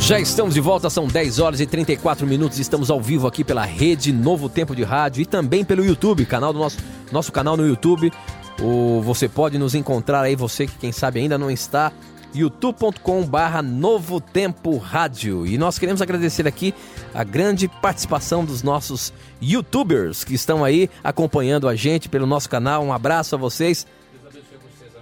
Já 0.00 0.18
estamos 0.18 0.54
de 0.54 0.60
volta, 0.60 0.88
são 0.88 1.06
10 1.06 1.38
horas 1.38 1.60
e 1.60 1.66
34 1.66 2.26
minutos. 2.26 2.58
Estamos 2.58 2.90
ao 2.90 2.98
vivo 2.98 3.26
aqui 3.26 3.44
pela 3.44 3.64
rede 3.64 4.10
Novo 4.10 4.48
Tempo 4.48 4.74
de 4.74 4.82
Rádio 4.82 5.20
e 5.20 5.26
também 5.26 5.64
pelo 5.64 5.84
YouTube, 5.84 6.24
canal 6.24 6.50
do 6.50 6.58
nosso, 6.58 6.78
nosso 7.12 7.30
canal 7.30 7.58
no 7.58 7.66
YouTube. 7.66 8.10
O, 8.60 9.00
você 9.02 9.28
pode 9.28 9.58
nos 9.58 9.74
encontrar 9.74 10.22
aí, 10.22 10.34
você 10.34 10.66
que 10.66 10.78
quem 10.78 10.92
sabe 10.92 11.20
ainda 11.20 11.38
não 11.38 11.50
está, 11.50 11.92
youtube.com 12.34 13.24
barra 13.24 13.62
Novo 13.62 14.20
Tempo 14.20 14.76
Rádio. 14.76 15.46
E 15.46 15.56
nós 15.56 15.78
queremos 15.78 16.02
agradecer 16.02 16.46
aqui 16.46 16.74
a 17.14 17.24
grande 17.24 17.68
participação 17.68 18.44
dos 18.44 18.62
nossos 18.62 19.12
youtubers 19.40 20.24
que 20.24 20.34
estão 20.34 20.64
aí 20.64 20.90
acompanhando 21.02 21.68
a 21.68 21.74
gente 21.74 22.08
pelo 22.08 22.26
nosso 22.26 22.48
canal. 22.48 22.84
Um 22.84 22.92
abraço 22.92 23.34
a 23.34 23.38
vocês 23.38 23.86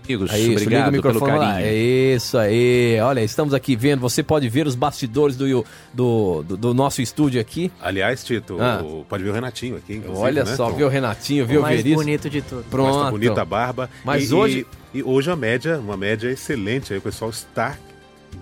amigos. 0.06 0.30
É 0.32 0.38
isso, 0.38 0.50
Obrigado 0.52 0.72
liga 0.86 0.88
o 0.88 0.92
microfone 0.92 1.32
pelo 1.32 1.40
lá. 1.42 1.52
carinho. 1.54 1.66
É 1.68 1.74
isso 2.14 2.38
aí. 2.38 2.98
Olha, 3.00 3.20
estamos 3.22 3.52
aqui 3.54 3.76
vendo. 3.76 4.00
Você 4.00 4.22
pode 4.22 4.48
ver 4.48 4.66
os 4.66 4.74
bastidores 4.74 5.36
do, 5.36 5.64
do, 5.92 6.42
do, 6.42 6.56
do 6.56 6.74
nosso 6.74 7.02
estúdio 7.02 7.40
aqui. 7.40 7.70
Aliás, 7.80 8.24
Tito, 8.24 8.56
Ah. 8.60 8.82
pode 9.08 9.22
ver 9.24 9.30
o 9.30 9.32
Renatinho 9.32 9.76
aqui, 9.76 10.02
Olha 10.08 10.44
né, 10.44 10.56
só, 10.56 10.70
Tom? 10.70 10.76
viu 10.76 10.86
o 10.86 10.90
Renatinho, 10.90 11.46
viu 11.46 11.56
o 11.58 11.60
o 11.60 11.62
mais 11.62 11.76
Veríssimo? 11.76 12.02
bonito 12.02 12.30
de 12.30 12.42
tudo. 12.42 12.64
Pronto. 12.70 13.04
Tá 13.04 13.10
bonita 13.10 13.42
a 13.42 13.44
barba. 13.44 13.90
Mas 14.04 14.30
E- 14.30 14.34
hoje- 14.34 14.66
E, 14.94 14.98
e 14.98 15.02
hoje 15.02 15.30
a 15.30 15.36
média, 15.36 15.78
uma 15.78 15.96
média 15.96 16.28
excelente 16.30 16.92
aí, 16.92 16.98
o 16.98 17.02
pessoal 17.02 17.30
está 17.30 17.76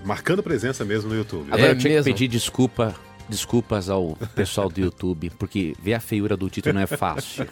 marcando 0.05 0.43
presença 0.43 0.85
mesmo 0.85 1.09
no 1.11 1.17
YouTube. 1.17 1.47
Agora 1.51 1.69
É 1.69 1.71
eu 1.73 1.79
tinha 1.79 1.95
mesmo? 1.95 2.05
que 2.05 2.11
pedir 2.13 2.29
desculpa, 2.29 2.95
desculpas 3.29 3.89
ao 3.89 4.17
pessoal 4.35 4.69
do 4.69 4.81
YouTube, 4.81 5.31
porque 5.39 5.75
ver 5.83 5.95
a 5.95 6.01
feiura 6.01 6.37
do 6.37 6.49
Tito 6.51 6.73
não 6.73 6.81
é 6.81 6.87
fácil. 6.87 7.47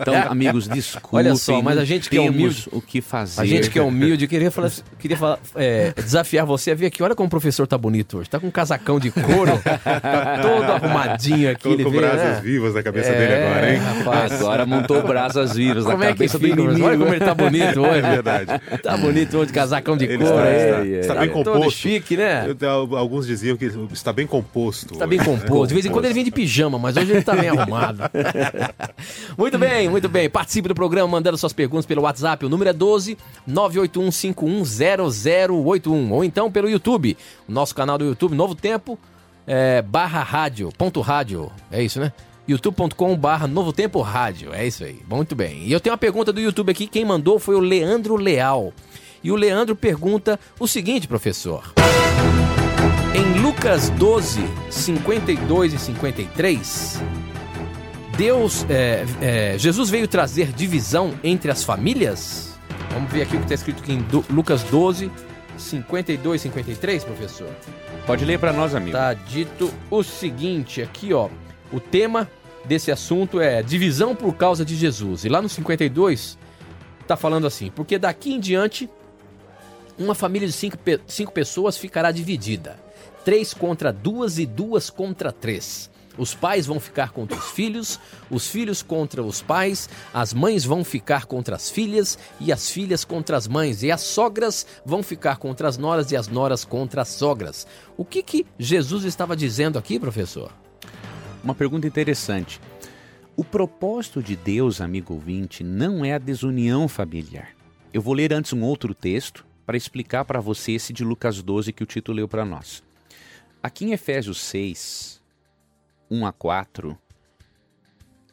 Então, 0.00 0.14
amigos, 0.28 0.68
desculpem. 0.68 1.18
Olha 1.18 1.34
só, 1.36 1.60
mas 1.62 1.78
a 1.78 1.84
gente 1.84 2.08
que 2.10 2.16
é 2.16 2.20
humilde- 2.20 2.68
o 2.72 2.80
que 2.80 3.00
fazer. 3.00 3.40
A 3.40 3.44
gente 3.44 3.70
que 3.70 3.78
é 3.78 3.82
humilde, 3.82 4.26
queria, 4.26 4.50
falar, 4.50 4.70
queria 4.98 5.16
falar, 5.16 5.38
é, 5.54 5.92
desafiar 5.96 6.44
você 6.46 6.70
a 6.70 6.74
vir 6.74 6.86
aqui. 6.86 7.02
Olha 7.02 7.14
como 7.14 7.26
o 7.26 7.30
professor 7.30 7.66
tá 7.66 7.76
bonito 7.78 8.18
hoje. 8.18 8.28
Tá 8.30 8.38
com 8.40 8.46
um 8.46 8.50
casacão 8.50 8.98
de 9.00 9.10
couro, 9.10 9.52
tá 9.84 10.38
todo 10.42 10.64
arrumadinho 10.64 11.50
aqui. 11.50 11.68
ele 11.68 11.82
Colocou 11.84 11.92
veio, 12.00 12.02
brasas 12.14 12.36
né? 12.36 12.40
vivas 12.42 12.74
na 12.74 12.82
cabeça 12.82 13.08
É, 13.10 13.18
dele 13.18 13.34
agora, 13.46 13.72
hein? 13.72 13.78
rapaz. 13.78 14.32
Agora 14.40 14.66
montou 14.66 15.02
brasas 15.02 15.54
vivas 15.54 15.84
Como 15.84 15.98
na 15.98 16.04
é 16.04 16.08
que 16.08 16.14
cabeça 16.14 16.38
do 16.38 16.46
inimigo. 16.46 16.86
Olha 16.86 16.98
como 16.98 17.14
ele 17.14 17.24
tá 17.24 17.34
bonito 17.34 17.80
hoje. 17.80 17.98
É 17.98 18.10
verdade. 18.10 18.46
Tá 18.82 18.96
bonito 18.96 19.38
hoje, 19.38 19.52
casacão 19.52 19.96
de 19.96 20.04
Ele 20.04 20.18
couro. 20.18 20.34
está, 20.34 20.46
é, 20.48 20.64
está- 20.70 20.84
é, 20.86 21.00
está 21.00 21.14
é. 21.14 21.18
bem 21.20 21.28
Todo 21.30 21.44
composto. 21.52 21.78
chique, 21.78 22.16
né? 22.16 22.46
Eu- 22.60 22.96
Alguns 22.96 23.26
diziam 23.26 23.56
que 23.56 23.66
está 23.92 24.12
bem 24.12 24.26
composto. 24.26 24.96
Tá 25.06 25.08
bem 25.08 25.18
composto. 25.18 25.68
De 25.68 25.74
vez 25.74 25.86
em 25.86 25.90
quando 25.90 26.06
ele 26.06 26.14
vem 26.14 26.24
de 26.24 26.32
pijama, 26.32 26.78
mas 26.78 26.96
hoje 26.96 27.12
ele 27.12 27.22
tá 27.22 27.36
bem 27.36 27.48
arrumado. 27.48 28.02
muito 29.38 29.56
bem, 29.56 29.88
muito 29.88 30.08
bem. 30.08 30.28
Participe 30.28 30.66
do 30.68 30.74
programa 30.74 31.06
mandando 31.08 31.38
suas 31.38 31.52
perguntas 31.52 31.86
pelo 31.86 32.02
WhatsApp. 32.02 32.44
O 32.44 32.48
número 32.48 32.70
é 32.70 32.72
12 32.72 33.16
981510081. 33.48 36.10
Ou 36.10 36.24
então 36.24 36.50
pelo 36.50 36.68
YouTube. 36.68 37.16
O 37.48 37.52
nosso 37.52 37.72
canal 37.74 37.96
do 37.96 38.04
YouTube, 38.04 38.34
Novo 38.34 38.56
Tempo, 38.56 38.98
é, 39.46 39.80
barra 39.80 40.22
rádio, 40.22 40.70
ponto 40.76 41.00
rádio. 41.00 41.50
É 41.70 41.82
isso, 41.82 42.00
né? 42.00 42.12
youtube.com 42.48 43.16
barra 43.16 43.46
Novo 43.46 43.72
Tempo 43.72 44.00
Rádio. 44.00 44.52
É 44.52 44.66
isso 44.66 44.84
aí. 44.84 45.00
Muito 45.08 45.34
bem. 45.34 45.64
E 45.64 45.72
eu 45.72 45.80
tenho 45.80 45.92
uma 45.92 45.98
pergunta 45.98 46.32
do 46.32 46.40
YouTube 46.40 46.70
aqui. 46.70 46.86
Quem 46.86 47.04
mandou 47.04 47.38
foi 47.38 47.54
o 47.54 47.60
Leandro 47.60 48.16
Leal. 48.16 48.72
E 49.22 49.32
o 49.32 49.36
Leandro 49.36 49.74
pergunta 49.74 50.38
o 50.58 50.68
seguinte, 50.68 51.08
professor. 51.08 51.72
Em 53.16 53.40
Lucas 53.40 53.88
12, 53.90 54.40
52 54.70 55.72
e 55.72 55.78
53, 55.78 57.02
Deus, 58.16 58.66
é, 58.68 59.04
é, 59.22 59.58
Jesus 59.58 59.88
veio 59.88 60.06
trazer 60.06 60.52
divisão 60.52 61.14
entre 61.24 61.50
as 61.50 61.64
famílias? 61.64 62.58
Vamos 62.92 63.10
ver 63.10 63.22
aqui 63.22 63.36
o 63.36 63.38
que 63.38 63.44
está 63.44 63.54
escrito 63.54 63.82
aqui 63.82 63.92
em 63.92 63.98
Do- 64.02 64.24
Lucas 64.30 64.62
12, 64.64 65.10
52 65.56 66.40
e 66.40 66.44
53, 66.44 67.04
professor. 67.04 67.48
Pode 68.06 68.24
ler 68.24 68.38
para 68.38 68.52
nós, 68.52 68.74
amigo. 68.74 68.92
Tá 68.96 69.14
dito 69.14 69.72
o 69.90 70.02
seguinte 70.02 70.82
aqui, 70.82 71.12
ó. 71.14 71.28
O 71.72 71.80
tema 71.80 72.30
desse 72.64 72.90
assunto 72.92 73.40
é 73.40 73.62
divisão 73.62 74.14
por 74.14 74.34
causa 74.34 74.64
de 74.64 74.76
Jesus. 74.76 75.24
E 75.24 75.28
lá 75.28 75.40
no 75.40 75.48
52 75.48 76.38
tá 77.06 77.16
falando 77.16 77.46
assim: 77.46 77.70
porque 77.74 77.98
daqui 77.98 78.32
em 78.34 78.40
diante 78.40 78.88
uma 79.98 80.14
família 80.14 80.46
de 80.46 80.52
cinco, 80.52 80.76
pe- 80.78 81.00
cinco 81.06 81.32
pessoas 81.32 81.76
ficará 81.78 82.10
dividida. 82.12 82.78
Três 83.26 83.52
contra 83.52 83.92
duas 83.92 84.38
e 84.38 84.46
duas 84.46 84.88
contra 84.88 85.32
três. 85.32 85.90
Os 86.16 86.32
pais 86.32 86.64
vão 86.64 86.78
ficar 86.78 87.10
contra 87.10 87.36
os 87.36 87.50
filhos, 87.50 87.98
os 88.30 88.46
filhos 88.46 88.84
contra 88.84 89.20
os 89.20 89.42
pais, 89.42 89.88
as 90.14 90.32
mães 90.32 90.64
vão 90.64 90.84
ficar 90.84 91.26
contra 91.26 91.56
as 91.56 91.68
filhas 91.68 92.16
e 92.38 92.52
as 92.52 92.70
filhas 92.70 93.04
contra 93.04 93.36
as 93.36 93.48
mães, 93.48 93.82
e 93.82 93.90
as 93.90 94.02
sogras 94.02 94.64
vão 94.84 95.02
ficar 95.02 95.38
contra 95.38 95.66
as 95.66 95.76
noras 95.76 96.12
e 96.12 96.16
as 96.16 96.28
noras 96.28 96.64
contra 96.64 97.02
as 97.02 97.08
sogras. 97.08 97.66
O 97.96 98.04
que 98.04 98.22
que 98.22 98.46
Jesus 98.60 99.02
estava 99.02 99.34
dizendo 99.34 99.76
aqui, 99.76 99.98
professor? 99.98 100.52
Uma 101.42 101.52
pergunta 101.52 101.84
interessante. 101.84 102.60
O 103.36 103.42
propósito 103.42 104.22
de 104.22 104.36
Deus, 104.36 104.80
amigo 104.80 105.14
ouvinte, 105.14 105.64
não 105.64 106.04
é 106.04 106.14
a 106.14 106.18
desunião 106.18 106.86
familiar. 106.86 107.48
Eu 107.92 108.00
vou 108.00 108.14
ler 108.14 108.32
antes 108.32 108.52
um 108.52 108.62
outro 108.62 108.94
texto 108.94 109.44
para 109.66 109.76
explicar 109.76 110.24
para 110.24 110.40
você 110.40 110.70
esse 110.74 110.92
de 110.92 111.02
Lucas 111.02 111.42
12 111.42 111.72
que 111.72 111.82
o 111.82 111.86
Tito 111.86 112.12
leu 112.12 112.28
para 112.28 112.44
nós. 112.44 112.85
Aqui 113.62 113.84
em 113.84 113.92
Efésios 113.92 114.40
6, 114.40 115.22
1 116.10 116.26
a 116.26 116.32
4, 116.32 116.96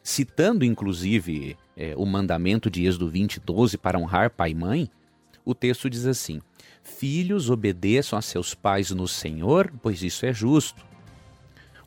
citando 0.02 0.64
inclusive 0.64 1.56
é, 1.76 1.94
o 1.96 2.06
mandamento 2.06 2.70
de 2.70 2.84
Êxodo 2.84 3.08
20, 3.08 3.40
12 3.40 3.78
para 3.78 3.98
honrar 3.98 4.30
pai 4.30 4.50
e 4.50 4.54
mãe, 4.54 4.90
o 5.44 5.54
texto 5.54 5.90
diz 5.90 6.06
assim: 6.06 6.40
Filhos, 6.82 7.50
obedeçam 7.50 8.18
a 8.18 8.22
seus 8.22 8.54
pais 8.54 8.90
no 8.90 9.06
Senhor, 9.08 9.72
pois 9.82 10.02
isso 10.02 10.24
é 10.24 10.32
justo. 10.32 10.84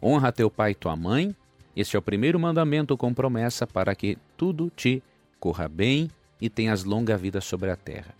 Honra 0.01 0.31
teu 0.31 0.49
pai 0.49 0.71
e 0.71 0.75
tua 0.75 0.95
mãe. 0.95 1.35
Este 1.75 1.95
é 1.95 1.99
o 1.99 2.01
primeiro 2.01 2.39
mandamento 2.39 2.97
com 2.97 3.13
promessa 3.13 3.65
para 3.65 3.95
que 3.95 4.17
tudo 4.35 4.71
te 4.75 5.01
corra 5.39 5.67
bem 5.67 6.09
e 6.41 6.49
tenhas 6.49 6.83
longa 6.83 7.17
vida 7.17 7.39
sobre 7.41 7.69
a 7.69 7.75
terra. 7.75 8.15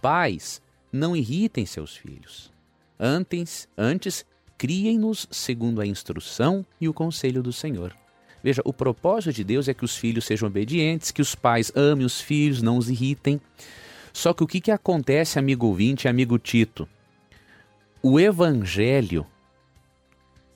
Pais, 0.00 0.62
não 0.92 1.14
irritem 1.14 1.66
seus 1.66 1.96
filhos. 1.96 2.52
Antes, 2.98 3.68
antes 3.76 4.24
criem-nos 4.58 5.26
segundo 5.30 5.80
a 5.80 5.86
instrução 5.86 6.64
e 6.80 6.88
o 6.88 6.94
conselho 6.94 7.42
do 7.42 7.52
Senhor. 7.52 7.94
Veja, 8.42 8.62
o 8.64 8.72
propósito 8.72 9.34
de 9.34 9.44
Deus 9.44 9.68
é 9.68 9.74
que 9.74 9.84
os 9.84 9.96
filhos 9.96 10.24
sejam 10.24 10.48
obedientes, 10.48 11.10
que 11.10 11.22
os 11.22 11.34
pais 11.34 11.72
amem 11.74 12.06
os 12.06 12.20
filhos, 12.20 12.62
não 12.62 12.76
os 12.76 12.88
irritem. 12.88 13.40
Só 14.12 14.32
que 14.32 14.44
o 14.44 14.46
que, 14.46 14.60
que 14.60 14.70
acontece, 14.70 15.38
amigo 15.38 15.66
ouvinte, 15.66 16.08
amigo 16.08 16.38
Tito? 16.38 16.88
O 18.02 18.20
evangelho 18.20 19.26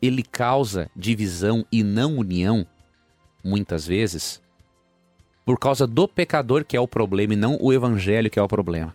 ele 0.01 0.23
causa 0.23 0.91
divisão 0.97 1.67
e 1.71 1.83
não 1.83 2.17
união, 2.17 2.67
muitas 3.45 3.87
vezes, 3.87 4.41
por 5.45 5.59
causa 5.59 5.87
do 5.87 6.07
pecador 6.07 6.65
que 6.65 6.77
é 6.77 6.81
o 6.81 6.89
problema 6.89 7.35
e 7.35 7.37
não 7.37 7.59
o 7.61 7.73
evangelho 7.73 8.31
que 8.31 8.39
é 8.39 8.43
o 8.43 8.49
problema. 8.49 8.95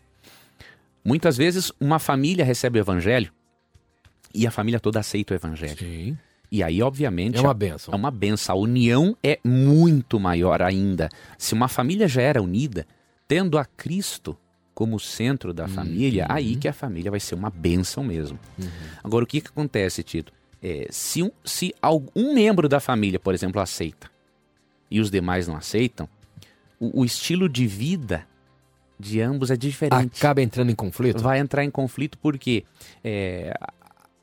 Muitas 1.03 1.37
vezes 1.37 1.71
uma 1.79 1.99
família 1.99 2.45
recebe 2.45 2.79
o 2.79 2.81
evangelho 2.81 3.31
e 4.33 4.45
a 4.45 4.51
família 4.51 4.79
toda 4.79 4.99
aceita 4.99 5.33
o 5.33 5.37
evangelho. 5.37 5.77
Sim. 5.77 6.17
E 6.51 6.63
aí, 6.63 6.81
obviamente. 6.81 7.37
É 7.37 7.41
uma 7.41 7.53
benção. 7.53 7.93
É 7.93 7.97
uma 7.97 8.11
benção. 8.11 8.55
A 8.55 8.59
união 8.59 9.17
é 9.23 9.39
muito 9.43 10.19
maior 10.19 10.61
ainda. 10.61 11.09
Se 11.37 11.53
uma 11.53 11.67
família 11.67 12.07
já 12.07 12.21
era 12.21 12.41
unida, 12.41 12.87
tendo 13.27 13.57
a 13.57 13.65
Cristo 13.65 14.37
como 14.73 14.99
centro 14.99 15.53
da 15.53 15.67
família, 15.67 16.25
aí 16.29 16.57
que 16.57 16.67
a 16.67 16.73
família 16.73 17.09
vai 17.09 17.19
ser 17.19 17.33
uma 17.33 17.49
benção 17.49 18.03
mesmo. 18.03 18.37
Agora, 19.03 19.23
o 19.23 19.27
que, 19.27 19.39
que 19.39 19.47
acontece, 19.47 20.03
Tito? 20.03 20.33
É, 20.61 20.87
se, 20.89 21.23
um, 21.23 21.31
se 21.45 21.73
algum 21.81 22.33
membro 22.33 22.67
da 22.67 22.79
família, 22.79 23.19
por 23.19 23.33
exemplo, 23.33 23.61
aceita 23.61 24.09
e 24.89 24.99
os 24.99 25.09
demais 25.09 25.47
não 25.47 25.55
aceitam, 25.55 26.09
o, 26.79 27.01
o 27.01 27.05
estilo 27.05 27.47
de 27.47 27.65
vida 27.65 28.27
de 28.99 29.21
ambos 29.21 29.51
é 29.51 29.57
diferente. 29.57 30.17
Acaba 30.17 30.41
entrando 30.41 30.71
em 30.71 30.75
conflito? 30.75 31.21
Vai 31.21 31.39
entrar 31.39 31.63
em 31.63 31.71
conflito 31.71 32.17
porque 32.17 32.63
é, 33.03 33.53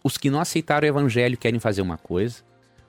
os 0.02 0.16
que 0.16 0.30
não 0.30 0.40
aceitaram 0.40 0.86
o 0.86 0.88
evangelho 0.88 1.36
querem 1.36 1.60
fazer 1.60 1.82
uma 1.82 1.96
coisa, 1.96 2.36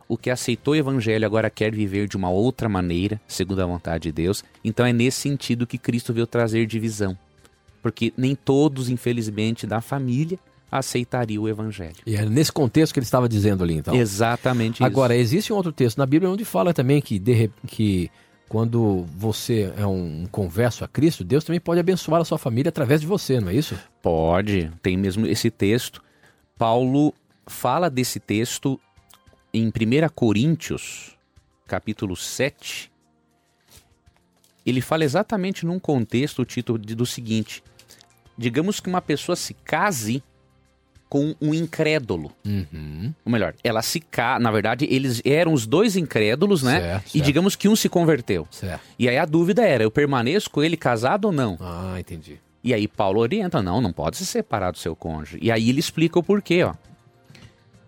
o 0.08 0.18
que 0.18 0.30
aceitou 0.30 0.74
o 0.74 0.78
evangelho 0.78 1.26
agora 1.26 1.50
quer 1.50 1.74
viver 1.74 2.08
de 2.08 2.18
uma 2.18 2.30
outra 2.30 2.68
maneira, 2.68 3.20
segundo 3.28 3.62
a 3.62 3.66
vontade 3.66 4.04
de 4.04 4.12
Deus. 4.12 4.44
Então 4.64 4.86
é 4.86 4.94
nesse 4.94 5.22
sentido 5.22 5.68
que 5.68 5.78
Cristo 5.78 6.14
veio 6.14 6.28
trazer 6.28 6.66
divisão. 6.66 7.18
Porque 7.82 8.14
nem 8.16 8.36
todos, 8.36 8.90
infelizmente, 8.90 9.68
da 9.68 9.82
família 9.82 10.40
aceitariam 10.72 11.44
o 11.44 11.50
evangelho. 11.50 11.98
E 12.06 12.16
é 12.16 12.26
nesse 12.26 12.52
contexto 12.52 12.94
que 12.94 13.00
ele 13.00 13.06
estava 13.06 13.30
dizendo 13.30 13.64
ali, 13.64 13.76
então. 13.76 13.94
Exatamente 13.94 14.76
isso. 14.76 14.86
Agora, 14.86 15.16
existe 15.16 15.54
um 15.54 15.56
outro 15.56 15.72
texto 15.72 15.98
na 15.98 16.06
Bíblia 16.06 16.32
onde 16.32 16.44
fala 16.46 16.74
também 16.74 17.02
que, 17.02 17.20
de, 17.20 17.52
que 17.68 18.10
quando 18.50 19.06
você 19.16 19.72
é 19.78 19.86
um 19.86 20.26
converso 20.32 20.84
a 20.84 20.88
Cristo, 20.88 21.24
Deus 21.24 21.44
também 21.44 21.60
pode 21.60 21.80
abençoar 21.80 22.22
a 22.22 22.26
sua 22.26 22.38
família 22.38 22.70
através 22.70 23.02
de 23.02 23.08
você, 23.08 23.40
não 23.40 23.50
é 23.50 23.56
isso? 23.56 23.78
Pode, 24.02 24.72
tem 24.82 24.98
mesmo 24.98 25.28
esse 25.28 25.52
texto. 25.52 26.02
Paulo 26.58 27.14
fala 27.48 27.90
desse 27.90 28.20
texto 28.20 28.80
em 29.54 29.68
1 29.68 29.72
Coríntios, 30.14 31.18
capítulo 31.68 32.16
7. 32.16 32.92
Ele 34.66 34.80
fala 34.82 35.04
exatamente 35.04 35.66
num 35.66 35.80
contexto, 35.80 36.42
o 36.42 36.46
título 36.46 36.78
do 36.78 37.06
seguinte: 37.06 37.64
Digamos 38.38 38.80
que 38.80 38.88
uma 38.90 39.02
pessoa 39.02 39.36
se 39.36 39.54
case 39.54 40.24
com 41.10 41.36
um 41.40 41.54
incrédulo. 41.54 42.32
Uhum. 42.46 43.14
Ou 43.24 43.32
melhor, 43.32 43.54
ela 43.64 43.84
se 43.84 44.00
ca... 44.00 44.40
Na 44.40 44.50
verdade, 44.50 44.88
eles 44.90 45.22
eram 45.24 45.54
os 45.54 45.68
dois 45.68 45.96
incrédulos, 45.96 46.64
né? 46.64 46.80
Certo, 46.82 47.08
E 47.08 47.12
certo. 47.12 47.26
digamos 47.26 47.56
que 47.56 47.68
um 47.70 47.76
se 47.76 47.88
converteu. 47.88 48.48
Certo. 48.50 48.82
E 48.98 49.08
aí 49.10 49.18
a 49.18 49.26
dúvida 49.26 49.64
era: 49.64 49.84
eu 49.84 49.92
permaneço 49.92 50.50
com 50.50 50.64
ele 50.64 50.78
casado 50.78 51.26
ou 51.26 51.32
não? 51.32 51.58
Ah, 51.60 51.98
entendi. 52.00 52.40
E 52.64 52.74
aí 52.74 52.88
Paulo 52.88 53.20
orienta, 53.20 53.62
não, 53.62 53.82
não 53.82 53.92
pode 53.92 54.18
se 54.18 54.26
separar 54.26 54.72
do 54.72 54.78
seu 54.78 54.96
cônjuge. 54.96 55.38
E 55.42 55.52
aí 55.52 55.70
ele 55.70 55.80
explica 55.80 56.18
o 56.18 56.24
porquê, 56.24 56.64
ó. 56.64 56.74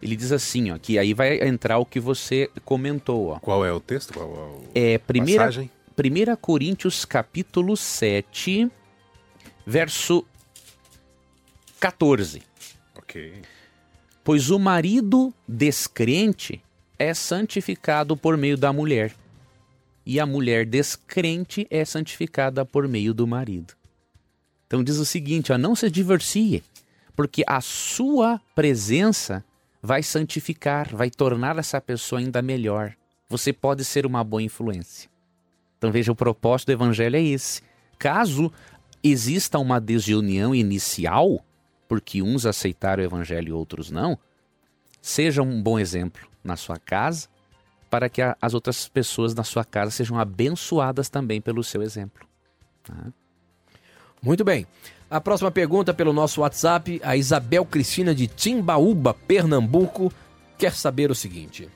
Ele 0.01 0.15
diz 0.15 0.31
assim, 0.31 0.71
ó, 0.71 0.77
que 0.77 0.99
aí 0.99 1.13
vai 1.13 1.39
entrar 1.47 1.77
o 1.77 1.85
que 1.85 1.99
você 1.99 2.51
comentou, 2.65 3.29
ó. 3.29 3.39
Qual 3.39 3.65
é 3.65 3.71
o 3.71 3.79
texto? 3.79 4.13
Qual 4.13 4.27
é 4.27 4.38
o... 4.38 4.63
É 4.75 4.97
primeira, 4.97 5.45
Passagem? 5.45 5.71
1 5.97 6.35
Coríntios 6.35 7.05
capítulo 7.05 7.77
7, 7.77 8.69
verso 9.65 10.25
14. 11.79 12.43
Ok. 12.97 13.33
Pois 14.23 14.51
o 14.51 14.59
marido 14.59 15.33
descrente 15.47 16.61
é 16.99 17.13
santificado 17.13 18.17
por 18.17 18.35
meio 18.35 18.57
da 18.57 18.73
mulher, 18.73 19.13
e 20.05 20.19
a 20.19 20.25
mulher 20.25 20.65
descrente 20.65 21.65
é 21.69 21.85
santificada 21.85 22.65
por 22.65 22.88
meio 22.88 23.13
do 23.13 23.25
marido. 23.25 23.73
Então 24.67 24.84
diz 24.84 24.97
o 24.97 25.06
seguinte, 25.06 25.51
ó, 25.51 25.58
não 25.58 25.75
se 25.75 25.89
divorcie, 25.89 26.63
porque 27.15 27.43
a 27.47 27.62
sua 27.62 28.41
presença 28.54 29.43
vai 29.82 30.01
santificar, 30.01 30.93
vai 30.95 31.10
tornar 31.10 31.58
essa 31.58 31.80
pessoa 31.80 32.19
ainda 32.19 32.41
melhor. 32.41 32.95
Você 33.30 33.54
pode 33.54 33.86
ser 33.86 34.06
uma 34.06 34.23
boa 34.23 34.41
influência. 34.41 35.10
Então 35.78 35.91
veja, 35.91 36.12
o 36.12 36.15
propósito 36.15 36.67
do 36.67 36.73
evangelho 36.73 37.15
é 37.15 37.21
esse. 37.21 37.62
Caso 37.97 38.51
exista 39.04 39.60
uma 39.60 39.80
desunião 39.80 40.56
inicial, 40.56 41.43
porque 41.88 42.21
uns 42.21 42.45
aceitaram 42.45 43.04
o 43.04 43.06
evangelho 43.06 43.49
e 43.49 43.54
outros 43.54 43.91
não, 43.91 44.17
seja 45.01 45.43
um 45.43 45.62
bom 45.62 45.78
exemplo 45.78 46.28
na 46.43 46.58
sua 46.58 46.78
casa, 46.78 47.28
para 47.89 48.10
que 48.10 48.21
as 48.41 48.54
outras 48.54 48.88
pessoas 48.89 49.36
na 49.36 49.43
sua 49.43 49.63
casa 49.63 49.91
sejam 49.91 50.19
abençoadas 50.19 51.08
também 51.08 51.39
pelo 51.39 51.63
seu 51.63 51.84
exemplo. 51.84 52.28
tá? 52.84 53.13
Muito 54.21 54.43
bem. 54.43 54.65
A 55.10 55.21
próxima 55.21 55.51
pergunta 55.51 55.93
pelo 55.93 56.12
nosso 56.12 56.41
WhatsApp, 56.41 56.99
a 57.04 57.15
Isabel 57.15 57.63
Cristina 57.63 58.13
de 58.13 58.28
Timbaúba, 58.28 59.13
Pernambuco, 59.13 60.12
quer 60.58 60.73
saber 60.73 61.12
o 61.12 61.15
seguinte. 61.15 61.69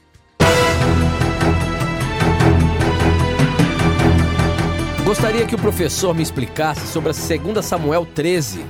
Gostaria 5.06 5.45
que 5.45 5.56
o 5.56 5.60
professor 5.60 6.13
me 6.13 6.21
explicasse 6.21 6.86
sobre 6.88 7.10
a 7.10 7.13
2 7.13 7.65
Samuel 7.65 8.06
13, 8.06 8.63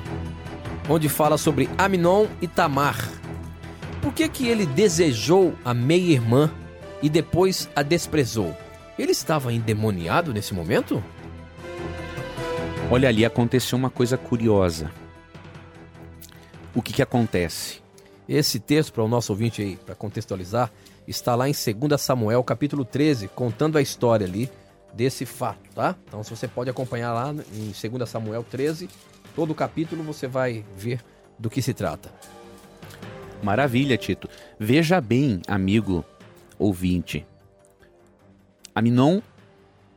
onde 0.88 1.10
fala 1.10 1.38
sobre 1.38 1.70
Aminon 1.78 2.28
e 2.42 2.48
Tamar. 2.48 3.10
Por 4.02 4.14
que 4.14 4.30
que 4.30 4.48
ele 4.48 4.66
desejou 4.66 5.54
a 5.66 5.74
meia-irmã 5.74 6.50
e 7.02 7.10
depois 7.10 7.70
a 7.76 7.82
desprezou? 7.82 8.56
Ele 8.98 9.12
estava 9.12 9.54
endemoniado 9.54 10.34
nesse 10.34 10.54
momento? 10.54 11.04
Olha 12.92 13.08
ali, 13.08 13.24
aconteceu 13.24 13.78
uma 13.78 13.92
coisa 13.92 14.18
curiosa. 14.18 14.92
O 16.74 16.82
que, 16.82 16.92
que 16.92 17.04
acontece? 17.04 17.84
Esse 18.28 18.60
texto, 18.60 18.94
para 18.94 19.04
o 19.04 19.08
nosso 19.08 19.32
ouvinte 19.32 19.62
aí, 19.62 19.78
para 19.78 19.94
contextualizar, 19.94 20.72
está 21.08 21.36
lá 21.36 21.48
em 21.48 21.52
2 21.52 22.02
Samuel, 22.02 22.44
capítulo 22.44 22.84
13, 22.84 23.28
contando 23.28 23.78
a 23.78 23.82
história 23.82 24.26
ali 24.26 24.50
desse 24.92 25.24
fato, 25.24 25.70
tá? 25.76 25.96
Então, 26.08 26.24
se 26.24 26.32
você 26.32 26.48
pode 26.48 26.72
acompanhar 26.72 27.14
lá 27.14 27.32
em 27.54 27.72
2 27.90 28.10
Samuel 28.10 28.44
13, 28.44 28.90
todo 29.36 29.52
o 29.52 29.56
capítulo 29.56 30.02
você 30.02 30.26
vai 30.26 30.66
ver 30.76 31.00
do 31.38 31.48
que 31.48 31.62
se 31.62 31.76
trata. 31.76 32.12
Maravilha, 33.44 33.98
Tito. 33.98 34.28
Veja 34.60 35.00
bem, 35.00 35.44
amigo 35.48 36.04
ouvinte. 36.58 37.24
Aminon 38.74 39.22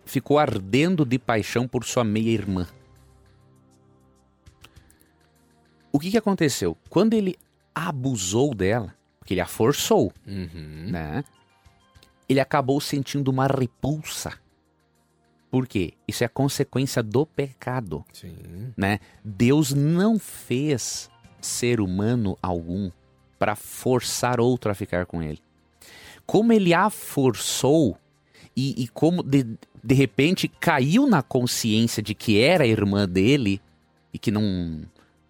ficou 0.05 0.39
ardendo 0.39 1.07
de 1.07 1.19
paixão 1.19 1.67
por 1.67 1.85
sua 1.85 2.05
meia-irmã. 2.05 2.67
O 5.93 6.01
que, 6.01 6.11
que 6.11 6.19
aconteceu? 6.19 6.77
Quando 6.89 7.13
ele 7.13 7.37
abusou 7.75 8.55
dela, 8.55 8.95
porque 9.19 9.35
ele 9.35 9.41
a 9.41 9.47
forçou, 9.47 10.13
né? 10.91 11.23
Ele 12.29 12.41
acabou 12.41 12.81
sentindo 12.81 13.31
uma 13.31 13.47
repulsa. 13.47 14.33
Por 15.51 15.67
quê? 15.67 15.93
Isso 16.09 16.25
é 16.25 16.27
a 16.27 16.31
consequência 16.31 17.03
do 17.03 17.27
pecado 17.27 18.05
Sim. 18.13 18.73
né? 18.75 19.01
Deus 19.23 19.73
não 19.73 20.19
fez 20.19 21.11
ser 21.43 21.79
humano 21.81 22.39
algum 22.41 22.91
para 23.39 23.55
forçar 23.55 24.41
outro 24.41 24.71
a 24.71 24.75
ficar 24.75 25.05
com 25.05 25.23
ele. 25.23 25.41
Como 26.25 26.53
ele 26.53 26.73
a 26.73 26.89
forçou 26.89 27.99
e, 28.57 28.83
e 28.83 28.89
como 28.89 29.23
de, 29.23 29.45
de 29.83 29.95
repente 29.95 30.49
caiu 30.49 31.07
na 31.07 31.23
consciência 31.23 32.03
de 32.03 32.15
que 32.15 32.41
era 32.41 32.65
a 32.65 32.67
irmã 32.67 33.07
dele 33.07 33.61
e 34.13 34.19
que 34.19 34.31
não 34.31 34.83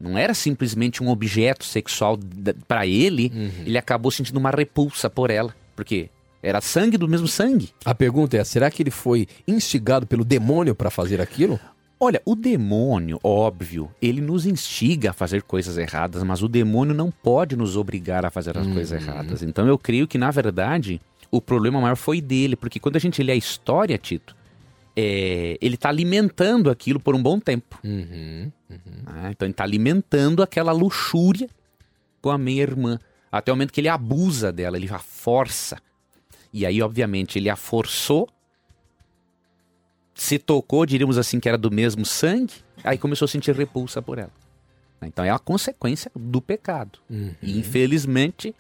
não 0.03 0.19
era 0.19 0.35
simplesmente 0.35 1.03
um 1.03 1.09
objeto 1.09 1.65
sexual 1.65 2.19
para 2.67 2.87
ele, 2.87 3.33
ele 3.65 3.79
acabou 3.79 4.11
sentindo 4.11 4.39
uma 4.39 4.51
repulsa 4.51 5.09
por 5.09 5.31
ela, 5.31 5.55
porque 5.77 6.11
era 6.43 6.61
sangue 6.61 6.99
do 6.99 7.09
mesmo 7.09 7.29
sangue. 7.29 7.71
A 7.85 7.95
pergunta 7.95 8.37
é: 8.37 8.45
será 8.45 8.71
que 8.71 8.83
ele 8.83 8.91
foi 8.91 9.29
instigado 9.47 10.07
pelo 10.07 10.25
demônio 10.25 10.75
para 10.75 10.91
fazer 10.91 11.21
aquilo? 11.21 11.61
Olha, 12.01 12.21
o 12.25 12.35
demônio, 12.35 13.21
óbvio, 13.23 13.89
ele 14.03 14.21
nos 14.21 14.45
instiga 14.45 15.11
a 15.11 15.13
fazer 15.13 15.43
coisas 15.43 15.79
erradas, 15.79 16.25
mas 16.25 16.43
o 16.43 16.49
demônio 16.49 16.93
não 16.93 17.13
pode 17.13 17.55
nos 17.55 17.77
obrigar 17.77 18.27
a 18.27 18.31
fazer 18.31 18.59
as 18.59 18.67
coisas 18.67 19.01
erradas. 19.01 19.41
Então 19.41 19.69
eu 19.69 19.79
creio 19.79 20.09
que, 20.09 20.19
na 20.19 20.33
verdade, 20.33 21.01
o 21.31 21.41
problema 21.41 21.81
maior 21.81 21.95
foi 21.95 22.21
dele, 22.21 22.57
porque 22.57 22.81
quando 22.81 22.97
a 22.97 22.99
gente 22.99 23.23
lê 23.23 23.31
a 23.31 23.37
história, 23.37 23.97
Tito, 23.97 24.35
é, 24.97 25.57
ele 25.61 25.75
está 25.75 25.89
alimentando 25.89 26.71
aquilo 26.71 27.01
por 27.01 27.15
um 27.15 27.23
bom 27.23 27.39
tempo. 27.41 27.79
Uhum. 27.83 28.51
Ah, 29.07 29.31
então 29.31 29.47
ele 29.47 29.53
está 29.53 29.65
alimentando 29.65 30.43
aquela 30.43 30.73
luxúria 30.73 31.49
com 32.21 32.31
a 32.31 32.39
minha 32.39 32.63
irmã. 32.63 32.99
Até 33.31 33.51
o 33.51 33.55
momento 33.55 33.73
que 33.73 33.81
ele 33.81 33.89
abusa 33.89 34.53
dela, 34.53 34.77
ele 34.77 34.89
a 34.93 34.99
força. 34.99 35.79
E 36.53 36.67
aí, 36.67 36.83
obviamente, 36.83 37.39
ele 37.39 37.49
a 37.49 37.57
forçou, 37.57 38.29
se 40.15 40.39
tocou, 40.39 40.85
diríamos 40.85 41.17
assim, 41.17 41.41
que 41.41 41.49
era 41.49 41.57
do 41.57 41.71
mesmo 41.71 42.05
sangue, 42.05 42.55
aí 42.85 42.99
começou 42.99 43.25
a 43.25 43.29
sentir 43.29 43.55
repulsa 43.55 44.03
por 44.03 44.19
ela. 44.19 44.33
Então 45.03 45.25
é 45.25 45.31
a 45.31 45.39
consequência 45.39 46.13
do 46.15 46.41
pecado. 46.41 46.99
E 47.43 47.59
infelizmente, 47.59 48.55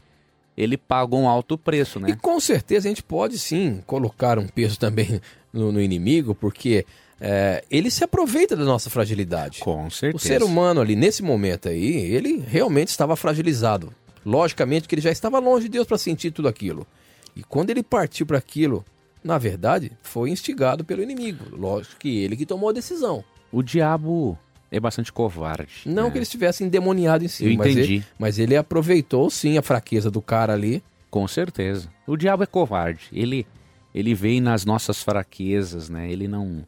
ele 0.56 0.76
pagou 0.76 1.20
um 1.20 1.28
alto 1.28 1.56
preço, 1.56 1.98
E 1.98 2.02
né? 2.02 2.18
com 2.20 2.40
certeza 2.40 2.88
a 2.88 2.90
gente 2.90 3.02
pode 3.02 3.38
sim 3.38 3.82
colocar 3.86 4.38
um 4.38 4.48
peso 4.48 4.78
também 4.78 5.20
no, 5.52 5.70
no 5.72 5.80
inimigo, 5.80 6.34
porque 6.34 6.84
é, 7.20 7.62
ele 7.70 7.90
se 7.90 8.02
aproveita 8.04 8.56
da 8.56 8.64
nossa 8.64 8.88
fragilidade. 8.90 9.60
Com 9.60 9.86
O 9.86 9.90
certeza. 9.90 10.24
ser 10.24 10.42
humano 10.42 10.80
ali, 10.80 10.96
nesse 10.96 11.22
momento 11.22 11.68
aí, 11.68 11.96
ele 12.14 12.42
realmente 12.46 12.88
estava 12.88 13.14
fragilizado. 13.16 13.92
Logicamente 14.24 14.86
que 14.88 14.94
ele 14.94 15.02
já 15.02 15.10
estava 15.10 15.38
longe 15.38 15.64
de 15.64 15.72
Deus 15.72 15.86
para 15.86 15.98
sentir 15.98 16.30
tudo 16.30 16.48
aquilo. 16.48 16.86
E 17.34 17.42
quando 17.42 17.70
ele 17.70 17.82
partiu 17.82 18.24
para 18.26 18.38
aquilo, 18.38 18.84
na 19.22 19.38
verdade, 19.38 19.92
foi 20.02 20.30
instigado 20.30 20.84
pelo 20.84 21.02
inimigo. 21.02 21.44
Lógico 21.56 21.96
que 21.98 22.18
ele 22.22 22.36
que 22.36 22.46
tomou 22.46 22.70
a 22.70 22.72
decisão. 22.72 23.24
O 23.50 23.62
diabo 23.62 24.38
é 24.70 24.78
bastante 24.80 25.12
covarde. 25.12 25.82
Não 25.86 26.04
né? 26.04 26.10
que 26.10 26.18
ele 26.18 26.22
estivesse 26.22 26.64
endemoniado 26.64 27.24
em 27.24 27.28
si, 27.28 27.44
Eu 27.44 27.56
mas 27.58 27.72
entendi. 27.72 27.94
ele, 27.94 28.04
mas 28.18 28.38
ele 28.38 28.56
aproveitou 28.56 29.28
sim 29.28 29.58
a 29.58 29.62
fraqueza 29.62 30.10
do 30.10 30.22
cara 30.22 30.52
ali. 30.52 30.82
Com 31.10 31.28
certeza. 31.28 31.88
O 32.06 32.16
diabo 32.16 32.42
é 32.42 32.46
covarde. 32.46 33.02
Ele, 33.12 33.46
ele 33.94 34.14
vem 34.14 34.40
nas 34.40 34.64
nossas 34.64 35.02
fraquezas, 35.02 35.88
né? 35.88 36.10
Ele 36.10 36.26
não. 36.28 36.64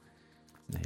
é, 0.75 0.79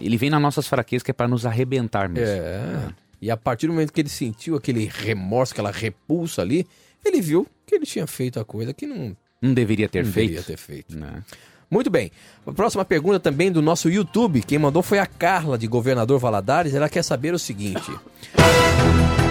ele 0.00 0.16
vem 0.16 0.30
nas 0.30 0.40
nossas 0.40 0.66
fraquezas 0.68 1.02
que 1.02 1.10
é 1.10 1.14
para 1.14 1.28
nos 1.28 1.44
arrebentar 1.46 2.08
mesmo. 2.08 2.34
É. 2.34 2.88
E 3.22 3.30
a 3.30 3.36
partir 3.36 3.66
do 3.66 3.72
momento 3.74 3.92
que 3.92 4.00
ele 4.00 4.08
sentiu 4.08 4.56
aquele 4.56 4.86
remorso, 4.86 5.52
aquela 5.52 5.70
repulsa 5.70 6.40
ali, 6.42 6.66
ele 7.04 7.20
viu 7.20 7.46
que 7.66 7.74
ele 7.74 7.84
tinha 7.84 8.06
feito 8.06 8.40
a 8.40 8.44
coisa 8.44 8.72
que 8.72 8.86
não, 8.86 9.14
Não 9.42 9.52
deveria 9.52 9.88
ter 9.88 10.04
não 10.04 10.12
feito. 10.12 10.28
deveria 10.30 10.42
ter 10.46 10.56
feito. 10.56 10.96
né? 10.98 11.22
Muito 11.70 11.88
bem. 11.90 12.10
A 12.46 12.52
próxima 12.52 12.84
pergunta 12.84 13.20
também 13.20 13.52
do 13.52 13.62
nosso 13.62 13.88
YouTube. 13.88 14.42
Quem 14.42 14.58
mandou 14.58 14.82
foi 14.82 14.98
a 14.98 15.06
Carla, 15.06 15.56
de 15.56 15.66
Governador 15.68 16.18
Valadares. 16.18 16.74
Ela 16.74 16.88
quer 16.88 17.02
saber 17.04 17.32
o 17.32 17.38
seguinte: 17.38 17.92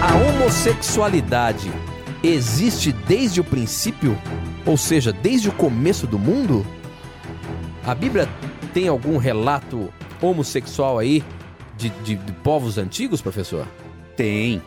A 0.00 0.16
homossexualidade 0.16 1.70
existe 2.22 2.92
desde 2.92 3.40
o 3.40 3.44
princípio? 3.44 4.16
Ou 4.66 4.76
seja, 4.76 5.12
desde 5.12 5.48
o 5.48 5.52
começo 5.52 6.06
do 6.06 6.18
mundo? 6.18 6.64
A 7.84 7.94
Bíblia 7.94 8.28
tem 8.74 8.88
algum 8.88 9.16
relato 9.16 9.92
homossexual 10.20 10.98
aí 10.98 11.24
de, 11.76 11.88
de- 11.90 12.16
de 12.16 12.32
povos 12.34 12.76
antigos, 12.78 13.22
professor? 13.22 13.66
Tem. 14.16 14.60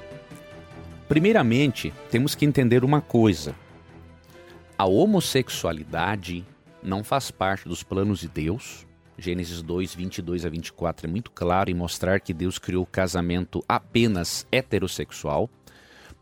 Primeiramente, 1.07 1.93
temos 2.09 2.33
que 2.33 2.45
entender 2.45 2.83
uma 2.83 3.01
coisa. 3.01 3.53
A 4.77 4.85
homossexualidade 4.85 6.43
não 6.81 7.03
faz 7.03 7.29
parte 7.29 7.67
dos 7.69 7.83
planos 7.83 8.19
de 8.19 8.27
Deus. 8.27 8.85
Gênesis 9.15 9.61
2, 9.61 9.93
22 9.93 10.43
a 10.43 10.49
24 10.49 11.07
é 11.07 11.09
muito 11.09 11.29
claro 11.29 11.69
em 11.69 11.73
mostrar 11.75 12.19
que 12.19 12.33
Deus 12.33 12.57
criou 12.57 12.81
o 12.83 12.87
casamento 12.87 13.63
apenas 13.69 14.47
heterossexual. 14.51 15.47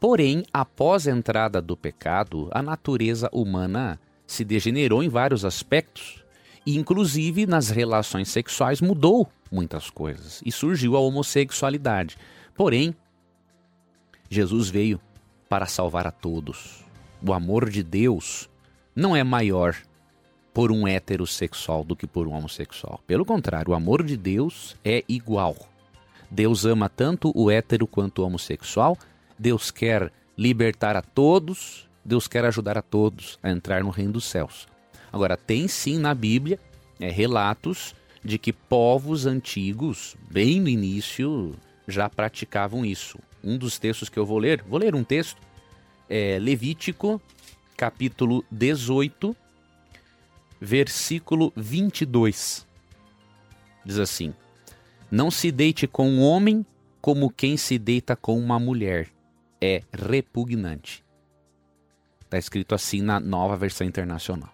Porém, 0.01 0.43
após 0.51 1.07
a 1.07 1.11
entrada 1.11 1.61
do 1.61 1.77
pecado, 1.77 2.49
a 2.49 2.59
natureza 2.63 3.29
humana 3.31 3.99
se 4.25 4.43
degenerou 4.43 5.03
em 5.03 5.07
vários 5.07 5.45
aspectos. 5.45 6.25
E, 6.65 6.75
inclusive, 6.75 7.45
nas 7.45 7.69
relações 7.69 8.27
sexuais 8.29 8.81
mudou 8.81 9.29
muitas 9.51 9.91
coisas. 9.91 10.41
E 10.43 10.51
surgiu 10.51 10.97
a 10.97 10.99
homossexualidade. 10.99 12.17
Porém, 12.55 12.95
Jesus 14.27 14.69
veio 14.69 14.99
para 15.47 15.67
salvar 15.67 16.07
a 16.07 16.11
todos. 16.11 16.83
O 17.23 17.31
amor 17.31 17.69
de 17.69 17.83
Deus 17.83 18.49
não 18.95 19.15
é 19.15 19.23
maior 19.23 19.75
por 20.51 20.71
um 20.71 20.87
heterossexual 20.87 21.83
do 21.83 21.95
que 21.95 22.07
por 22.07 22.27
um 22.27 22.31
homossexual. 22.31 22.99
Pelo 23.05 23.23
contrário, 23.23 23.71
o 23.71 23.75
amor 23.75 24.01
de 24.01 24.17
Deus 24.17 24.75
é 24.83 25.03
igual. 25.07 25.55
Deus 26.31 26.65
ama 26.65 26.89
tanto 26.89 27.31
o 27.35 27.51
hétero 27.51 27.85
quanto 27.85 28.23
o 28.23 28.25
homossexual. 28.25 28.97
Deus 29.41 29.71
quer 29.71 30.13
libertar 30.37 30.95
a 30.95 31.01
todos. 31.01 31.89
Deus 32.05 32.27
quer 32.27 32.45
ajudar 32.45 32.77
a 32.77 32.81
todos 32.83 33.39
a 33.41 33.49
entrar 33.49 33.83
no 33.83 33.89
reino 33.89 34.13
dos 34.13 34.25
céus. 34.25 34.67
Agora, 35.11 35.35
tem 35.35 35.67
sim 35.67 35.97
na 35.97 36.13
Bíblia 36.13 36.59
é, 36.99 37.09
relatos 37.09 37.95
de 38.23 38.37
que 38.37 38.53
povos 38.53 39.25
antigos, 39.25 40.15
bem 40.29 40.61
no 40.61 40.69
início, 40.69 41.55
já 41.87 42.07
praticavam 42.07 42.85
isso. 42.85 43.17
Um 43.43 43.57
dos 43.57 43.79
textos 43.79 44.09
que 44.09 44.19
eu 44.19 44.27
vou 44.27 44.37
ler, 44.37 44.61
vou 44.61 44.77
ler 44.77 44.93
um 44.93 45.03
texto, 45.03 45.41
é 46.07 46.37
Levítico, 46.39 47.19
capítulo 47.75 48.45
18, 48.51 49.35
versículo 50.59 51.51
22. 51.55 52.67
Diz 53.83 53.97
assim: 53.97 54.35
Não 55.09 55.31
se 55.31 55.51
deite 55.51 55.87
com 55.87 56.07
um 56.07 56.21
homem 56.21 56.63
como 57.01 57.31
quem 57.31 57.57
se 57.57 57.79
deita 57.79 58.15
com 58.15 58.37
uma 58.37 58.59
mulher. 58.59 59.09
É 59.61 59.83
repugnante. 59.93 61.05
Está 62.23 62.37
escrito 62.37 62.73
assim 62.73 63.01
na 63.01 63.19
nova 63.19 63.55
versão 63.55 63.85
internacional. 63.85 64.53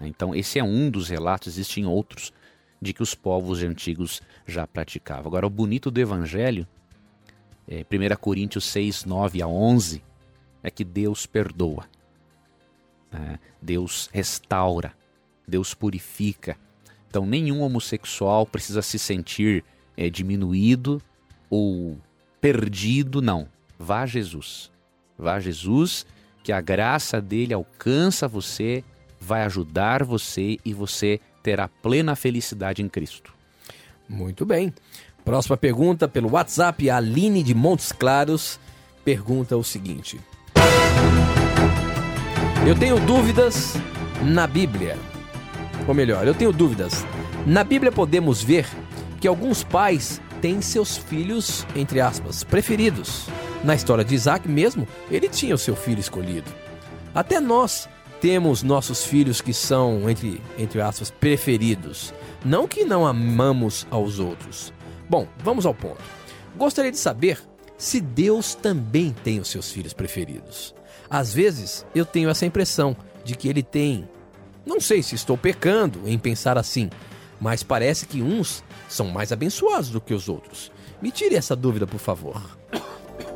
Então, 0.00 0.34
esse 0.34 0.58
é 0.58 0.64
um 0.64 0.90
dos 0.90 1.08
relatos, 1.08 1.48
existem 1.48 1.86
outros, 1.86 2.32
de 2.80 2.92
que 2.92 3.02
os 3.02 3.14
povos 3.14 3.62
antigos 3.62 4.20
já 4.46 4.66
praticavam. 4.66 5.28
Agora, 5.28 5.46
o 5.46 5.50
bonito 5.50 5.90
do 5.90 6.00
evangelho, 6.00 6.66
é, 7.68 7.84
1 7.84 8.16
Coríntios 8.16 8.64
6, 8.64 9.04
9 9.04 9.40
a 9.40 9.46
11, 9.46 10.02
é 10.62 10.70
que 10.70 10.84
Deus 10.84 11.24
perdoa, 11.26 11.84
né? 13.10 13.38
Deus 13.60 14.08
restaura, 14.12 14.94
Deus 15.46 15.74
purifica. 15.74 16.56
Então, 17.08 17.26
nenhum 17.26 17.60
homossexual 17.60 18.46
precisa 18.46 18.82
se 18.82 18.98
sentir 18.98 19.64
é, 19.96 20.08
diminuído 20.08 21.00
ou 21.48 21.98
perdido, 22.40 23.20
não. 23.20 23.48
Vá 23.78 24.06
Jesus. 24.06 24.70
Vá 25.18 25.38
Jesus, 25.38 26.06
que 26.42 26.52
a 26.52 26.60
graça 26.60 27.20
dele 27.20 27.54
alcança 27.54 28.26
você, 28.26 28.82
vai 29.20 29.44
ajudar 29.44 30.02
você 30.02 30.58
e 30.64 30.72
você 30.72 31.20
terá 31.42 31.68
plena 31.68 32.16
felicidade 32.16 32.82
em 32.82 32.88
Cristo. 32.88 33.32
Muito 34.08 34.44
bem. 34.44 34.72
Próxima 35.24 35.56
pergunta 35.56 36.08
pelo 36.08 36.32
WhatsApp, 36.32 36.90
a 36.90 36.96
Aline 36.96 37.42
de 37.42 37.54
Montes 37.54 37.92
Claros 37.92 38.58
pergunta 39.04 39.56
o 39.56 39.62
seguinte: 39.62 40.20
Eu 42.66 42.76
tenho 42.78 42.98
dúvidas 43.00 43.74
na 44.22 44.46
Bíblia. 44.46 44.98
Ou 45.86 45.94
melhor, 45.94 46.26
eu 46.26 46.34
tenho 46.34 46.52
dúvidas. 46.52 47.04
Na 47.46 47.64
Bíblia 47.64 47.90
podemos 47.90 48.42
ver 48.42 48.66
que 49.20 49.26
alguns 49.26 49.64
pais 49.64 50.20
têm 50.40 50.60
seus 50.60 50.96
filhos, 50.96 51.66
entre 51.74 52.00
aspas, 52.00 52.44
preferidos. 52.44 53.28
Na 53.64 53.74
história 53.74 54.04
de 54.04 54.14
Isaac 54.14 54.48
mesmo, 54.48 54.86
ele 55.10 55.28
tinha 55.28 55.54
o 55.54 55.58
seu 55.58 55.76
filho 55.76 56.00
escolhido. 56.00 56.50
Até 57.14 57.38
nós 57.38 57.88
temos 58.20 58.62
nossos 58.62 59.04
filhos 59.04 59.40
que 59.40 59.52
são, 59.52 60.08
entre, 60.08 60.40
entre 60.58 60.80
aspas, 60.80 61.10
preferidos. 61.10 62.12
Não 62.44 62.66
que 62.66 62.84
não 62.84 63.06
amamos 63.06 63.86
aos 63.90 64.18
outros. 64.18 64.72
Bom, 65.08 65.28
vamos 65.44 65.66
ao 65.66 65.74
ponto. 65.74 66.02
Gostaria 66.56 66.90
de 66.90 66.98
saber 66.98 67.40
se 67.76 68.00
Deus 68.00 68.54
também 68.54 69.14
tem 69.24 69.40
os 69.40 69.48
seus 69.48 69.70
filhos 69.70 69.92
preferidos. 69.92 70.74
Às 71.08 71.34
vezes 71.34 71.86
eu 71.94 72.06
tenho 72.06 72.30
essa 72.30 72.46
impressão 72.46 72.96
de 73.24 73.36
que 73.36 73.48
ele 73.48 73.62
tem. 73.62 74.08
Não 74.64 74.80
sei 74.80 75.02
se 75.02 75.14
estou 75.14 75.36
pecando 75.36 76.00
em 76.06 76.18
pensar 76.18 76.56
assim, 76.56 76.88
mas 77.40 77.62
parece 77.62 78.06
que 78.06 78.22
uns 78.22 78.62
são 78.88 79.08
mais 79.08 79.32
abençoados 79.32 79.90
do 79.90 80.00
que 80.00 80.14
os 80.14 80.28
outros. 80.28 80.70
Me 81.00 81.10
tire 81.10 81.34
essa 81.34 81.56
dúvida, 81.56 81.86
por 81.86 81.98
favor. 81.98 82.40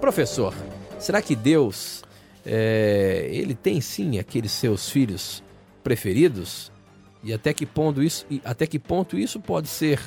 Professor, 0.01 0.55
será 0.99 1.21
que 1.21 1.35
Deus 1.35 2.03
é, 2.45 3.29
ele 3.31 3.55
tem 3.55 3.81
sim 3.81 4.19
aqueles 4.19 4.53
seus 4.53 4.89
filhos 4.89 5.43
preferidos? 5.83 6.71
E 7.25 7.33
até 7.33 7.53
que 7.53 7.67
ponto 7.67 8.03
isso, 8.03 8.25
até 8.45 8.67
que 8.67 8.79
ponto 8.79 9.19
isso 9.19 9.41
pode 9.41 9.69
ser 9.69 10.01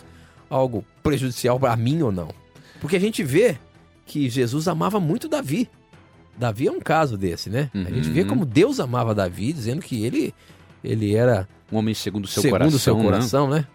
algo 0.49 0.85
prejudicial 1.03 1.59
para 1.59 1.75
mim 1.75 2.01
ou 2.01 2.11
não? 2.11 2.29
Porque 2.79 2.95
a 2.95 2.99
gente 2.99 3.23
vê 3.23 3.57
que 4.05 4.29
Jesus 4.29 4.67
amava 4.67 4.99
muito 4.99 5.27
Davi. 5.27 5.69
Davi 6.37 6.67
é 6.67 6.71
um 6.71 6.79
caso 6.79 7.17
desse, 7.17 7.49
né? 7.49 7.69
A 7.73 7.91
gente 7.91 8.09
vê 8.09 8.21
Uhum. 8.21 8.27
como 8.27 8.45
Deus 8.45 8.79
amava 8.79 9.13
Davi, 9.13 9.51
dizendo 9.51 9.81
que 9.81 10.05
ele 10.05 10.33
ele 10.81 11.13
era 11.13 11.45
Um 11.69 11.77
homem 11.77 11.93
segundo 11.93 12.23
o 12.23 12.27
seu 12.27 12.41
segundo 12.41 12.59
coração. 12.59 12.77
o 12.77 12.79
seu 12.79 12.95
né? 12.97 13.03
coração, 13.03 13.49
né? 13.49 13.67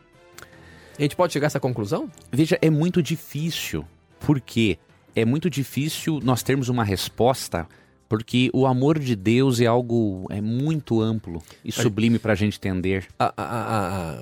A 0.98 1.02
gente 1.02 1.14
pode 1.14 1.34
chegar 1.34 1.46
a 1.46 1.48
essa 1.48 1.60
conclusão? 1.60 2.10
Veja, 2.32 2.58
é 2.62 2.70
muito 2.70 3.02
difícil. 3.02 3.84
Por 4.20 4.40
quê? 4.40 4.78
É 5.14 5.24
muito 5.24 5.48
difícil 5.50 6.20
nós 6.22 6.42
termos 6.42 6.68
uma 6.68 6.84
resposta 6.84 7.66
porque 8.08 8.50
o 8.52 8.66
amor 8.66 8.98
de 8.98 9.16
Deus 9.16 9.60
é 9.60 9.66
algo 9.66 10.26
é 10.30 10.40
muito 10.40 11.00
amplo 11.00 11.42
e 11.64 11.72
sublime 11.72 12.18
para 12.18 12.32
a 12.32 12.36
gente 12.36 12.56
entender. 12.58 13.06
A- 13.18 13.32
a- 13.36 13.44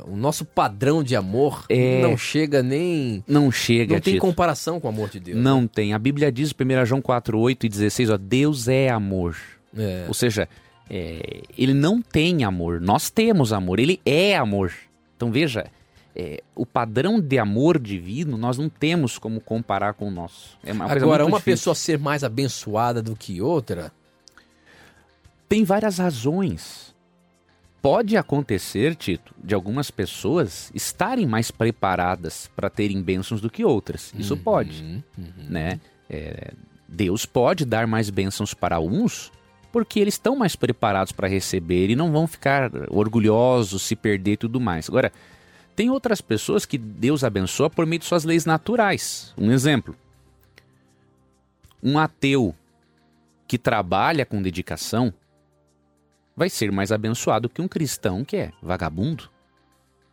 a- 0.00 0.04
o 0.04 0.16
nosso 0.16 0.44
padrão 0.44 1.02
de 1.02 1.16
amor 1.16 1.64
É. 1.68 2.00
não 2.00 2.16
chega 2.16 2.62
nem. 2.62 3.22
Não 3.26 3.50
chega, 3.50 3.94
Não 3.94 4.00
tem 4.00 4.14
Tito. 4.14 4.20
comparação 4.24 4.80
com 4.80 4.86
o 4.86 4.90
amor 4.90 5.10
de 5.10 5.18
Deus. 5.20 5.36
Não 5.38 5.66
tem. 5.66 5.92
A 5.92 5.98
Bíblia 5.98 6.30
diz, 6.32 6.52
1 6.52 6.86
João 6.86 7.02
4, 7.02 7.38
8 7.38 7.66
e 7.66 7.68
16, 7.68 8.08
ó, 8.08 8.16
Deus 8.16 8.68
é 8.68 8.88
amor. 8.88 9.36
É. 9.76 10.04
Ou 10.08 10.14
seja, 10.14 10.48
é, 10.88 11.42
ele 11.58 11.74
não 11.74 12.00
tem 12.00 12.44
amor. 12.44 12.80
Nós 12.80 13.10
temos 13.10 13.52
amor. 13.52 13.78
Ele 13.80 14.00
é 14.06 14.36
amor. 14.36 14.72
Então 15.16 15.30
veja, 15.30 15.66
é, 16.14 16.42
o 16.54 16.66
padrão 16.66 17.20
de 17.20 17.38
amor 17.38 17.78
divino 17.78 18.36
nós 18.36 18.58
não 18.58 18.68
temos 18.68 19.18
como 19.18 19.40
comparar 19.40 19.94
com 19.94 20.08
o 20.08 20.10
nosso. 20.10 20.58
É 20.64 20.72
uma 20.72 20.84
Agora, 20.84 21.24
uma 21.24 21.38
difícil. 21.38 21.52
pessoa 21.52 21.74
ser 21.74 21.98
mais 21.98 22.22
abençoada 22.22 23.02
do 23.02 23.16
que 23.16 23.40
outra. 23.40 23.92
Tem 25.48 25.64
várias 25.64 25.98
razões. 25.98 26.94
Pode 27.80 28.16
acontecer, 28.16 28.94
Tito, 28.94 29.34
de 29.42 29.54
algumas 29.54 29.90
pessoas 29.90 30.70
estarem 30.74 31.26
mais 31.26 31.50
preparadas 31.50 32.48
para 32.54 32.70
terem 32.70 33.02
bênçãos 33.02 33.40
do 33.40 33.50
que 33.50 33.64
outras. 33.64 34.14
Isso 34.16 34.36
pode, 34.36 34.82
Uhum, 34.82 35.02
né? 35.48 35.80
É, 36.08 36.52
Deus 36.86 37.26
pode 37.26 37.64
dar 37.64 37.86
mais 37.86 38.08
bênçãos 38.08 38.54
para 38.54 38.78
uns 38.78 39.32
porque 39.72 39.98
eles 39.98 40.14
estão 40.14 40.36
mais 40.36 40.54
preparados 40.54 41.12
para 41.12 41.26
receber 41.26 41.88
e 41.88 41.96
não 41.96 42.12
vão 42.12 42.26
ficar 42.26 42.70
orgulhosos, 42.90 43.82
se 43.82 43.96
perder 43.96 44.32
e 44.32 44.36
tudo 44.36 44.60
mais. 44.60 44.88
Agora, 44.88 45.10
tem 45.74 45.90
outras 45.90 46.20
pessoas 46.20 46.64
que 46.66 46.76
Deus 46.78 47.24
abençoa 47.24 47.70
por 47.70 47.86
meio 47.86 48.00
de 48.00 48.04
suas 48.06 48.24
leis 48.24 48.44
naturais. 48.44 49.32
Um 49.36 49.50
exemplo: 49.50 49.96
um 51.82 51.98
ateu 51.98 52.54
que 53.46 53.58
trabalha 53.58 54.24
com 54.24 54.40
dedicação 54.40 55.12
vai 56.36 56.48
ser 56.48 56.72
mais 56.72 56.90
abençoado 56.90 57.48
que 57.48 57.60
um 57.60 57.68
cristão 57.68 58.24
que 58.24 58.36
é 58.36 58.52
vagabundo. 58.62 59.28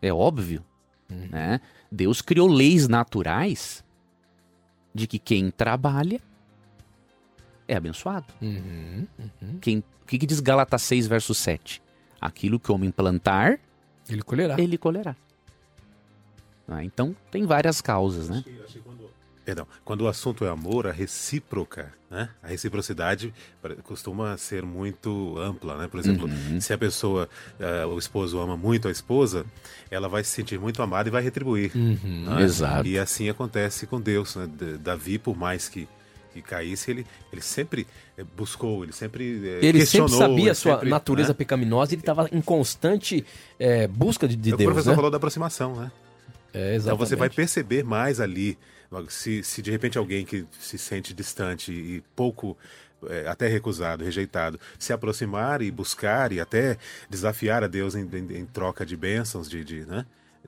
É 0.01 0.11
óbvio. 0.11 0.63
Né? 1.09 1.59
Deus 1.91 2.21
criou 2.21 2.47
leis 2.47 2.87
naturais 2.87 3.83
de 4.93 5.07
que 5.07 5.17
quem 5.17 5.49
trabalha 5.49 6.21
é 7.67 7.75
abençoado. 7.75 8.27
Uhum. 8.41 9.07
Quem, 9.61 9.79
o 9.79 10.05
que, 10.05 10.17
que 10.19 10.25
diz 10.25 10.39
Gálatas 10.39 10.81
6, 10.83 11.07
verso 11.07 11.33
7? 11.33 11.81
Aquilo 12.19 12.59
que 12.59 12.71
o 12.71 12.75
homem 12.75 12.91
plantar, 12.91 13.59
Ele 14.09 14.21
colherá. 14.21 14.59
ele 14.59 14.77
colherá. 14.77 15.15
Ah, 16.69 16.83
então, 16.83 17.15
tem 17.31 17.45
várias 17.45 17.81
causas, 17.81 18.29
né? 18.29 18.43
Perdão, 19.45 19.65
quando 19.83 20.01
o 20.01 20.07
assunto 20.07 20.45
é 20.45 20.49
amor, 20.49 20.85
a 20.85 20.91
recíproca, 20.91 21.91
né? 22.11 22.29
A 22.43 22.47
reciprocidade 22.49 23.33
costuma 23.83 24.37
ser 24.37 24.61
muito 24.61 25.39
ampla, 25.39 25.75
né? 25.75 25.87
Por 25.87 25.99
exemplo, 25.99 26.27
Uhum. 26.27 26.61
se 26.61 26.71
a 26.71 26.77
pessoa, 26.77 27.27
eh, 27.59 27.83
o 27.85 27.97
esposo 27.97 28.37
ama 28.39 28.55
muito 28.55 28.87
a 28.87 28.91
esposa, 28.91 29.43
ela 29.89 30.07
vai 30.07 30.23
se 30.23 30.29
sentir 30.29 30.59
muito 30.59 30.83
amada 30.83 31.09
e 31.09 31.11
vai 31.11 31.23
retribuir. 31.23 31.71
Uhum. 31.75 32.25
né? 32.35 32.43
Exato. 32.43 32.87
E 32.87 32.99
assim 32.99 33.27
acontece 33.27 33.87
com 33.87 33.99
Deus, 33.99 34.35
né? 34.35 34.47
Davi, 34.79 35.17
por 35.17 35.35
mais 35.35 35.67
que, 35.67 35.87
que 36.31 36.43
caísse, 36.43 36.91
ele, 36.91 37.07
ele 37.33 37.41
sempre 37.41 37.87
eh, 38.19 38.23
buscou, 38.37 38.83
ele 38.83 38.93
sempre 38.93 39.23
eh, 39.23 39.31
Ele 39.33 39.61
sempre 39.63 39.79
questionou, 39.79 40.09
sabia 40.19 40.51
a 40.51 40.55
sua 40.55 40.73
sempre, 40.73 40.89
natureza 40.91 41.29
né? 41.29 41.33
pecaminosa 41.33 41.93
ele 41.95 42.01
estava 42.03 42.29
em 42.31 42.41
constante 42.41 43.25
é, 43.57 43.87
busca 43.87 44.27
de, 44.27 44.35
de 44.35 44.51
É 44.51 44.53
o 44.53 44.57
que 44.57 44.63
o 44.63 44.65
Deus. 44.67 44.67
professor 44.73 44.91
Né? 44.91 44.95
falou 44.95 45.09
da 45.09 45.17
aproximação, 45.17 45.75
né? 45.75 45.91
É, 46.53 46.75
Então 46.77 46.95
você 46.97 47.15
vai 47.15 47.27
exatamente. 47.27 47.35
perceber 47.35 47.83
mais 47.83 48.19
ali, 48.19 48.57
se, 49.07 49.43
se 49.43 49.61
de 49.61 49.69
repente 49.71 49.97
alguém 49.97 50.25
que 50.25 50.45
se 50.59 50.77
sente 50.77 51.13
distante 51.13 51.71
e 51.71 52.03
pouco, 52.15 52.57
é, 53.07 53.27
até 53.27 53.47
recusado, 53.47 54.03
rejeitado, 54.03 54.59
se 54.77 54.91
aproximar 54.91 55.61
e 55.61 55.69
buscar 55.71 56.31
e 56.31 56.39
até 56.39 56.77
desafiar 57.09 57.63
a 57.63 57.67
Deus 57.67 57.95
em, 57.95 58.01
em- 58.01 58.37
em 58.39 58.45
troca 58.45 58.85
de 58.85 58.97
bênçãos, 58.97 59.49
de, 59.49 59.63
de, 59.63 59.85
né? 59.85 60.05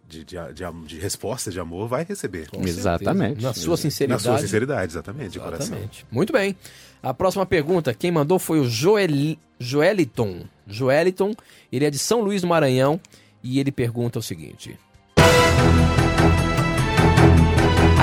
de, 0.07 0.25
de, 0.25 0.35
de, 0.53 0.85
de 0.87 0.99
respostas 0.99 1.53
de 1.53 1.59
amor, 1.59 1.87
vai 1.87 2.03
receber. 2.03 2.47
Com 2.49 2.57
certeza. 2.57 2.79
Exatamente. 2.79 3.41
Na 3.41 3.53
sua 3.53 3.71
Na 3.71 3.77
sinceridade. 3.77 4.23
sua 4.23 4.37
sinceridade, 4.39 4.91
exatamente, 4.91 5.31
de 5.31 5.39
coração. 5.39 5.67
Exatamente. 5.67 6.05
Muito 6.11 6.33
bem. 6.33 6.55
A 7.01 7.13
próxima 7.13 7.45
pergunta, 7.45 7.93
quem 7.93 8.11
mandou 8.11 8.37
foi 8.39 8.59
o 8.59 8.65
Joel... 8.67 9.37
Joeliton. 9.59 10.43
Joeliton, 10.67 11.33
ele 11.71 11.85
é 11.85 11.89
de 11.89 11.97
São 11.99 12.21
Luís 12.21 12.41
do 12.41 12.47
Maranhão 12.47 12.99
e 13.43 13.59
ele 13.59 13.71
pergunta 13.71 14.19
o 14.19 14.21
seguinte: 14.21 14.77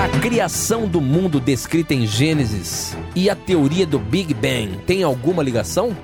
A 0.00 0.08
criação 0.20 0.86
do 0.86 1.00
mundo 1.00 1.40
descrita 1.40 1.92
em 1.92 2.06
Gênesis 2.06 2.96
e 3.16 3.28
a 3.28 3.34
teoria 3.34 3.84
do 3.86 3.98
Big 3.98 4.32
Bang 4.32 4.78
tem 4.86 5.02
alguma 5.02 5.42
ligação? 5.42 5.96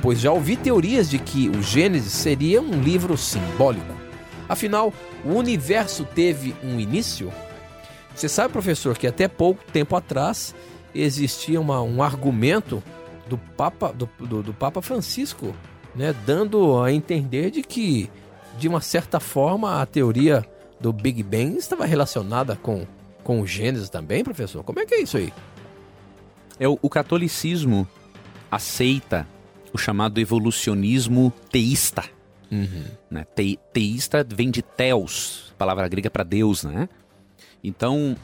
Pois 0.00 0.18
já 0.20 0.32
ouvi 0.32 0.56
teorias 0.56 1.08
de 1.10 1.18
que 1.18 1.48
o 1.50 1.62
Gênesis 1.62 2.12
seria 2.12 2.60
um 2.62 2.80
livro 2.80 3.16
simbólico. 3.18 3.92
Afinal, 4.48 4.92
o 5.24 5.34
universo 5.34 6.04
teve 6.04 6.54
um 6.62 6.80
início? 6.80 7.30
Você 8.14 8.28
sabe, 8.28 8.52
professor, 8.52 8.96
que 8.96 9.06
até 9.06 9.28
pouco 9.28 9.62
tempo 9.72 9.94
atrás 9.96 10.54
existia 10.94 11.60
uma- 11.60 11.82
um 11.82 12.02
argumento 12.02 12.82
do 13.28 13.36
Papa, 13.36 13.92
do, 13.92 14.08
do- 14.20 14.42
do 14.42 14.54
Papa 14.54 14.80
Francisco, 14.80 15.54
né, 15.94 16.14
dando 16.26 16.80
a 16.82 16.92
entender 16.92 17.50
de 17.50 17.62
que, 17.62 18.10
de 18.58 18.68
uma 18.68 18.80
certa 18.80 19.18
forma, 19.20 19.82
a 19.82 19.86
teoria 19.86 20.44
do 20.80 20.92
Big 20.92 21.22
Bang 21.22 21.56
estava 21.56 21.84
relacionada 21.86 22.56
com, 22.56 22.86
com 23.24 23.40
o 23.40 23.46
Gênesis 23.46 23.88
também, 23.88 24.22
professor? 24.22 24.62
Como 24.62 24.78
é 24.78 24.86
que 24.86 24.94
é 24.94 25.00
isso 25.00 25.16
aí? 25.16 25.32
É 26.60 26.68
o, 26.68 26.78
o 26.80 26.88
catolicismo 26.88 27.88
aceita 28.50 29.26
o 29.72 29.78
chamado 29.78 30.20
evolucionismo 30.20 31.32
teísta. 31.50 32.04
Né? 33.10 33.24
Te- 33.34 33.58
teísta 33.72 34.24
vem 34.28 34.48
de 34.50 34.62
theos, 34.62 35.52
palavra 35.58 35.88
grega 35.88 36.08
para 36.08 36.22
Deus, 36.22 36.62
né? 36.62 36.88
Então, 37.64 38.16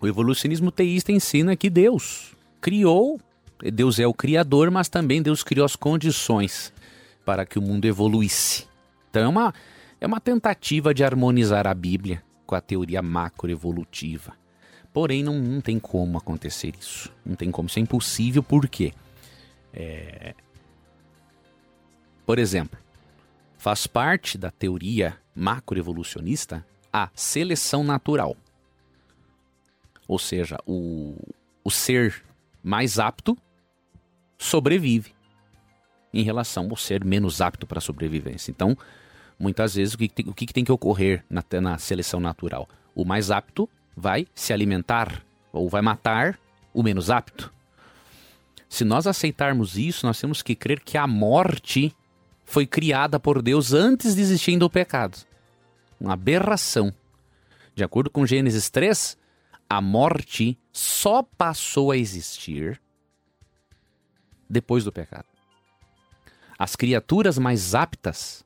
o 0.00 0.06
evolucionismo 0.06 0.70
teísta 0.70 1.12
ensina 1.12 1.54
que 1.54 1.68
Deus 1.68 2.32
criou, 2.62 3.20
Deus 3.60 3.98
é 3.98 4.06
o 4.06 4.14
criador, 4.14 4.70
mas 4.70 4.88
também 4.88 5.20
Deus 5.20 5.42
criou 5.42 5.66
as 5.66 5.76
condições 5.76 6.72
para 7.24 7.44
que 7.44 7.58
o 7.58 7.62
mundo 7.62 7.84
evoluísse. 7.84 8.66
Então 9.10 9.22
é 9.22 9.28
uma, 9.28 9.54
é 10.00 10.06
uma 10.06 10.20
tentativa 10.20 10.94
de 10.94 11.04
harmonizar 11.04 11.66
a 11.66 11.74
Bíblia 11.74 12.22
com 12.46 12.54
a 12.54 12.60
teoria 12.60 13.02
macroevolutiva. 13.02 14.34
Porém, 14.92 15.22
não, 15.22 15.38
não 15.38 15.60
tem 15.60 15.78
como 15.78 16.16
acontecer 16.16 16.74
isso. 16.78 17.12
Não 17.24 17.34
tem 17.34 17.50
como. 17.50 17.68
Isso 17.68 17.78
é 17.78 17.82
impossível, 17.82 18.42
por 18.42 18.68
quê? 18.68 18.94
É... 19.72 20.34
Por 22.24 22.38
exemplo, 22.38 22.78
faz 23.58 23.86
parte 23.86 24.38
da 24.38 24.50
teoria 24.50 25.18
macroevolucionista 25.34 26.64
a 26.92 27.10
seleção 27.14 27.84
natural. 27.84 28.36
Ou 30.08 30.18
seja, 30.18 30.56
o, 30.66 31.16
o 31.62 31.70
ser 31.70 32.24
mais 32.62 32.98
apto 32.98 33.36
sobrevive 34.38 35.14
em 36.12 36.22
relação 36.22 36.68
ao 36.70 36.76
ser 36.76 37.04
menos 37.04 37.40
apto 37.40 37.66
para 37.66 37.78
a 37.78 37.82
sobrevivência. 37.82 38.50
Então, 38.50 38.76
muitas 39.38 39.74
vezes, 39.74 39.94
o 39.94 39.98
que, 39.98 40.08
tem- 40.08 40.28
o 40.28 40.34
que 40.34 40.46
tem 40.46 40.64
que 40.64 40.72
ocorrer 40.72 41.24
na, 41.28 41.44
na 41.60 41.78
seleção 41.78 42.20
natural? 42.20 42.68
O 42.94 43.04
mais 43.04 43.30
apto 43.30 43.68
vai 43.96 44.26
se 44.34 44.52
alimentar 44.52 45.22
ou 45.52 45.68
vai 45.68 45.82
matar 45.82 46.38
o 46.72 46.82
menos 46.82 47.10
apto. 47.10 47.52
Se 48.68 48.84
nós 48.84 49.06
aceitarmos 49.06 49.78
isso, 49.78 50.06
nós 50.06 50.20
temos 50.20 50.42
que 50.42 50.54
crer 50.54 50.80
que 50.80 50.98
a 50.98 51.06
morte 51.06 51.94
foi 52.44 52.66
criada 52.66 53.18
por 53.18 53.40
Deus 53.42 53.72
antes 53.72 54.14
de 54.14 54.20
existir 54.20 54.62
o 54.62 54.70
pecado. 54.70 55.18
Uma 56.00 56.12
aberração. 56.14 56.92
De 57.74 57.82
acordo 57.84 58.10
com 58.10 58.26
Gênesis 58.26 58.70
3, 58.70 59.16
a 59.68 59.80
morte 59.80 60.58
só 60.72 61.22
passou 61.22 61.90
a 61.90 61.96
existir 61.96 62.80
depois 64.48 64.84
do 64.84 64.92
pecado. 64.92 65.26
As 66.58 66.76
criaturas 66.76 67.38
mais 67.38 67.74
aptas 67.74 68.44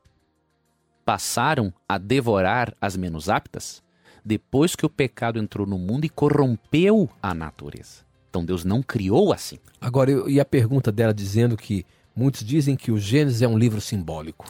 passaram 1.10 1.74
a 1.88 1.98
devorar 1.98 2.72
as 2.80 2.96
menos 2.96 3.28
aptas 3.28 3.82
depois 4.24 4.76
que 4.76 4.86
o 4.86 4.88
pecado 4.88 5.40
entrou 5.40 5.66
no 5.66 5.76
mundo 5.76 6.04
e 6.04 6.08
corrompeu 6.08 7.10
a 7.20 7.34
natureza. 7.34 8.04
Então 8.28 8.44
Deus 8.44 8.64
não 8.64 8.80
criou 8.80 9.32
assim. 9.32 9.58
Agora, 9.80 10.12
e 10.30 10.38
a 10.38 10.44
pergunta 10.44 10.92
dela 10.92 11.12
dizendo 11.12 11.56
que 11.56 11.84
muitos 12.14 12.44
dizem 12.44 12.76
que 12.76 12.92
o 12.92 12.98
Gênesis 13.00 13.42
é 13.42 13.48
um 13.48 13.58
livro 13.58 13.80
simbólico. 13.80 14.46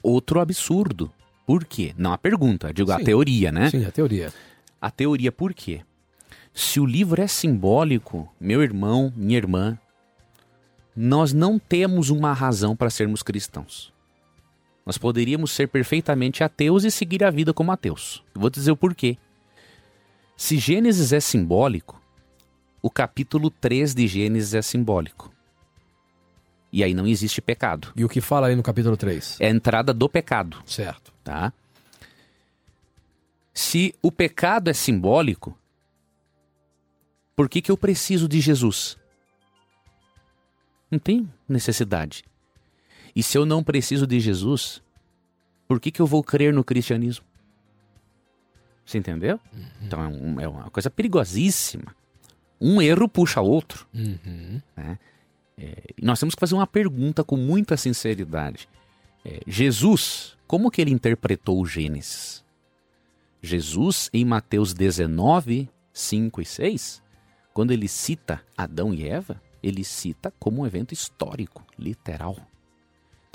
Outro 0.00 0.38
absurdo. 0.38 1.10
Por 1.44 1.64
quê? 1.64 1.92
Não 1.98 2.12
a 2.12 2.18
pergunta, 2.18 2.72
digo 2.72 2.92
a 2.92 2.98
Sim. 2.98 3.04
teoria, 3.04 3.50
né? 3.50 3.68
Sim, 3.68 3.84
a 3.84 3.90
teoria. 3.90 4.32
A 4.80 4.92
teoria 4.92 5.32
por 5.32 5.52
quê? 5.52 5.80
Se 6.54 6.78
o 6.78 6.86
livro 6.86 7.20
é 7.20 7.26
simbólico, 7.26 8.32
meu 8.38 8.62
irmão, 8.62 9.12
minha 9.16 9.38
irmã, 9.38 9.76
nós 10.94 11.32
não 11.32 11.58
temos 11.58 12.10
uma 12.10 12.32
razão 12.32 12.76
para 12.76 12.90
sermos 12.90 13.24
cristãos. 13.24 13.95
Nós 14.86 14.96
poderíamos 14.96 15.50
ser 15.50 15.66
perfeitamente 15.66 16.44
ateus 16.44 16.84
e 16.84 16.92
seguir 16.92 17.24
a 17.24 17.30
vida 17.30 17.52
como 17.52 17.72
ateus. 17.72 18.22
Eu 18.32 18.40
vou 18.40 18.48
dizer 18.48 18.70
o 18.70 18.76
porquê. 18.76 19.18
Se 20.36 20.58
Gênesis 20.58 21.12
é 21.12 21.18
simbólico, 21.18 22.00
o 22.80 22.88
capítulo 22.88 23.50
3 23.50 23.92
de 23.94 24.06
Gênesis 24.06 24.54
é 24.54 24.62
simbólico. 24.62 25.32
E 26.72 26.84
aí 26.84 26.94
não 26.94 27.06
existe 27.06 27.40
pecado. 27.40 27.92
E 27.96 28.04
o 28.04 28.08
que 28.08 28.20
fala 28.20 28.46
aí 28.46 28.54
no 28.54 28.62
capítulo 28.62 28.96
3? 28.96 29.40
É 29.40 29.48
a 29.48 29.50
entrada 29.50 29.92
do 29.92 30.08
pecado, 30.08 30.62
Certo. 30.64 31.12
tá? 31.24 31.52
Se 33.52 33.94
o 34.02 34.12
pecado 34.12 34.68
é 34.68 34.72
simbólico, 34.74 35.58
por 37.34 37.48
que, 37.48 37.60
que 37.62 37.70
eu 37.70 37.76
preciso 37.76 38.28
de 38.28 38.40
Jesus? 38.40 38.96
Não 40.90 40.98
tem 40.98 41.28
necessidade. 41.48 42.22
E 43.16 43.22
se 43.22 43.38
eu 43.38 43.46
não 43.46 43.64
preciso 43.64 44.06
de 44.06 44.20
Jesus, 44.20 44.82
por 45.66 45.80
que, 45.80 45.90
que 45.90 46.00
eu 46.00 46.06
vou 46.06 46.22
crer 46.22 46.52
no 46.52 46.62
cristianismo? 46.62 47.24
Você 48.84 48.98
entendeu? 48.98 49.40
Então 49.82 50.00
é, 50.02 50.06
um- 50.06 50.40
é 50.40 50.46
uma 50.46 50.70
coisa 50.70 50.90
perigosíssima. 50.90 51.96
Um 52.60 52.80
erro 52.80 53.08
puxa 53.08 53.40
outro. 53.40 53.86
Uhum. 53.92 54.60
E 55.58 56.04
nós 56.04 56.20
temos 56.20 56.34
que 56.34 56.40
fazer 56.40 56.54
uma 56.54 56.66
pergunta 56.66 57.24
com 57.24 57.36
muita 57.36 57.76
sinceridade. 57.76 58.68
É, 59.24 59.40
Jesus, 59.46 60.36
como 60.46 60.70
que 60.70 60.80
ele 60.80 60.92
interpretou 60.92 61.60
o 61.60 61.66
Gênesis? 61.66 62.44
Jesus, 63.42 64.10
em 64.12 64.24
Mateus 64.24 64.72
19, 64.74 65.68
5 65.92 66.40
e 66.40 66.44
6, 66.44 67.02
quando 67.52 67.70
ele 67.72 67.88
cita 67.88 68.42
Adão 68.56 68.92
e 68.92 69.08
Eva, 69.08 69.40
ele 69.62 69.82
cita 69.82 70.32
como 70.38 70.62
um 70.62 70.66
evento 70.66 70.92
histórico, 70.92 71.64
literal. 71.78 72.36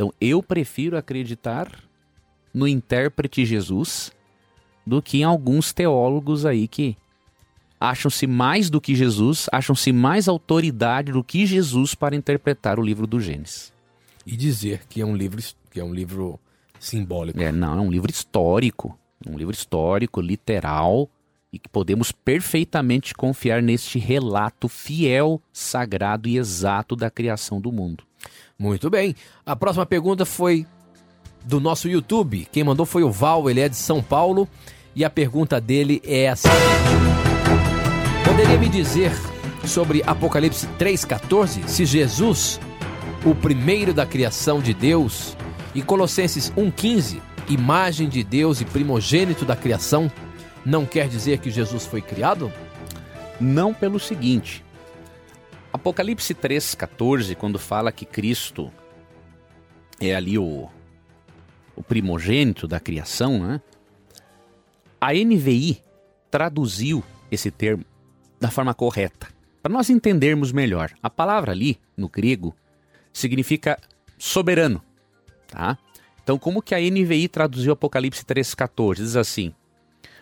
Então 0.01 0.11
eu 0.19 0.41
prefiro 0.41 0.97
acreditar 0.97 1.71
no 2.51 2.67
intérprete 2.67 3.45
Jesus 3.45 4.11
do 4.83 4.99
que 4.99 5.19
em 5.19 5.23
alguns 5.23 5.73
teólogos 5.73 6.43
aí 6.43 6.67
que 6.67 6.97
acham-se 7.79 8.25
mais 8.25 8.67
do 8.67 8.81
que 8.81 8.95
Jesus, 8.95 9.47
acham-se 9.51 9.91
mais 9.91 10.27
autoridade 10.27 11.11
do 11.11 11.23
que 11.23 11.45
Jesus 11.45 11.93
para 11.93 12.15
interpretar 12.15 12.79
o 12.79 12.81
livro 12.81 13.05
do 13.05 13.21
Gênesis. 13.21 13.71
E 14.25 14.35
dizer 14.35 14.87
que 14.89 15.01
é 15.01 15.05
um 15.05 15.15
livro, 15.15 15.39
que 15.69 15.79
é 15.79 15.83
um 15.83 15.93
livro 15.93 16.39
simbólico. 16.79 17.39
É, 17.39 17.51
não, 17.51 17.77
é 17.77 17.81
um 17.81 17.91
livro 17.91 18.09
histórico, 18.09 18.97
um 19.27 19.37
livro 19.37 19.53
histórico, 19.53 20.19
literal, 20.19 21.07
e 21.53 21.59
que 21.59 21.69
podemos 21.69 22.11
perfeitamente 22.11 23.13
confiar 23.13 23.61
neste 23.61 23.99
relato 23.99 24.67
fiel, 24.67 25.39
sagrado 25.53 26.27
e 26.27 26.39
exato 26.39 26.95
da 26.95 27.11
criação 27.11 27.61
do 27.61 27.71
mundo. 27.71 28.03
Muito 28.61 28.91
bem. 28.91 29.15
A 29.43 29.55
próxima 29.55 29.87
pergunta 29.87 30.23
foi 30.23 30.67
do 31.43 31.59
nosso 31.59 31.89
YouTube. 31.89 32.47
Quem 32.51 32.63
mandou 32.63 32.85
foi 32.85 33.01
o 33.01 33.09
Val, 33.09 33.49
ele 33.49 33.59
é 33.59 33.67
de 33.67 33.75
São 33.75 34.03
Paulo. 34.03 34.47
E 34.95 35.03
a 35.03 35.09
pergunta 35.09 35.59
dele 35.59 35.99
é 36.05 36.29
a 36.29 36.35
seguinte: 36.35 36.61
Poderia 38.23 38.59
me 38.59 38.69
dizer 38.69 39.11
sobre 39.65 40.03
Apocalipse 40.05 40.67
3,14 40.77 41.67
se 41.67 41.85
Jesus, 41.85 42.59
o 43.25 43.33
primeiro 43.33 43.95
da 43.95 44.05
criação 44.05 44.61
de 44.61 44.75
Deus, 44.75 45.35
e 45.73 45.81
Colossenses 45.81 46.51
1,15, 46.51 47.19
imagem 47.49 48.07
de 48.07 48.23
Deus 48.23 48.61
e 48.61 48.65
primogênito 48.65 49.43
da 49.43 49.55
criação, 49.55 50.11
não 50.63 50.85
quer 50.85 51.07
dizer 51.07 51.39
que 51.39 51.49
Jesus 51.49 51.87
foi 51.87 51.99
criado? 51.99 52.53
Não 53.39 53.73
pelo 53.73 53.99
seguinte. 53.99 54.63
Apocalipse 55.81 56.35
3,14, 56.35 57.35
quando 57.35 57.57
fala 57.57 57.91
que 57.91 58.05
Cristo 58.05 58.71
é 59.99 60.13
ali 60.13 60.37
o, 60.37 60.69
o 61.75 61.81
primogênito 61.81 62.67
da 62.67 62.79
criação, 62.79 63.39
né? 63.39 63.59
A 65.01 65.11
NVI 65.11 65.81
traduziu 66.29 67.03
esse 67.31 67.49
termo 67.49 67.83
da 68.39 68.51
forma 68.51 68.75
correta. 68.75 69.29
Para 69.63 69.73
nós 69.73 69.89
entendermos 69.89 70.51
melhor, 70.51 70.91
a 71.01 71.09
palavra 71.09 71.51
ali, 71.51 71.79
no 71.97 72.07
grego, 72.07 72.55
significa 73.11 73.79
soberano, 74.19 74.83
tá? 75.47 75.79
Então, 76.21 76.37
como 76.37 76.61
que 76.61 76.75
a 76.75 76.79
NVI 76.79 77.27
traduziu 77.27 77.73
Apocalipse 77.73 78.23
3,14? 78.23 78.97
Diz 78.97 79.15
assim: 79.15 79.51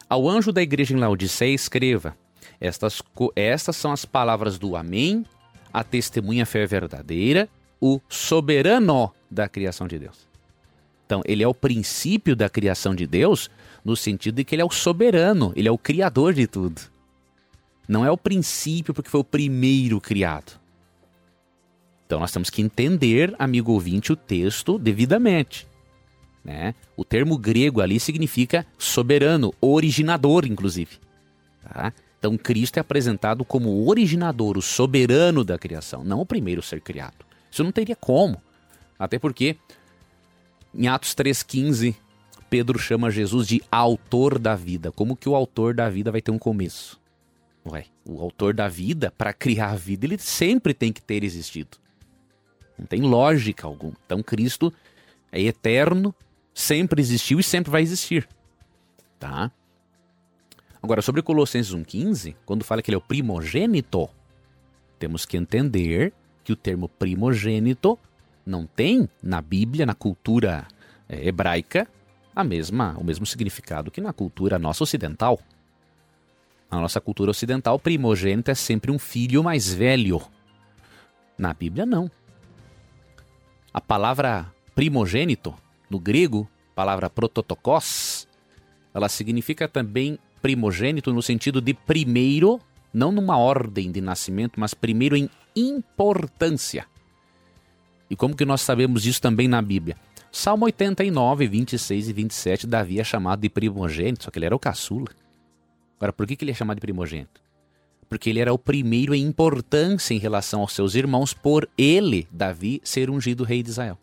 Ao 0.07 0.29
anjo 0.29 0.53
da 0.53 0.61
igreja 0.61 0.93
em 0.95 0.97
Laodiceia 0.97 1.53
escreva: 1.53 2.15
estas, 2.61 3.03
estas 3.35 3.75
são 3.75 3.91
as 3.91 4.05
palavras 4.05 4.57
do 4.57 4.77
Amém, 4.77 5.25
a 5.73 5.83
testemunha 5.83 6.45
fé 6.45 6.65
verdadeira, 6.65 7.47
o 7.79 7.99
soberano 8.09 9.13
da 9.29 9.47
criação 9.47 9.87
de 9.87 9.99
Deus. 9.99 10.27
Então, 11.05 11.21
ele 11.25 11.43
é 11.43 11.47
o 11.47 11.53
princípio 11.53 12.35
da 12.35 12.49
criação 12.49 12.93
de 12.93 13.07
Deus, 13.07 13.49
no 13.83 13.95
sentido 13.95 14.35
de 14.35 14.43
que 14.43 14.53
ele 14.53 14.61
é 14.61 14.65
o 14.65 14.69
soberano, 14.69 15.51
ele 15.55 15.67
é 15.67 15.71
o 15.71 15.77
criador 15.77 16.33
de 16.33 16.45
tudo. 16.45 16.81
Não 17.87 18.05
é 18.05 18.11
o 18.11 18.17
princípio 18.17 18.93
porque 18.93 19.09
foi 19.09 19.19
o 19.19 19.23
primeiro 19.23 19.99
criado. 19.99 20.59
Então, 22.05 22.19
nós 22.19 22.31
temos 22.31 22.49
que 22.49 22.61
entender, 22.61 23.35
amigo 23.39 23.71
ouvinte, 23.71 24.11
o 24.11 24.15
texto 24.15 24.77
devidamente. 24.77 25.67
Né? 26.43 26.73
O 26.95 27.03
termo 27.03 27.37
grego 27.37 27.81
ali 27.81 27.99
significa 27.99 28.65
soberano, 28.77 29.53
originador, 29.59 30.45
inclusive. 30.45 30.97
Tá? 31.63 31.93
Então, 32.19 32.37
Cristo 32.37 32.77
é 32.77 32.81
apresentado 32.81 33.45
como 33.45 33.69
o 33.69 33.89
originador, 33.89 34.57
o 34.57 34.61
soberano 34.61 35.43
da 35.43 35.57
criação, 35.57 36.03
não 36.03 36.19
o 36.19 36.25
primeiro 36.25 36.61
ser 36.61 36.81
criado. 36.81 37.25
Isso 37.49 37.63
não 37.63 37.71
teria 37.71 37.95
como. 37.95 38.41
Até 38.99 39.17
porque, 39.17 39.55
em 40.75 40.87
Atos 40.89 41.15
3,15, 41.15 41.95
Pedro 42.49 42.77
chama 42.77 43.09
Jesus 43.09 43.47
de 43.47 43.61
autor 43.71 44.37
da 44.37 44.53
vida. 44.53 44.91
Como 44.91 45.15
que 45.15 45.29
o 45.29 45.35
autor 45.35 45.73
da 45.73 45.89
vida 45.89 46.11
vai 46.11 46.21
ter 46.21 46.31
um 46.31 46.37
começo? 46.37 46.99
Ué, 47.65 47.85
o 48.05 48.21
autor 48.21 48.53
da 48.53 48.67
vida, 48.67 49.13
para 49.17 49.31
criar 49.31 49.71
a 49.71 49.75
vida, 49.75 50.05
ele 50.05 50.17
sempre 50.17 50.73
tem 50.73 50.91
que 50.91 51.01
ter 51.01 51.23
existido. 51.23 51.77
Não 52.77 52.85
tem 52.85 53.01
lógica 53.01 53.65
alguma. 53.65 53.95
Então, 54.05 54.21
Cristo 54.21 54.73
é 55.31 55.41
eterno, 55.41 56.13
sempre 56.53 57.01
existiu 57.01 57.39
e 57.39 57.43
sempre 57.43 57.71
vai 57.71 57.81
existir. 57.81 58.27
Tá? 59.17 59.51
Agora, 60.81 61.01
sobre 61.01 61.21
Colossenses 61.21 61.73
1,15, 61.73 62.35
quando 62.45 62.63
fala 62.63 62.81
que 62.81 62.89
ele 62.89 62.95
é 62.95 62.97
o 62.97 63.01
primogênito, 63.01 64.09
temos 64.97 65.25
que 65.25 65.37
entender 65.37 66.13
que 66.43 66.53
o 66.53 66.55
termo 66.55 66.87
primogênito 66.87 67.99
não 68.45 68.65
tem 68.65 69.07
na 69.21 69.41
Bíblia, 69.41 69.85
na 69.85 69.93
cultura 69.93 70.65
eh, 71.07 71.27
hebraica, 71.27 71.87
a 72.35 72.43
mesma, 72.43 72.95
o 72.97 73.03
mesmo 73.03 73.25
significado 73.25 73.91
que 73.91 73.99
na 73.99 74.13
cultura 74.13 74.57
nossa 74.57 74.83
ocidental. 74.83 75.39
Na 76.71 76.79
nossa 76.79 77.01
cultura 77.01 77.31
ocidental, 77.31 77.77
primogênito 77.77 78.49
é 78.49 78.55
sempre 78.55 78.91
um 78.91 78.99
filho 78.99 79.43
mais 79.43 79.73
velho. 79.73 80.21
Na 81.37 81.53
Bíblia, 81.53 81.85
não. 81.85 82.09
A 83.73 83.81
palavra 83.81 84.51
primogênito, 84.73 85.53
no 85.89 85.99
grego, 85.99 86.49
palavra 86.73 87.09
prototokos, 87.09 88.27
ela 88.93 89.09
significa 89.09 89.67
também 89.67 90.17
primogênito 90.41 91.13
no 91.13 91.21
sentido 91.21 91.61
de 91.61 91.73
primeiro, 91.73 92.59
não 92.93 93.11
numa 93.11 93.37
ordem 93.37 93.91
de 93.91 94.01
nascimento, 94.01 94.59
mas 94.59 94.73
primeiro 94.73 95.15
em 95.15 95.29
importância. 95.55 96.85
E 98.09 98.15
como 98.15 98.35
que 98.35 98.45
nós 98.45 98.61
sabemos 98.61 99.03
disso 99.03 99.21
também 99.21 99.47
na 99.47 99.61
Bíblia? 99.61 99.95
Salmo 100.31 100.65
89, 100.65 101.47
26 101.47 102.09
e 102.09 102.13
27, 102.13 102.67
Davi 102.67 102.99
é 102.99 103.03
chamado 103.03 103.41
de 103.41 103.49
primogênito, 103.49 104.23
só 104.23 104.31
que 104.31 104.37
ele 104.37 104.45
era 104.45 104.55
o 104.55 104.59
caçula. 104.59 105.07
Agora, 105.97 106.13
por 106.13 106.25
que, 106.25 106.35
que 106.35 106.43
ele 106.43 106.51
é 106.51 106.55
chamado 106.55 106.77
de 106.77 106.81
primogênito? 106.81 107.41
Porque 108.07 108.29
ele 108.29 108.39
era 108.39 108.53
o 108.53 108.57
primeiro 108.57 109.13
em 109.13 109.23
importância 109.23 110.13
em 110.13 110.17
relação 110.17 110.61
aos 110.61 110.73
seus 110.73 110.95
irmãos, 110.95 111.33
por 111.33 111.69
ele, 111.77 112.27
Davi, 112.31 112.79
ser 112.83 113.09
ungido 113.09 113.43
rei 113.43 113.61
de 113.61 113.69
Israel. 113.69 113.97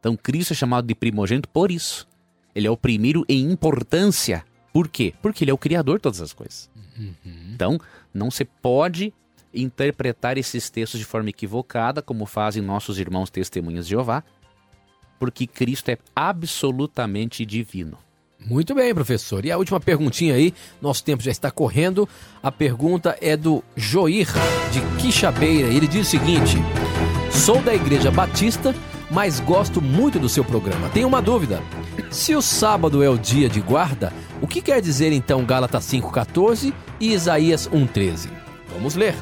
Então, 0.00 0.16
Cristo 0.16 0.52
é 0.52 0.56
chamado 0.56 0.86
de 0.86 0.94
primogênito 0.94 1.48
por 1.48 1.70
isso. 1.70 2.08
Ele 2.54 2.66
é 2.66 2.70
o 2.70 2.76
primeiro 2.76 3.24
em 3.28 3.50
importância. 3.50 4.44
Por 4.72 4.88
quê? 4.88 5.14
Porque 5.22 5.44
ele 5.44 5.50
é 5.50 5.54
o 5.54 5.58
criador 5.58 5.96
de 5.98 6.02
todas 6.02 6.20
as 6.20 6.32
coisas. 6.32 6.70
Então, 7.54 7.78
não 8.12 8.30
se 8.30 8.44
pode 8.44 9.12
interpretar 9.54 10.36
esses 10.36 10.68
textos 10.68 10.98
de 10.98 11.06
forma 11.06 11.30
equivocada, 11.30 12.02
como 12.02 12.26
fazem 12.26 12.62
nossos 12.62 12.98
irmãos 12.98 13.30
testemunhas 13.30 13.86
de 13.86 13.90
Jeová, 13.90 14.22
porque 15.18 15.46
Cristo 15.46 15.88
é 15.90 15.98
absolutamente 16.14 17.44
divino. 17.44 17.98
Muito 18.46 18.74
bem, 18.74 18.94
professor. 18.94 19.44
E 19.44 19.50
a 19.50 19.58
última 19.58 19.80
perguntinha 19.80 20.34
aí, 20.34 20.54
nosso 20.80 21.02
tempo 21.02 21.22
já 21.22 21.30
está 21.30 21.50
correndo. 21.50 22.08
A 22.40 22.52
pergunta 22.52 23.18
é 23.20 23.36
do 23.36 23.64
Joir, 23.76 24.28
de 24.72 24.80
Quixabeira. 25.02 25.68
Ele 25.68 25.88
diz 25.88 26.06
o 26.06 26.10
seguinte: 26.10 26.56
Sou 27.32 27.60
da 27.60 27.74
Igreja 27.74 28.12
Batista, 28.12 28.72
mas 29.10 29.40
gosto 29.40 29.80
muito 29.80 30.18
do 30.18 30.28
seu 30.28 30.44
programa. 30.44 30.88
Tenho 30.90 31.08
uma 31.08 31.22
dúvida. 31.22 31.62
Se 32.10 32.34
o 32.34 32.42
sábado 32.42 33.02
é 33.02 33.08
o 33.08 33.18
dia 33.18 33.48
de 33.48 33.60
guarda, 33.60 34.12
o 34.40 34.46
que 34.46 34.62
quer 34.62 34.80
dizer 34.80 35.12
então 35.12 35.44
Gálatas 35.44 35.84
5,14 35.84 36.72
e 37.00 37.12
Isaías 37.12 37.68
1,13? 37.68 38.28
Vamos 38.72 38.94
ler. 38.94 39.14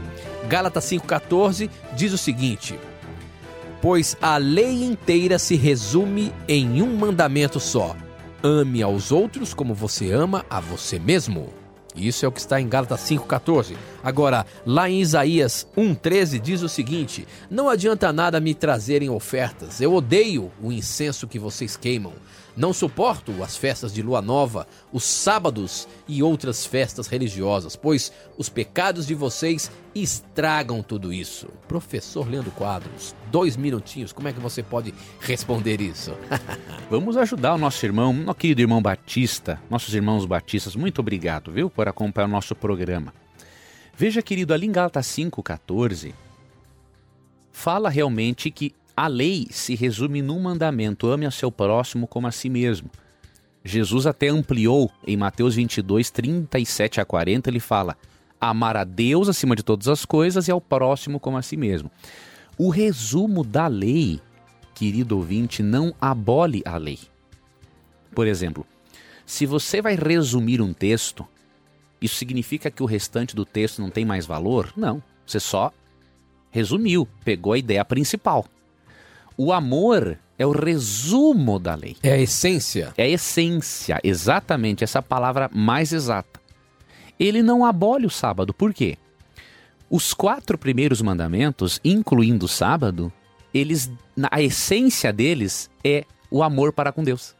Gálatas 0.49 0.85
5,14 0.85 1.71
diz 1.95 2.13
o 2.13 2.19
seguinte: 2.19 2.79
Pois 3.81 4.17
a 4.21 4.37
lei 4.37 4.85
inteira 4.85 5.39
se 5.39 5.57
resume 5.57 6.33
em 6.49 6.83
um 6.83 6.97
mandamento 6.97 7.59
só: 7.61 7.97
ame 8.43 8.83
aos 8.83 9.11
outros 9.11 9.53
como 9.53 9.75
você 9.75 10.13
ama 10.13 10.45
a 10.49 10.61
você 10.61 10.99
mesmo. 10.99 11.66
Isso 11.97 12.25
é 12.25 12.29
o 12.29 12.33
que 12.33 12.41
está 12.41 12.61
em 12.61 12.69
Gálatas 12.69 13.01
5,14. 13.01 13.77
Agora, 14.03 14.45
lá 14.65 14.89
em 14.89 15.01
Isaías 15.01 15.67
1,13 15.77 16.39
diz 16.39 16.63
o 16.63 16.69
seguinte: 16.69 17.27
Não 17.51 17.69
adianta 17.69 18.13
nada 18.13 18.41
me 18.41 18.55
trazerem 18.55 19.09
ofertas, 19.09 19.81
eu 19.81 19.95
odeio 19.95 20.53
o 20.63 20.71
incenso 20.71 21.27
que 21.27 21.39
vocês 21.39 21.77
queimam. 21.77 22.13
Não 22.57 22.73
suporto 22.73 23.43
as 23.43 23.55
festas 23.55 23.93
de 23.93 24.01
lua 24.01 24.23
nova, 24.23 24.67
os 24.91 25.05
sábados 25.05 25.87
e 26.09 26.23
outras 26.23 26.65
festas 26.65 27.07
religiosas, 27.07 27.77
pois 27.77 28.11
os 28.39 28.49
pecados 28.49 29.07
de 29.07 29.15
vocês 29.15 29.71
estragam 29.95 30.83
tudo 30.83 31.13
isso. 31.13 31.49
Professor 31.69 32.27
Leandro 32.27 32.51
Quadros, 32.53 33.15
dois 33.31 33.59
minutinhos, 33.59 34.11
como 34.11 34.29
é 34.29 34.33
que 34.33 34.41
você 34.41 34.63
pode 34.63 34.95
responder 35.21 35.83
isso? 35.83 36.13
Vamos 36.89 37.19
ajudar 37.19 37.55
o 37.55 37.59
nosso 37.59 37.85
irmão, 37.85 38.11
nosso 38.15 38.39
querido 38.39 38.63
irmão 38.63 38.81
Batista, 38.81 39.61
nossos 39.69 39.95
irmãos 39.95 40.25
batistas. 40.25 40.75
Muito 40.75 41.01
obrigado, 41.01 41.53
viu, 41.53 41.69
por 41.69 41.89
acompanhar 41.89 42.27
o 42.27 42.33
nosso 42.33 42.55
programa. 42.55 43.13
Veja, 43.95 44.23
querido, 44.23 44.55
ali 44.55 44.67
em 44.67 44.73
Gálatas 44.73 45.07
5,14, 45.09 46.15
fala 47.53 47.91
realmente 47.91 48.51
que 48.51 48.75
a 48.97 49.07
lei 49.07 49.47
se 49.51 49.75
resume 49.75 50.23
num 50.23 50.41
mandamento: 50.41 51.09
ame 51.09 51.27
a 51.27 51.31
seu 51.31 51.53
próximo 51.53 52.07
como 52.07 52.27
a 52.27 52.33
si 52.33 52.49
mesmo. 52.49 52.91
Jesus 53.63 54.07
até 54.07 54.29
ampliou 54.29 54.91
em 55.07 55.17
Mateus 55.17 55.57
22, 55.57 56.11
37 56.11 57.01
a 57.01 57.05
40, 57.05 57.51
ele 57.51 57.61
fala: 57.61 57.97
amar 58.41 58.77
a 58.77 58.85
Deus 58.85 59.29
acima 59.29 59.55
de 59.55 59.63
todas 59.63 59.89
as 59.89 60.05
coisas 60.05 60.49
e 60.49 60.51
ao 60.51 60.61
próximo 60.61 61.21
como 61.21 61.37
a 61.37 61.43
si 61.43 61.57
mesmo. 61.57 61.91
O 62.57 62.71
resumo 62.71 63.45
da 63.45 63.67
lei, 63.67 64.21
querido 64.75 65.17
ouvinte, 65.17 65.63
não 65.63 65.95
abole 66.01 66.63
a 66.65 66.79
lei. 66.79 66.99
Por 68.15 68.27
exemplo, 68.27 68.67
se 69.27 69.45
você 69.45 69.83
vai 69.83 69.95
resumir 69.95 70.63
um 70.63 70.73
texto, 70.73 71.27
isso 72.01 72.15
significa 72.15 72.71
que 72.71 72.83
o 72.83 72.87
restante 72.87 73.37
do 73.37 73.45
texto 73.45 73.83
não 73.83 73.91
tem 73.91 74.05
mais 74.05 74.25
valor? 74.25 74.73
Não. 74.77 75.03
Você 75.27 75.41
só 75.41 75.73
resumiu, 76.51 77.07
pegou 77.25 77.53
a 77.53 77.59
ideia 77.59 77.85
principal. 77.85 78.47
O 79.37 79.53
amor 79.53 80.19
é 80.39 80.47
o 80.47 80.51
resumo 80.51 81.59
da 81.59 81.75
lei. 81.75 81.97
É 82.03 82.13
a 82.13 82.19
essência. 82.19 82.93
É 82.97 83.05
a 83.05 83.09
essência, 83.09 84.01
exatamente, 84.03 84.85
essa 84.85 85.03
palavra 85.03 85.51
mais 85.53 85.93
exata. 85.93 86.41
Ele 87.19 87.43
não 87.43 87.65
abole 87.65 88.07
o 88.07 88.11
sábado, 88.11 88.53
por 88.53 88.75
quê? 88.75 88.99
Os 89.89 90.13
quatro 90.13 90.59
primeiros 90.59 91.01
mandamentos, 91.01 91.81
incluindo 91.85 92.47
o 92.47 92.49
sábado, 92.49 93.13
eles, 93.55 93.91
a 94.31 94.43
essência 94.43 95.13
deles 95.13 95.71
é 95.85 96.05
o 96.31 96.43
amor 96.43 96.73
para 96.73 96.93
com 96.93 97.05
Deus. 97.05 97.35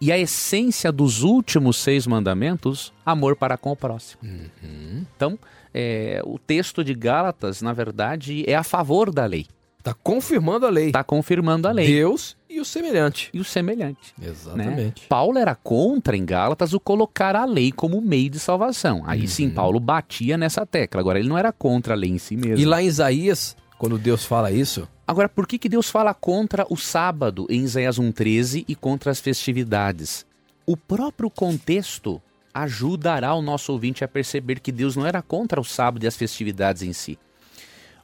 E 0.00 0.12
a 0.12 0.18
essência 0.18 0.92
dos 0.92 1.22
últimos 1.22 1.78
seis 1.78 2.06
mandamentos, 2.06 2.92
amor 3.04 3.34
para 3.34 3.56
com 3.56 3.72
o 3.72 3.76
próximo. 3.76 4.20
Uhum. 4.22 5.04
Então, 5.16 5.38
é, 5.72 6.20
o 6.24 6.38
texto 6.38 6.84
de 6.84 6.94
Gálatas, 6.94 7.62
na 7.62 7.72
verdade, 7.72 8.44
é 8.46 8.54
a 8.54 8.62
favor 8.62 9.10
da 9.10 9.24
lei. 9.24 9.46
Está 9.86 9.94
confirmando 10.02 10.66
a 10.66 10.70
lei. 10.70 10.86
Está 10.86 11.04
confirmando 11.04 11.68
a 11.68 11.70
lei. 11.70 11.86
Deus 11.86 12.36
e 12.50 12.58
o 12.58 12.64
semelhante. 12.64 13.30
E 13.32 13.38
o 13.38 13.44
semelhante. 13.44 14.12
Exatamente. 14.20 15.02
Né? 15.02 15.06
Paulo 15.08 15.38
era 15.38 15.54
contra 15.54 16.16
em 16.16 16.24
Gálatas 16.24 16.72
o 16.72 16.80
colocar 16.80 17.36
a 17.36 17.44
lei 17.44 17.70
como 17.70 18.00
meio 18.00 18.30
de 18.30 18.40
salvação. 18.40 19.04
Aí 19.06 19.20
uhum. 19.20 19.26
sim, 19.28 19.48
Paulo 19.48 19.78
batia 19.78 20.36
nessa 20.36 20.66
tecla. 20.66 21.00
Agora, 21.00 21.20
ele 21.20 21.28
não 21.28 21.38
era 21.38 21.52
contra 21.52 21.94
a 21.94 21.96
lei 21.96 22.10
em 22.10 22.18
si 22.18 22.36
mesmo. 22.36 22.58
E 22.58 22.64
lá 22.64 22.82
em 22.82 22.86
Isaías, 22.86 23.56
quando 23.78 23.96
Deus 23.96 24.24
fala 24.24 24.50
isso. 24.50 24.88
Agora, 25.06 25.28
por 25.28 25.46
que, 25.46 25.56
que 25.56 25.68
Deus 25.68 25.88
fala 25.88 26.12
contra 26.12 26.66
o 26.68 26.76
sábado 26.76 27.46
em 27.48 27.62
Isaías 27.62 27.96
1,13 27.96 28.64
e 28.66 28.74
contra 28.74 29.12
as 29.12 29.20
festividades? 29.20 30.26
O 30.66 30.76
próprio 30.76 31.30
contexto 31.30 32.20
ajudará 32.52 33.34
o 33.34 33.42
nosso 33.42 33.70
ouvinte 33.70 34.02
a 34.02 34.08
perceber 34.08 34.58
que 34.58 34.72
Deus 34.72 34.96
não 34.96 35.06
era 35.06 35.22
contra 35.22 35.60
o 35.60 35.64
sábado 35.64 36.02
e 36.02 36.08
as 36.08 36.16
festividades 36.16 36.82
em 36.82 36.92
si. 36.92 37.16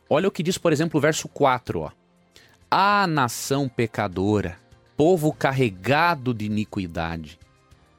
Olha 0.09 0.29
o 0.29 0.31
que 0.31 0.43
diz, 0.43 0.59
por 0.59 0.73
exemplo, 0.73 0.99
o 0.99 1.01
verso 1.01 1.29
4, 1.29 1.81
ó. 1.81 1.91
A 2.71 3.07
nação 3.07 3.69
pecadora, 3.69 4.59
povo 4.97 5.33
carregado 5.33 6.33
de 6.33 6.47
iniquidade, 6.47 7.39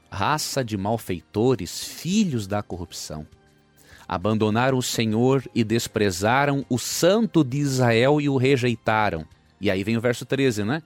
raça 0.10 0.64
de 0.64 0.78
malfeitores, 0.78 1.84
filhos 1.84 2.48
da 2.48 2.62
corrupção. 2.62 3.26
Abandonaram 4.08 4.78
o 4.78 4.84
Senhor 4.84 5.44
e 5.56 5.64
desprezaram 5.64 6.66
o 6.70 6.78
Santo 6.78 7.44
de 7.44 7.58
Israel 7.58 8.20
e 8.20 8.30
o 8.30 8.38
rejeitaram. 8.38 9.26
E 9.60 9.72
aí 9.72 9.84
vem 9.84 9.98
o 9.98 10.02
verso 10.02 10.26
13, 10.26 10.64
né? 10.64 10.84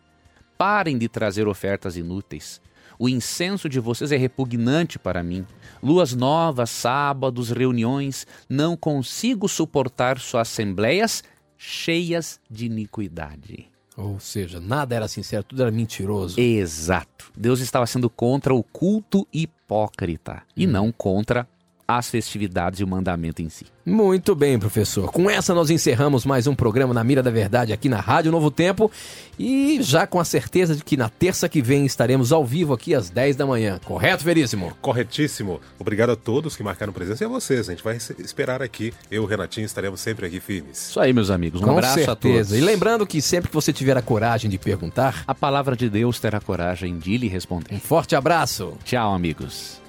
Parem 0.58 0.98
de 0.98 1.10
trazer 1.10 1.48
ofertas 1.48 1.98
inúteis. 1.98 2.62
O 3.00 3.10
incenso 3.10 3.68
de 3.68 3.80
vocês 3.80 4.12
é 4.12 4.18
repugnante 4.18 4.98
para 4.98 5.22
mim. 5.24 5.46
Luas 5.88 6.14
novas, 6.14 6.70
sábados, 6.70 7.50
reuniões, 7.50 8.28
não 8.50 8.76
consigo 8.76 9.48
suportar 9.48 10.20
suas 10.20 10.50
assembleias 10.50 11.24
cheias 11.58 12.42
de 12.52 12.66
iniquidade. 12.66 13.68
Ou 13.96 14.20
seja, 14.20 14.60
nada 14.60 14.94
era 14.94 15.08
sincero, 15.08 15.46
tudo 15.46 15.62
era 15.62 15.72
mentiroso. 15.72 16.38
Exato. 16.38 17.32
Deus 17.38 17.62
estava 17.62 17.88
sendo 17.88 18.10
contra 18.10 18.54
o 18.54 18.62
culto 18.62 19.26
hipócrita 19.32 20.44
hum. 20.50 20.52
e 20.58 20.68
não 20.68 20.92
contra 20.92 21.48
as 21.88 22.10
festividades 22.10 22.80
e 22.82 22.84
o 22.84 22.88
mandamento 22.88 23.42
em 23.42 23.50
si. 23.50 23.66
Muito 23.86 24.36
bem, 24.36 24.60
professor. 24.60 25.10
Com 25.12 25.30
essa 25.30 25.54
nós 25.54 25.70
encerramos 25.70 26.26
mais 26.26 26.46
um 26.46 26.54
programa 26.54 26.94
na 26.94 27.02
Mira 27.04 27.24
da 27.24 27.32
Verdade 27.32 27.72
aqui 27.72 27.88
na 27.88 28.02
Rádio 28.02 28.30
Novo 28.32 28.52
Tempo 28.52 28.92
e 29.40 29.82
já 29.82 30.06
com 30.06 30.20
a 30.20 30.26
certeza 30.26 30.76
de 30.76 30.84
que 30.84 30.98
na 30.98 31.08
terça 31.08 31.48
que 31.48 31.62
vem 31.62 31.86
estaremos 31.86 32.34
ao 32.34 32.46
vivo 32.46 32.74
aqui 32.74 32.94
às 32.94 33.10
10 33.10 33.38
da 33.38 33.46
manhã. 33.46 33.80
Correto, 33.86 34.26
Veríssimo? 34.26 34.76
Corretíssimo. 34.82 35.62
Obrigado 35.80 36.10
a 36.10 36.16
todos 36.18 36.58
que 36.58 36.64
marcaram 36.64 36.92
presença 36.92 37.24
e 37.24 37.26
a 37.26 37.30
vocês. 37.30 37.70
A 37.70 37.72
gente 37.72 37.84
vai 37.84 37.96
esperar 37.96 38.62
aqui. 38.62 38.94
Eu 39.10 39.24
e 39.24 39.26
o 39.26 39.28
Renatinho 39.28 39.66
estaremos 39.66 40.02
sempre 40.02 40.26
aqui 40.26 40.42
firmes. 40.42 40.90
Isso 40.90 41.00
aí, 41.00 41.14
meus 41.14 41.30
amigos. 41.30 41.62
Um 41.62 41.66
com 41.66 41.72
abraço 41.72 41.94
certeza. 41.94 42.12
a 42.12 42.16
todos. 42.16 42.52
E 42.52 42.60
lembrando 42.60 43.08
que 43.08 43.22
sempre 43.22 43.48
que 43.48 43.56
você 43.56 43.72
tiver 43.72 43.96
a 43.96 44.02
coragem 44.02 44.52
de 44.52 44.58
perguntar, 44.58 45.24
a 45.26 45.34
palavra 45.34 45.78
de 45.78 45.90
Deus 45.90 46.20
terá 46.20 46.42
coragem 46.42 47.00
de 47.00 47.18
lhe 47.18 47.30
responder. 47.30 47.74
Um 47.74 47.80
forte 47.80 48.18
abraço. 48.18 48.74
Tchau, 48.84 49.14
amigos. 49.14 49.80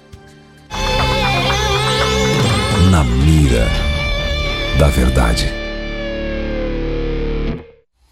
Na 2.89 3.03
mira 3.03 3.67
da 4.79 4.87
verdade. 4.87 5.58